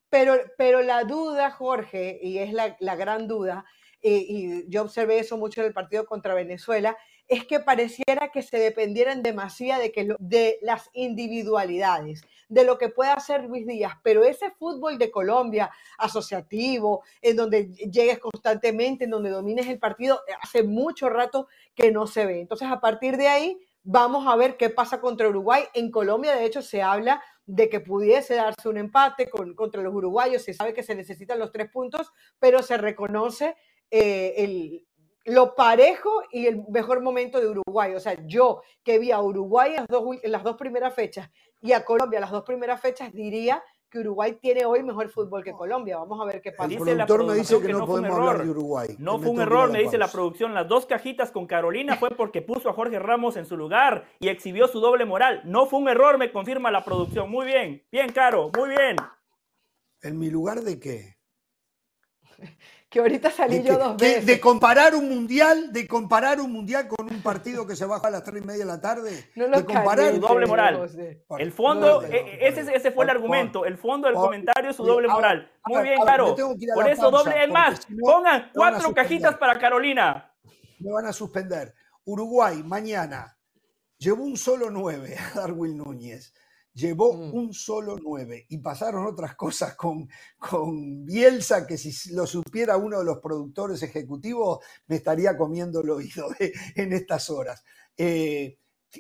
[0.10, 3.66] Pero, pero la duda, Jorge, y es la, gran duda,
[4.02, 8.42] eh, y yo observé eso mucho en el partido contra Venezuela, es que pareciera que
[8.42, 13.94] se dependieran demasiado de, que de las individualidades de lo que puede hacer Luis Díaz,
[14.04, 20.22] pero ese fútbol de Colombia asociativo, en donde llegues constantemente, en donde domines el partido,
[20.42, 22.42] hace mucho rato que no se ve.
[22.42, 25.64] Entonces, a partir de ahí, vamos a ver qué pasa contra Uruguay.
[25.74, 30.42] En Colombia, de hecho, se habla de que pudiese darse un empate contra los uruguayos,
[30.42, 33.56] se sabe que se necesitan los tres puntos, pero se reconoce
[33.92, 34.88] eh, el,
[35.26, 37.94] lo parejo y el mejor momento de Uruguay.
[37.96, 41.30] O sea, yo que vi a Uruguay en las dos, en las dos primeras fechas
[41.62, 45.52] y a Colombia las dos primeras fechas, diría que Uruguay tiene hoy mejor fútbol que
[45.54, 45.98] Colombia.
[45.98, 46.72] Vamos a ver qué pasa.
[46.72, 48.96] El productor me dice que no podemos hablar de Uruguay.
[49.00, 50.54] No fue un error, me dice la producción.
[50.54, 54.28] Las dos cajitas con Carolina fue porque puso a Jorge Ramos en su lugar y
[54.28, 55.42] exhibió su doble moral.
[55.46, 57.32] No fue un error, me confirma la producción.
[57.32, 58.98] Muy bien, bien, Caro, muy bien.
[60.02, 61.16] ¿En mi lugar de qué?
[62.96, 64.26] Que ahorita salí De, yo dos de- veces.
[64.26, 68.10] de comparar un mundial, de comparar un mundial con un partido que se baja a
[68.10, 69.32] las tres y media de la tarde.
[69.36, 70.90] No lo de comparar Su doble moral.
[71.38, 73.66] El fondo, No, no, eh, ese, ese fue el argumento.
[73.66, 75.52] El fondo del comentario es su doble moral.
[75.66, 76.16] Muy bien, a
[76.74, 77.44] Por eso doble.
[77.44, 80.32] Es más, pongan cuatro cajitas para Carolina.
[80.80, 81.74] me van a suspender.
[82.06, 83.38] Uruguay, mañana,
[83.98, 86.34] llevó un solo 9 a Darwin Núñez.
[86.76, 87.34] Llevó Mm.
[87.34, 93.00] un solo 9 y pasaron otras cosas con, con Bielsa que si lo supiera uno
[93.00, 96.28] de los productores ejecutivos me estaría comiendo el oído
[96.76, 97.64] en estas horas.
[97.98, 98.60] Eh,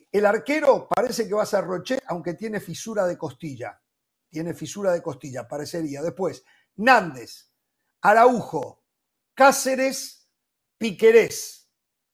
[0.09, 3.81] el arquero parece que va a ser Roche, aunque tiene fisura de costilla.
[4.29, 6.01] Tiene fisura de costilla, parecería.
[6.01, 6.43] Después,
[6.77, 7.51] Nández,
[8.01, 8.83] Araujo,
[9.33, 10.29] Cáceres,
[10.77, 11.69] Piquerés.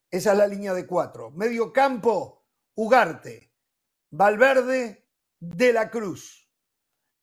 [0.09, 1.31] Esa es la línea de cuatro.
[1.31, 3.51] Medio campo, Ugarte,
[4.11, 5.00] Valverde,
[5.41, 6.47] De la Cruz.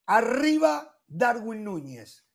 [0.07, 2.27] Arriba, Darwin Núñez.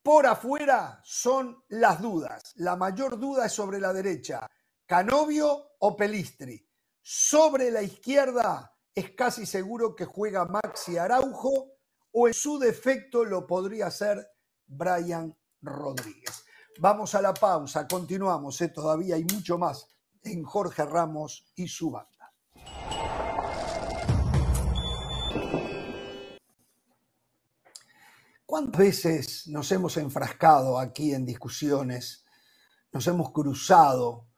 [0.00, 2.52] Por afuera son las dudas.
[2.54, 4.48] La mayor duda es sobre la derecha,
[4.86, 6.64] Canovio o Pelistri.
[7.02, 11.72] Sobre la izquierda es casi seguro que juega Maxi Araujo
[12.12, 14.24] o en su defecto lo podría hacer
[14.64, 16.44] Brian Rodríguez.
[16.78, 18.68] Vamos a la pausa, continuamos, ¿eh?
[18.68, 19.88] todavía hay mucho más
[20.22, 22.32] en Jorge Ramos y su banda.
[28.52, 32.26] ¿Cuántas veces nos hemos enfrascado aquí en discusiones,
[32.92, 34.28] nos hemos cruzado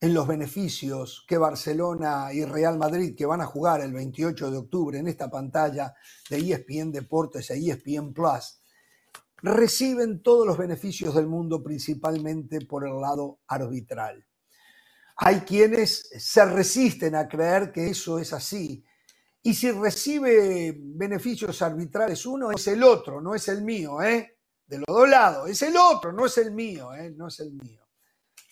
[0.00, 4.56] en los beneficios que Barcelona y Real Madrid, que van a jugar el 28 de
[4.56, 5.94] octubre en esta pantalla
[6.30, 8.62] de ESPN Deportes e ESPN Plus,
[9.42, 14.26] reciben todos los beneficios del mundo principalmente por el lado arbitral?
[15.18, 18.82] Hay quienes se resisten a creer que eso es así.
[19.48, 24.40] Y si recibe beneficios arbitrales uno, es el otro, no es el mío, ¿eh?
[24.66, 27.14] De los dos lados, es el otro, no es el mío, ¿eh?
[27.16, 27.80] No es el mío.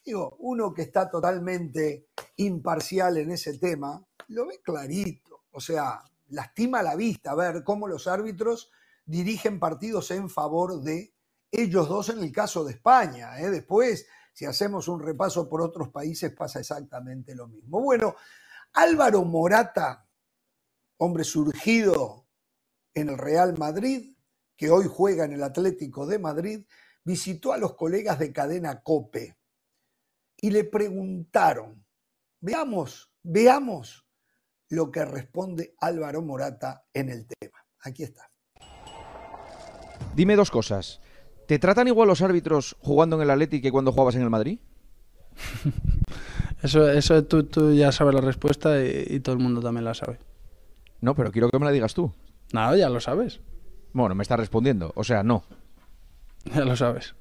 [0.02, 2.06] Digo, uno que está totalmente
[2.36, 5.42] imparcial en ese tema, lo ve clarito.
[5.50, 8.70] O sea, lastima la vista ver cómo los árbitros
[9.04, 11.12] dirigen partidos en favor de
[11.50, 13.38] ellos dos en el caso de España.
[13.38, 13.50] ¿eh?
[13.50, 17.82] Después, si hacemos un repaso por otros países, pasa exactamente lo mismo.
[17.82, 18.16] Bueno,
[18.72, 20.05] Álvaro Morata,
[20.98, 22.26] hombre surgido
[22.94, 24.16] en el Real Madrid,
[24.56, 26.66] que hoy juega en el Atlético de Madrid,
[27.04, 29.36] visitó a los colegas de cadena Cope
[30.38, 31.84] y le preguntaron,
[32.40, 34.06] veamos, veamos
[34.70, 37.58] lo que responde Álvaro Morata en el tema.
[37.80, 38.28] Aquí está.
[40.14, 41.00] Dime dos cosas.
[41.46, 44.58] ¿Te tratan igual los árbitros jugando en el Atlético que cuando jugabas en el Madrid?
[46.62, 49.92] Eso, eso tú, tú ya sabes la respuesta y, y todo el mundo también la
[49.92, 50.18] sabe.
[51.06, 52.12] No, pero quiero que me la digas tú.
[52.52, 53.38] No, ya lo sabes.
[53.92, 54.92] Bueno, me estás respondiendo.
[54.96, 55.44] O sea, no.
[56.52, 57.14] Ya lo sabes.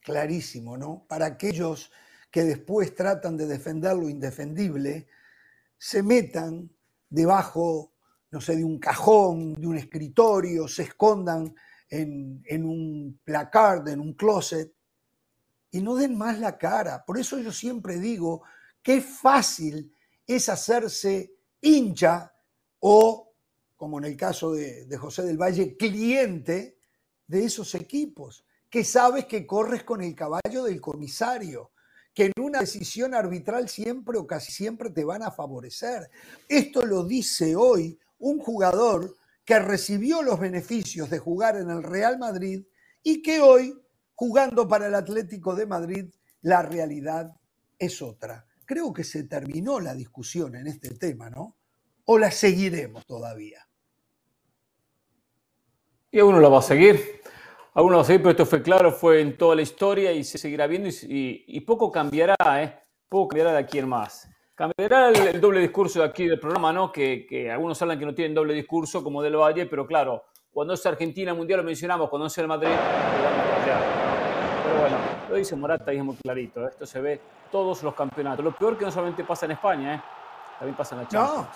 [0.00, 1.06] Clarísimo, ¿no?
[1.08, 1.90] Para aquellos
[2.30, 5.06] que después tratan de defender lo indefendible,
[5.78, 6.70] se metan
[7.08, 7.94] debajo,
[8.30, 11.54] no sé, de un cajón, de un escritorio, se escondan
[11.88, 14.74] en, en un placard, en un closet,
[15.70, 17.02] y no den más la cara.
[17.06, 18.42] Por eso yo siempre digo
[18.82, 19.90] que fácil
[20.26, 22.32] es hacerse hincha
[22.80, 23.32] o,
[23.76, 26.78] como en el caso de, José del Valle, cliente
[27.26, 31.72] de esos equipos, que sabes que corres con el caballo del comisario,
[32.12, 36.10] que en una decisión arbitral siempre o casi siempre te van a favorecer.
[36.48, 42.18] Esto lo dice hoy un jugador que recibió los beneficios de jugar en el Real
[42.18, 42.64] Madrid
[43.02, 43.78] y que hoy,
[44.14, 47.34] jugando para el Atlético de Madrid, la realidad
[47.78, 48.46] es otra.
[48.66, 51.56] Creo que se terminó la discusión en este tema, ¿no?
[52.06, 53.66] ¿O la seguiremos todavía?
[56.10, 57.22] Y uno la va a seguir.
[57.74, 60.38] Algunos va a seguir, pero esto fue claro, fue en toda la historia y se
[60.38, 62.78] seguirá viendo y, poco cambiará, ¿eh?
[63.08, 64.28] Poco cambiará de aquí en más.
[64.54, 66.92] Cambiará el, doble discurso de aquí del programa, ¿no?
[66.92, 70.22] Que, algunos hablan que no tienen doble discurso como del Valle, pero claro,
[70.52, 72.70] cuando es Argentina Mundial lo mencionamos, cuando es el Madrid.
[74.74, 74.96] Pero bueno,
[75.28, 76.64] lo dice Morata y es muy clarito.
[76.64, 76.68] ¿eh?
[76.68, 77.20] Esto se ve
[77.52, 78.44] todos los campeonatos.
[78.44, 80.00] Lo peor que no solamente pasa en España, ¿eh?
[80.58, 81.46] también pasa en la Champions.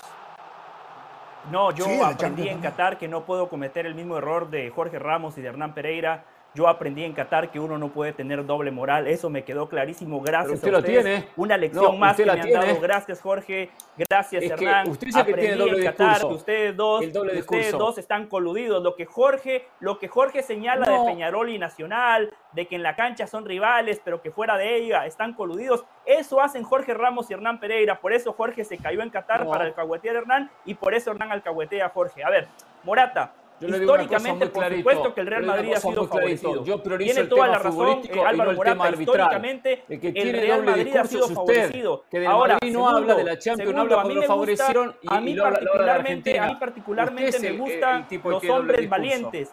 [1.50, 5.00] No, yo Sí, aprendí en Qatar que no puedo cometer el mismo error de Jorge
[5.00, 6.24] Ramos y de Hernán Pereira.
[6.58, 9.06] Yo aprendí en Qatar que uno no puede tener doble moral.
[9.06, 10.20] Eso me quedó clarísimo.
[10.20, 11.04] Gracias usted a lo ustedes.
[11.04, 11.28] tiene.
[11.36, 12.80] Una No, lección más que me han dado.
[12.80, 13.70] Gracias, Jorge.
[13.96, 14.88] Gracias, Es que Hernán.
[14.90, 16.28] usted dice que tiene Aprendí doble en Qatar discurso.
[16.30, 17.78] que ustedes dos, ustedes discurso.
[17.78, 18.82] dos están coludidos.
[18.82, 21.04] Lo que Jorge, lo que Jorge señala No.
[21.04, 24.78] de Peñarol y Nacional, de que en la cancha son rivales, pero que fuera de
[24.78, 25.84] ella están coludidos.
[26.06, 28.00] Eso hacen Jorge Ramos y Hernán Pereira.
[28.00, 29.50] Por eso Jorge se cayó en Qatar No.
[29.52, 32.24] para alcahuetear a Hernán y por eso Hernán alcahuetea a Jorge.
[32.24, 32.48] A ver,
[32.82, 33.32] Morata.
[33.60, 36.64] Yo Históricamente, por clarito, supuesto que el Real Madrid ha sido favorecido.
[36.64, 40.00] Yo priorizo Tiene el toda tema la razón, eh, no Álvaro el Morata, históricamente El
[40.00, 42.04] que el Real Madrid ha sido usted, favorecido.
[42.10, 44.20] que del Ahora, Madrid no segundo, habla de la Champions, segundo, habla a cuando mí
[44.20, 49.50] lo favorecieron y- a mí particularmente, a mí particularmente me gustan que los hombres valientes.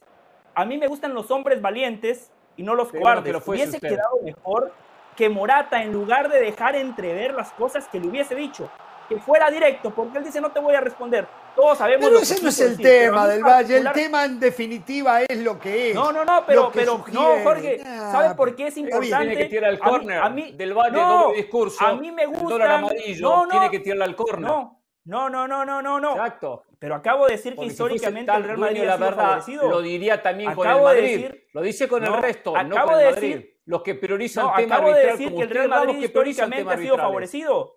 [0.54, 3.36] A mí me gustan los hombres valientes y no los cobardes.
[3.48, 4.72] Hubiese quedado mejor
[5.18, 8.70] que Morata, en lugar de dejar entrever las cosas que le hubiese dicho,
[9.08, 11.28] que fuera directo, porque él dice no te voy a responder.
[11.56, 13.78] Todos sabemos Pero lo que ese no es el decir, tema del Valle.
[13.78, 15.96] El tema en definitiva es lo que es.
[15.96, 16.72] no, no, no, pero,
[17.14, 17.22] no.
[17.44, 19.28] Jorge, Nah, ¿sabe por qué es importante?
[19.28, 20.18] Tiene que tirar al A mí- córner.
[20.20, 21.86] a mí- del Valle, no, doble discurso.
[21.86, 22.50] A mí me El gusta.
[22.50, 24.50] dólar amarillo no, no, tiene que tirarle al córner.
[24.50, 26.12] No, no, no, no, no, no, no.
[26.12, 26.64] Exacto.
[26.78, 29.24] Pero acabo de decir que Porque históricamente el Real Madrid de ha la sido verdad,
[29.24, 29.70] favorecido.
[29.70, 31.12] lo diría también con el Acabo de Madrid.
[31.22, 33.34] decir- lo dice con No, el resto, no acabo con de el Madrid.
[33.36, 35.70] decir- los que priorizan No, el tema acabo de arbitral decir como que el Real
[35.70, 37.75] Madrid históricamente ha sido favorecido.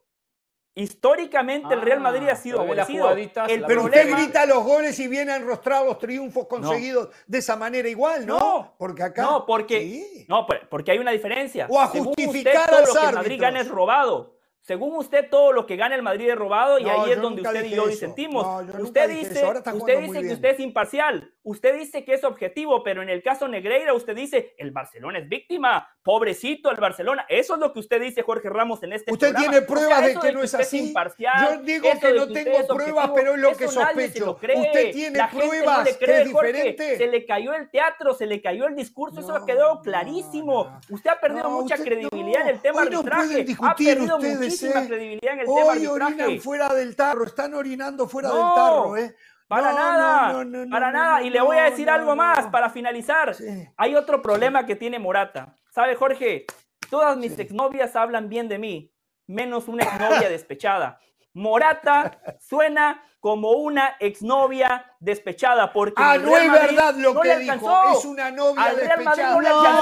[0.78, 3.05] Históricamente el Real Madrid ha sido pero ve las favorecido.
[3.09, 7.09] jugaditas, El la Pero usted grita los goles y viene a enrostrar los triunfos conseguidos
[7.26, 8.38] de esa manera igual, ¿no?
[8.38, 9.22] No, porque acá.
[9.22, 11.66] No, porque, no, por- porque hay una diferencia.
[11.68, 14.34] O a Según justificar usted, todo a lo los que el Madrid gana es robado.
[14.60, 17.40] Según usted, todo lo que gana el Madrid es robado y No, ahí es donde
[17.42, 17.90] usted y yo eso.
[17.90, 18.44] disentimos.
[18.46, 21.32] No, yo nunca usted dice, usted dice que usted es imparcial.
[21.49, 25.29] Usted dice que es objetivo, pero en el caso Negreira usted dice el Barcelona es
[25.31, 25.89] víctima.
[26.03, 27.25] Pobrecito el Barcelona.
[27.27, 29.51] Eso es lo que usted dice, Jorge Ramos, en este Usted programa.
[29.53, 30.93] tiene O sea, pruebas de que no es así.
[30.95, 34.33] Yo digo que no tengo pruebas, pero es lo que lo sospecho.
[34.33, 36.53] Usted tiene La no pruebas que cree, es Jorge.
[36.53, 36.97] diferente.
[36.99, 40.79] Se le cayó el teatro, se le cayó el discurso, eso quedó clarísimo.
[40.91, 43.47] Usted ha perdido No, mucha usted credibilidad en el tema Hoy no arbitraje.
[43.62, 44.87] ha perdido ustedes, muchísima ¿eh?
[44.87, 46.41] credibilidad en el tema Hoy orinan arbitraje.
[46.41, 49.15] fuera del tarro, están orinando fuera del No, tarro, ¿eh?
[49.49, 51.23] Para No, nada, no, no, no, para nada.
[51.23, 53.35] y le voy a decir algo más para finalizar.
[53.77, 55.55] Hay otro problema que tiene Morata.
[55.70, 56.45] ¿Sabe, Jorge?
[56.91, 58.93] Todas mis exnovias hablan bien de mí,
[59.27, 61.01] menos una exnovia despechada.
[61.33, 67.36] Morata suena como una exnovia despechada porque Ah, no es Madrid verdad lo no que
[67.36, 67.82] dijo.
[67.98, 69.30] Es una novia Al despechada.
[69.38, 69.40] no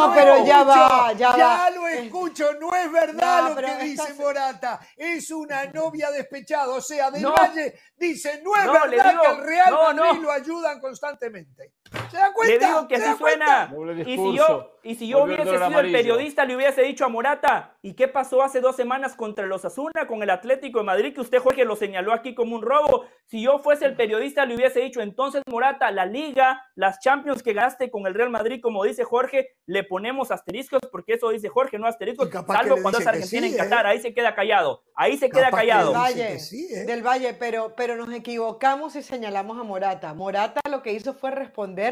[0.08, 1.70] No, pero ya va, ya va.
[1.70, 4.80] lo escucho, no es verdad No, lo que dice estás- Morata.
[4.96, 6.70] Es una novia despechada.
[6.74, 7.34] O sea, Del No.
[7.38, 10.22] Valle dice, no es verdad digo, que el Real no, Madrid no.
[10.22, 11.74] lo ayudan constantemente.
[12.10, 12.66] ¿Se dan Le cuenta?
[12.66, 13.72] digo que ¿Se así suena.
[14.06, 17.76] Y si yo, y si yo hubiese sido el periodista, le hubiese dicho a Morata,
[17.82, 21.20] ¿y qué pasó hace dos semanas contra los Asuna con el Atlético de Madrid, que
[21.20, 23.04] usted, Jorge, lo señaló aquí como un robo?
[23.26, 27.52] Si yo fuese el periodista, le hubiese dicho, entonces, Morata, la Liga, las Champions que
[27.52, 31.78] ganaste con el Real Madrid, como dice Jorge, le ponemos asteriscos, porque eso dice Jorge,
[31.78, 33.88] no asteriscos, salvo le cuando es Argentina sí, en Qatar, ¿eh?
[33.90, 35.92] ahí se queda callado, ahí se queda Capaz callado.
[35.92, 36.84] Valle, sí, ¿eh?
[36.84, 40.14] del Valle, pero, pero nos equivocamos y señalamos a Morata.
[40.14, 41.85] Morata lo que hizo fue responder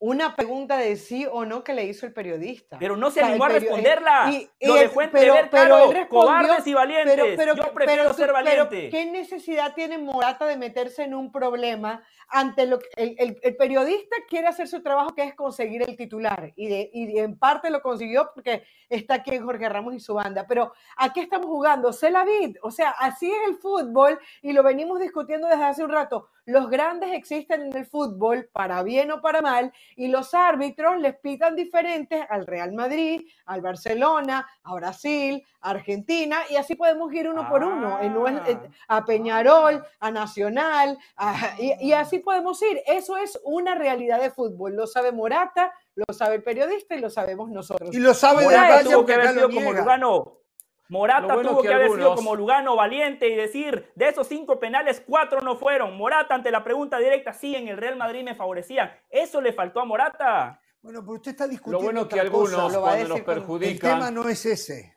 [0.00, 2.78] una pregunta de sí o no que le hizo el periodista.
[2.78, 4.30] Pero no se O sea, animó a el responderla.
[4.30, 5.04] y- y Lo el- dejó pero-
[5.34, 7.14] entrever, pero claro, cobardes y valientes.
[7.16, 8.90] pero- pero- Yo prefiero pero- ser pero valiente.
[8.90, 13.56] ¿Qué necesidad tiene Morata de meterse en un problema ante lo que el, el- el
[13.56, 16.52] periodista quiere hacer su trabajo, que es conseguir el titular?
[16.56, 20.46] Y, de- y en parte lo consiguió porque está aquí Jorge Ramos y su banda.
[20.48, 22.56] Pero aquí estamos jugando, c'est la vid.
[22.62, 26.28] O sea, así es el fútbol y lo venimos discutiendo desde hace un rato.
[26.46, 31.14] Los grandes existen en el fútbol, para bien o para mal, y los árbitros les
[31.18, 37.28] pitan diferentes al Real Madrid, al Barcelona, a Brasil, a Argentina, y así podemos ir
[37.28, 42.80] uno por uno, en- a Peñarol, a Nacional, a- y, y así podemos ir.
[42.86, 44.74] Eso es una realidad de fútbol.
[44.76, 47.94] Lo sabe Morata, lo sabe el periodista y lo sabemos nosotros.
[47.94, 49.72] Y lo sabe Morata tuvo que haber lo sido como.
[49.72, 50.34] Lugano.
[50.90, 54.26] Morata Lo bueno tuvo que que, haber sido como Lugano, valiente y decir, de esos
[54.26, 55.94] cinco penales, cuatro no fueron.
[55.98, 58.90] Morata ante la pregunta directa, sí, en el Real Madrid me favorecían.
[59.10, 60.58] Eso le faltó a Morata.
[60.80, 62.22] Bueno, pero usted está Lo discutiendo bueno que cosa.
[62.22, 64.96] algunos Lo va a cuando nos cuando- El tema perjudican, no es ese.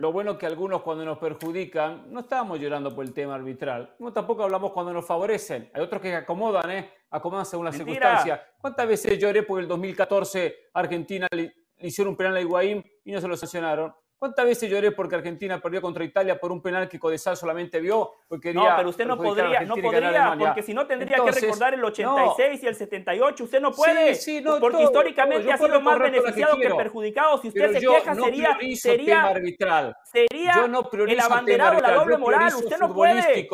[0.00, 4.10] Lo bueno que algunos cuando nos perjudican, no estábamos llorando por el tema arbitral, no
[4.14, 5.70] tampoco hablamos cuando nos favorecen.
[5.74, 6.90] Hay otros que acomodan, ¿eh?
[7.10, 8.40] Acomodan según las circunstancias.
[8.58, 13.12] ¿Cuántas veces lloré porque el 2014 Argentina le, le hicieron un penal a Higuaín y
[13.12, 13.94] no se lo sancionaron?
[14.20, 18.16] ¿Cuántas veces lloré porque Argentina perdió contra Italia por un penal que Codesal solamente vio?
[18.28, 21.72] Porque No, pero usted no podría, no podría, porque si no tendría Entonces, que recordar
[21.72, 23.44] el no, 86 y el 78.
[23.44, 26.68] Usted no puede, Sí, sí, no, porque todo, históricamente ha sido más que beneficiado que,
[26.68, 27.38] perjudicado.
[27.38, 29.96] Si usted Pero se queja, no sería, sería, arbitral.
[30.04, 32.54] sería Yo no priorizo el abanderado de la doble moral.
[32.54, 33.48] Usted no puede.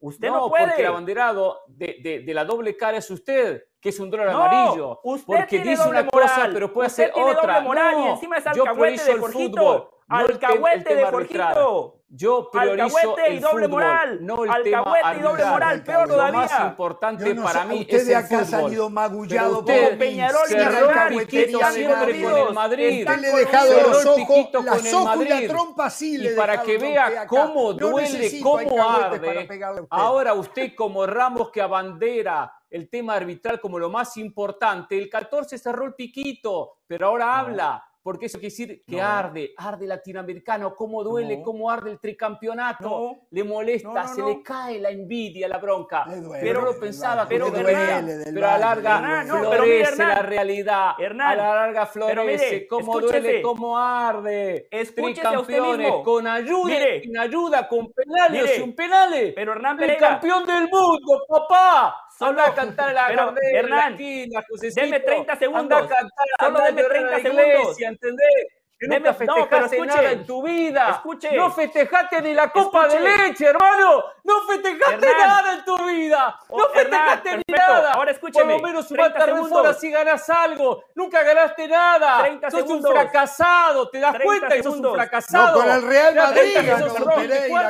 [0.00, 0.80] Usted no, porque puede.
[0.80, 4.42] el abanderado de, de- de la doble cara es usted, que es un dólar No,
[4.42, 5.00] amarillo.
[5.04, 7.54] usted porque dice una cosa, pero puede Usted hacer tiene otra.
[7.54, 11.04] doble moral y No, encima es yo alcahuete de el fútbol, no Alcahuete de.
[11.04, 11.94] Jorgito.
[12.10, 14.18] Yo priorizo Alcahuete y el doble fútbol, moral.
[14.24, 16.66] no el tema Alcahuete y doble moral, peor Lo más todavía.
[16.70, 18.46] importante no para sé, mí ustedes es de el acá fútbol.
[18.62, 23.00] salido magullados Pero usted por Peñarol y cerró piquito siempre con el Madrid.
[23.00, 26.32] están le he dejado Cerró los ojos, las el ojos y la trompa sí le
[26.32, 29.28] Y para que vea cómo duele, cómo arde.
[29.28, 29.86] usted.
[29.90, 35.58] Ahora usted como Ramos que abandera el tema arbitral como lo más importante, el 14
[35.58, 37.84] cerró el piquito, pero ahora habla.
[38.08, 39.02] Porque eso quiere decir que No.
[39.04, 41.42] arde, arde latinoamericano, cómo duele, No.
[41.42, 43.16] cómo arde el tricampeonato, No.
[43.30, 46.06] le molesta, se le cae la envidia, la bronca.
[46.06, 50.08] Duele, pero no lo pensaba duele del pero a la larga Hernán, florece pero Hernán,
[50.08, 53.20] la realidad, Hernán, a la larga pero florece, mire, cómo escúchese.
[53.20, 54.68] duele, cómo arde.
[54.94, 57.02] Tricampeones, con ayuda, Mire.
[57.02, 58.54] sin ayuda, con penales, Mire.
[58.56, 59.32] sin penales.
[59.34, 62.04] Pero Hernán el campeón del mundo, papá.
[62.18, 65.62] Solo- a cantar a la pero, Gardel, Hernán, la esquina, deme 30 segundos.
[65.62, 67.80] Anda a cantar, Solo deme llorar a 30 la iglesia, segundos.
[67.82, 68.46] ¿entendés?
[68.80, 69.96] Nunca no, pero festejaste escuche.
[69.96, 70.90] nada en tu vida.
[70.90, 71.32] Escuche.
[71.36, 73.02] No festejaste ni la copa Escuche.
[73.02, 74.04] de leche, hermano.
[74.22, 75.26] No festejaste Hernán.
[75.28, 76.40] nada en tu vida.
[76.48, 77.72] Oh, No Hernán, festejaste ni perfecto.
[77.72, 77.92] nada.
[77.94, 78.52] Ahora escúcheme.
[78.52, 79.50] Por lo menos 30 sumate a segundos.
[79.50, 80.84] Reforma si ganas algo.
[80.94, 82.18] Nunca ganaste nada.
[82.20, 82.90] 30 Sos segundos.
[82.90, 83.88] un fracasado.
[83.90, 84.94] ¿Te das 30 cuenta que sos un segundos.
[84.94, 85.46] fracasado?
[85.46, 86.54] No, con el Real ¿Te das Madrid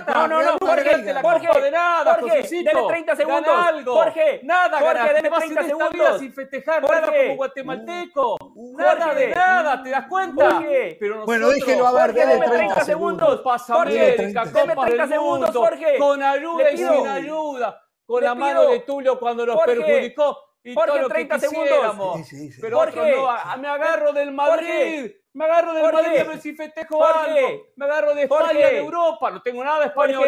[0.08, 1.14] No, no, no, Jorge.
[1.22, 3.42] Jorge, copa de nada, Jorge, deme 30 segundos.
[3.46, 3.94] Gana algo.
[3.94, 5.28] Jorge, nada Jorge, ganaste.
[5.30, 6.20] Vas 30 en esta vida segundos.
[6.20, 7.22] sin festejar nada Jorge.
[7.24, 8.36] como guatemalteco.
[8.76, 9.20] Nada Jorge.
[9.26, 10.50] de nada, ¿te das cuenta?
[10.50, 10.97] Jorge.
[10.98, 13.36] Pero Bueno, nosotros- déjelo hablar, Jorge, deme 30 30 segundos.
[13.38, 15.98] Copas Jorge, América, deme Copas 30 del segundos, Mundo, Jorge.
[15.98, 19.74] con ayuda y sin ayuda, con la mano de Tulio cuando nos Jorge.
[19.76, 21.64] perjudicó y Jorge, todo lo que 30 segundos.
[21.68, 22.16] quisiéramos.
[22.16, 22.60] Sí, sí, sí.
[22.60, 23.00] Pero Jorge.
[23.00, 23.16] otros
[23.56, 26.02] no, me agarro del Madrid, me agarro del Jorge.
[26.02, 29.84] Madrid a ver si festejo algo, me agarro de España, de Europa, no tengo nada
[29.86, 30.26] español,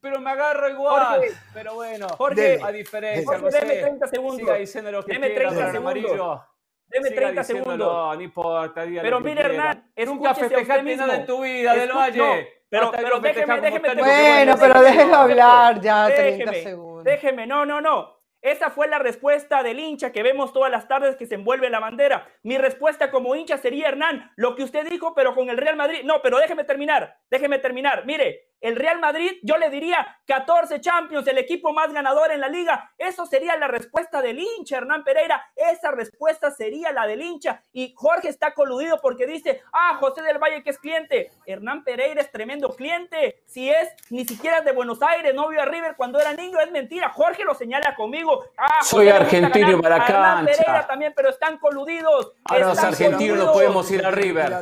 [0.00, 1.22] pero me agarro igual.
[1.54, 2.58] Pero bueno, Jorge.
[2.62, 4.36] a diferencia, Jorge, deme 30 segundos.
[4.38, 6.40] siga diciendo lo que Deme quiera, 30 don segundos.
[6.90, 8.16] Deme Siga 30 diciéndolo, segundos.
[8.16, 9.40] No importa, Pero mire.
[9.40, 11.06] Hernán, Nunca escúchese a usted festejaste mismo.
[11.06, 12.18] nada en tu vida, del Escu- Valle.
[12.18, 12.34] no,
[12.68, 14.34] pero, pero déjeme, déjeme terminar.
[14.36, 17.04] Bueno, pero déjelo hablar ya, Déjeme, 30 segundos.
[17.04, 18.20] Déjeme, no, no, no.
[18.42, 21.78] Esa fue la respuesta del hincha que vemos todas las tardes que se envuelve la
[21.78, 22.26] bandera.
[22.42, 26.00] Mi respuesta como hincha sería, Hernán, lo que usted dijo, pero con el Real Madrid.
[26.04, 28.06] No, pero déjeme terminar, déjeme terminar.
[28.06, 32.48] Mire, el Real Madrid, yo le diría 14 Champions, el equipo más ganador en la
[32.48, 32.92] liga.
[32.98, 35.42] Eso sería la respuesta del hincha, Hernán Pereira.
[35.56, 37.62] Esa respuesta sería la del hincha.
[37.72, 41.30] Y Jorge está coludido porque dice, ah, José del Valle que es cliente.
[41.46, 43.42] Hernán Pereira es tremendo cliente.
[43.46, 46.60] Si es ni siquiera es de Buenos Aires, no vio a River cuando era niño,
[46.60, 47.08] es mentira.
[47.10, 48.44] Jorge lo señala conmigo.
[48.56, 50.44] Ah, Soy José argentino para Hernán.
[50.44, 52.32] Pereira también, pero están coludidos.
[52.44, 54.52] Ahora los argentinos no podemos ir a River.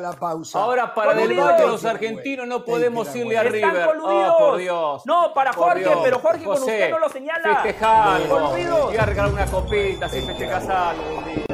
[0.54, 3.87] Ahora para el debate los argentinos no podemos irle a River.
[3.88, 4.34] Coludidos.
[4.34, 5.02] Oh, por Dios.
[5.06, 5.98] No, para Por Jorge, Dios.
[6.02, 7.62] pero Jorge con usted no lo señala.
[7.62, 8.38] Festeja algo.
[8.38, 8.94] Coludidos.
[8.94, 11.44] Y a regalar una copita si festejas algo un día.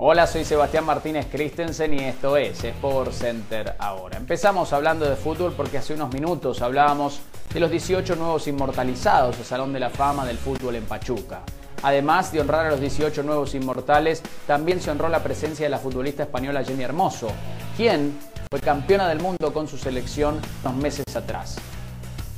[0.00, 4.16] Hola, soy Sebastián Martínez Christensen y esto es Sport Center ahora.
[4.16, 7.20] Empezamos hablando de fútbol porque hace unos minutos hablábamos
[7.52, 11.40] de los 18 nuevos inmortalizados al Salón de la Fama del Fútbol en Pachuca.
[11.82, 15.78] Además de honrar a los 18 nuevos inmortales, también se honró la presencia de la
[15.78, 17.28] futbolista española Jenny Hermoso,
[17.76, 18.18] quien
[18.50, 21.58] fue campeona del mundo con su selección unos meses atrás.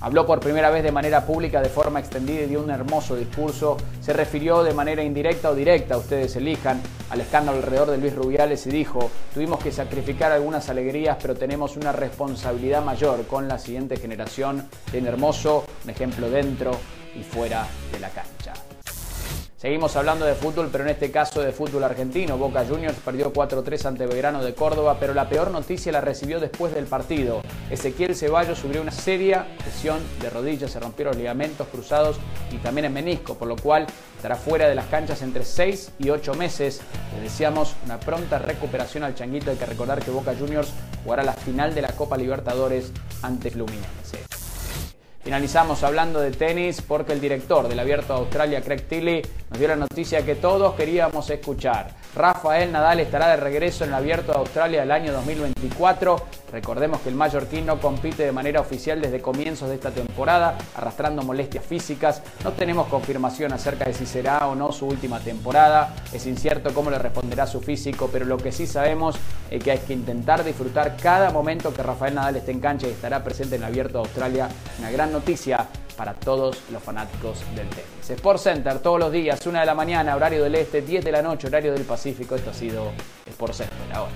[0.03, 3.77] Habló por primera vez de manera pública de forma extendida y dio un hermoso discurso.
[4.01, 6.81] Se refirió de manera indirecta o directa, ustedes elijan,
[7.11, 11.77] al escándalo alrededor de Luis Rubiales y dijo, tuvimos que sacrificar algunas alegrías, pero tenemos
[11.77, 14.67] una responsabilidad mayor con la siguiente generación.
[14.93, 16.71] En hermoso, un ejemplo dentro
[17.15, 18.55] y fuera de la cancha.
[19.61, 22.39] Seguimos hablando de fútbol, pero en este caso de fútbol argentino.
[22.39, 26.73] Boca Juniors perdió 4-3 ante Belgrano de Córdoba, pero la peor noticia la recibió después
[26.73, 27.43] del partido.
[27.69, 32.17] Ezequiel Ceballos sufrió una seria lesión de rodillas, se rompieron los ligamentos cruzados
[32.51, 36.09] y también en menisco, por lo cual estará fuera de las canchas entre 6 y
[36.09, 36.81] 8 meses.
[37.15, 39.51] Le deseamos una pronta recuperación al Changuito.
[39.51, 40.73] Hay que recordar que Boca Juniors
[41.05, 44.30] jugará la final de la Copa Libertadores ante Fluminense.
[45.23, 49.21] Finalizamos hablando de tenis porque el director del Abierto de Australia, Craig Tilly,
[49.51, 51.91] nos dio la noticia que todos queríamos escuchar.
[52.15, 56.17] Rafael Nadal estará de regreso en el Abierto de Australia el año 2024.
[56.51, 61.23] Recordemos que el mallorquín no compite de manera oficial desde comienzos de esta temporada, arrastrando
[61.23, 62.23] molestias físicas.
[62.43, 65.95] No tenemos confirmación acerca de si será o no su última temporada.
[66.13, 69.17] Es incierto cómo le responderá su físico, pero lo que sí sabemos
[69.51, 72.91] es que hay que intentar disfrutar cada momento que Rafael Nadal esté en cancha y
[72.91, 74.49] estará presente en el Abierto de Australia.
[74.79, 75.67] Una gran noticia
[75.97, 78.11] para todos los fanáticos del tenis.
[78.11, 81.23] Sports Center todos los días, 1 de la mañana, horario del este, 10 de la
[81.23, 82.35] noche, horario del Pacífico.
[82.35, 82.91] Esto ha sido
[83.27, 83.77] Sports Center.
[83.93, 84.13] Ahora.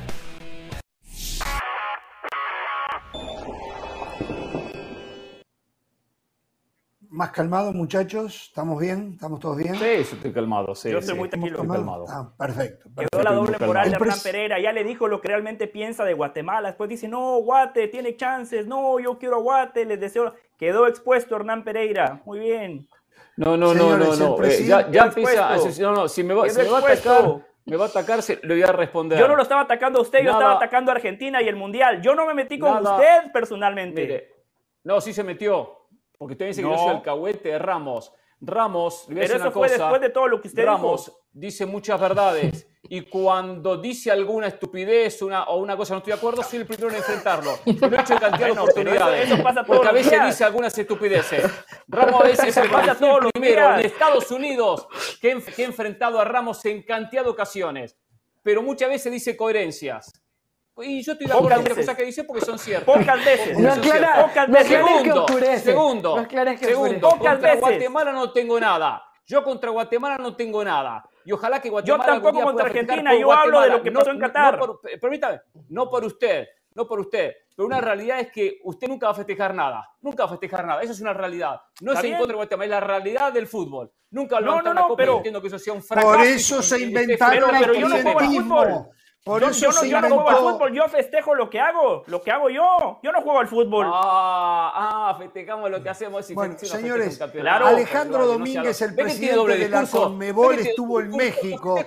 [7.14, 8.46] Más calmado, muchachos.
[8.48, 9.12] ¿Estamos bien?
[9.12, 9.76] ¿Estamos todos bien?
[9.76, 10.74] Sí, estoy calmado.
[10.74, 11.62] Sí, yo estoy muy tranquilo.
[11.62, 12.06] Estoy calmado.
[12.36, 13.08] Perfecto, perfecto.
[13.12, 14.58] Quedó la doble moral de Hernán Pereira.
[14.58, 16.70] Ya le dijo lo que realmente piensa de Guatemala.
[16.70, 18.66] Después dice, no, Guate tiene chances.
[18.66, 19.84] No, yo quiero a Guate.
[19.84, 20.34] Les deseo.
[20.64, 22.22] Quedó expuesto Hernán Pereira.
[22.24, 22.88] Muy bien.
[23.36, 24.42] No, no, no, no, no.
[24.44, 25.54] eh, ya ya empieza.
[25.54, 25.82] expuesto.
[25.82, 27.36] No, no, si me va, si me va a atacar,
[27.66, 29.18] me va a atacar, se- le voy a responder.
[29.18, 32.00] Yo no lo estaba atacando a usted, yo estaba atacando a Argentina y el Mundial.
[32.00, 32.96] Yo no me metí con Nada.
[32.96, 34.00] usted personalmente.
[34.02, 34.32] Mire,
[34.84, 35.80] no, sí se metió.
[36.16, 36.76] Porque usted dice que No.
[36.76, 38.10] yo soy el cahuete de Ramos.
[38.40, 39.82] Ramos, le voy a Pero decir eso una fue cosa.
[39.82, 41.18] después de todo lo que usted Ramos dijo.
[41.32, 42.66] dice muchas verdades.
[42.88, 46.66] Y cuando dice alguna estupidez una, o una cosa no estoy de acuerdo, soy el
[46.66, 47.58] primero en enfrentarlo.
[47.64, 49.24] Lo he hecho en cantidad de oportunidades.
[49.24, 50.26] eso- eso pasa todos porque a los veces días.
[50.26, 51.44] dice algunas estupideces.
[51.88, 53.80] Ramos a veces el pasa todos los primero días.
[53.80, 54.86] en Estados Unidos
[55.20, 57.96] que, he- que he enfrentado a Ramos en cantidad de ocasiones.
[58.42, 60.12] Pero muchas veces dice coherencias.
[60.76, 62.84] Y yo estoy de acuerdo con las cosas que dice porque son ciertas.
[62.96, 63.58] Pocas veces.
[63.58, 64.68] No aclara- pocas veces.
[64.68, 67.60] Segundo, que segundo, No que segundo, contra veces.
[67.60, 69.02] Guatemala no tengo nada.
[69.26, 71.02] Yo contra Guatemala no tengo nada.
[71.24, 72.04] Y ojalá que Guatemala.
[72.04, 74.58] tampoco algún día contra Argentina, yo hablo de lo que No- pasó en no Qatar.
[74.58, 75.40] por- permítame,
[75.70, 77.32] no por usted, no por usted.
[77.56, 79.88] Pero una realidad es que usted nunca va a festejar nada.
[80.02, 80.82] Nunca va a festejar nada.
[80.82, 81.60] Eso es una realidad.
[81.80, 83.90] No es en contra de Guatemala, es la realidad del fútbol.
[84.10, 86.08] Nunca No, levantar no, una no, copa pero- entiendo que eso sea un fracaso.
[86.12, 88.62] Por eso se inventaron el pero yo no juego al clientelismo.
[88.64, 88.88] fútbol.
[89.24, 91.58] Por yo, eso yo no, se yo no juego al fútbol, yo festejo lo que
[91.58, 93.00] hago, lo que hago yo.
[93.02, 93.86] Yo no juego al fútbol.
[93.88, 96.28] Ah, ah, festejamos lo que hacemos.
[96.28, 97.64] y Bueno, señores, campeonato.
[97.64, 99.86] Alejandro No Domínguez, el ¿Ve que tiene presidente de la?
[99.86, 101.10] Conmebol, ¿Ve que tiene estuvo en?
[101.10, 101.78] México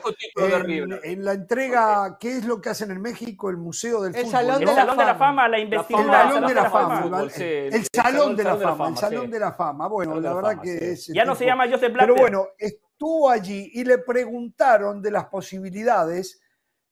[1.04, 3.52] en, la entrega, ¿qué es lo que hacen en México?
[3.52, 4.32] El Museo del El Fútbol.
[4.32, 4.58] Salón ¿no?
[4.58, 5.48] de el la Salón de la Fama.
[5.48, 6.24] La El investidura.
[6.24, 9.52] Salón de la Fama, el, el el Salón de la Fama, el Salón de la
[9.52, 9.88] Fama.
[9.88, 12.20] Bueno, la verdad que es Ya no se llama Joseph Pero Blatter.
[12.20, 16.42] bueno, estuvo allí y le preguntaron de las posibilidades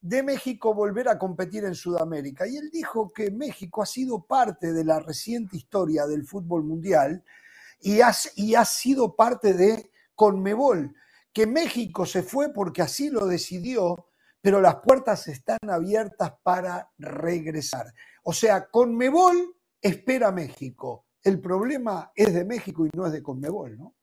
[0.06, 2.48] de México volver a competir en Sudamérica.
[2.48, 7.24] Y él dijo que México ha sido parte de la reciente historia del fútbol mundial
[7.82, 10.94] y ha, y ha sido parte de Conmebol,
[11.34, 14.08] que México se fue porque así lo decidió,
[14.42, 17.88] pero las puertas están abiertas para regresar.
[18.22, 21.08] O sea, Conmebol espera a México.
[21.24, 23.96] El problema es de México y no es de Conmebol, ¿no?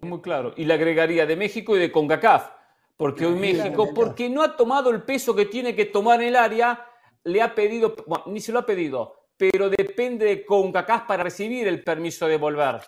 [0.00, 0.54] Muy claro.
[0.56, 2.63] Y le agregaría de México y de CONCACAF.
[2.96, 6.36] Porque hoy México, porque no ha tomado el peso que tiene que tomar en el
[6.36, 6.86] área,
[7.24, 11.66] le ha pedido, bueno, ni se lo ha pedido, pero depende de CONCACAF para recibir
[11.66, 12.80] el permiso de volver.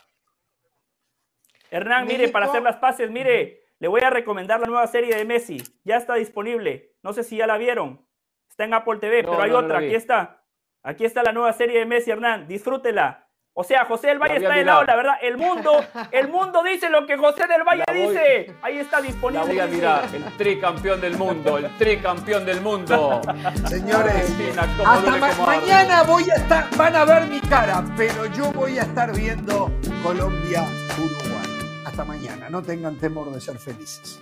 [1.71, 5.25] Hernán, mire, para hacer las paces, mire, le voy a recomendar la nueva serie de
[5.25, 5.59] Messi.
[5.85, 6.95] Ya está disponible.
[7.03, 8.07] No sé si ya la vieron.
[8.49, 9.79] Está en Apple TV, No, pero hay no, otra.
[9.79, 10.45] Aquí está.
[10.83, 12.47] Aquí está la nueva serie de Messi, Hernán.
[12.47, 13.26] Disfrútela.
[13.59, 15.15] O sea, José del Valle La está helado, la verdad.
[15.23, 15.73] El mundo,
[16.11, 18.55] el mundo dice lo que José del Valle La voy- dice.
[18.61, 19.47] Ahí está La disponible.
[19.47, 23.23] voy a mirar, el tricampeón del mundo, el tricampeón del mundo.
[23.67, 28.79] Señores, hasta ma- mañana voy a estar, van a ver mi cara, pero yo voy
[28.79, 29.71] a estar viendo
[30.03, 31.83] Colombia-Uruguay.
[31.87, 34.21] Hasta mañana, no tengan temor de ser felices.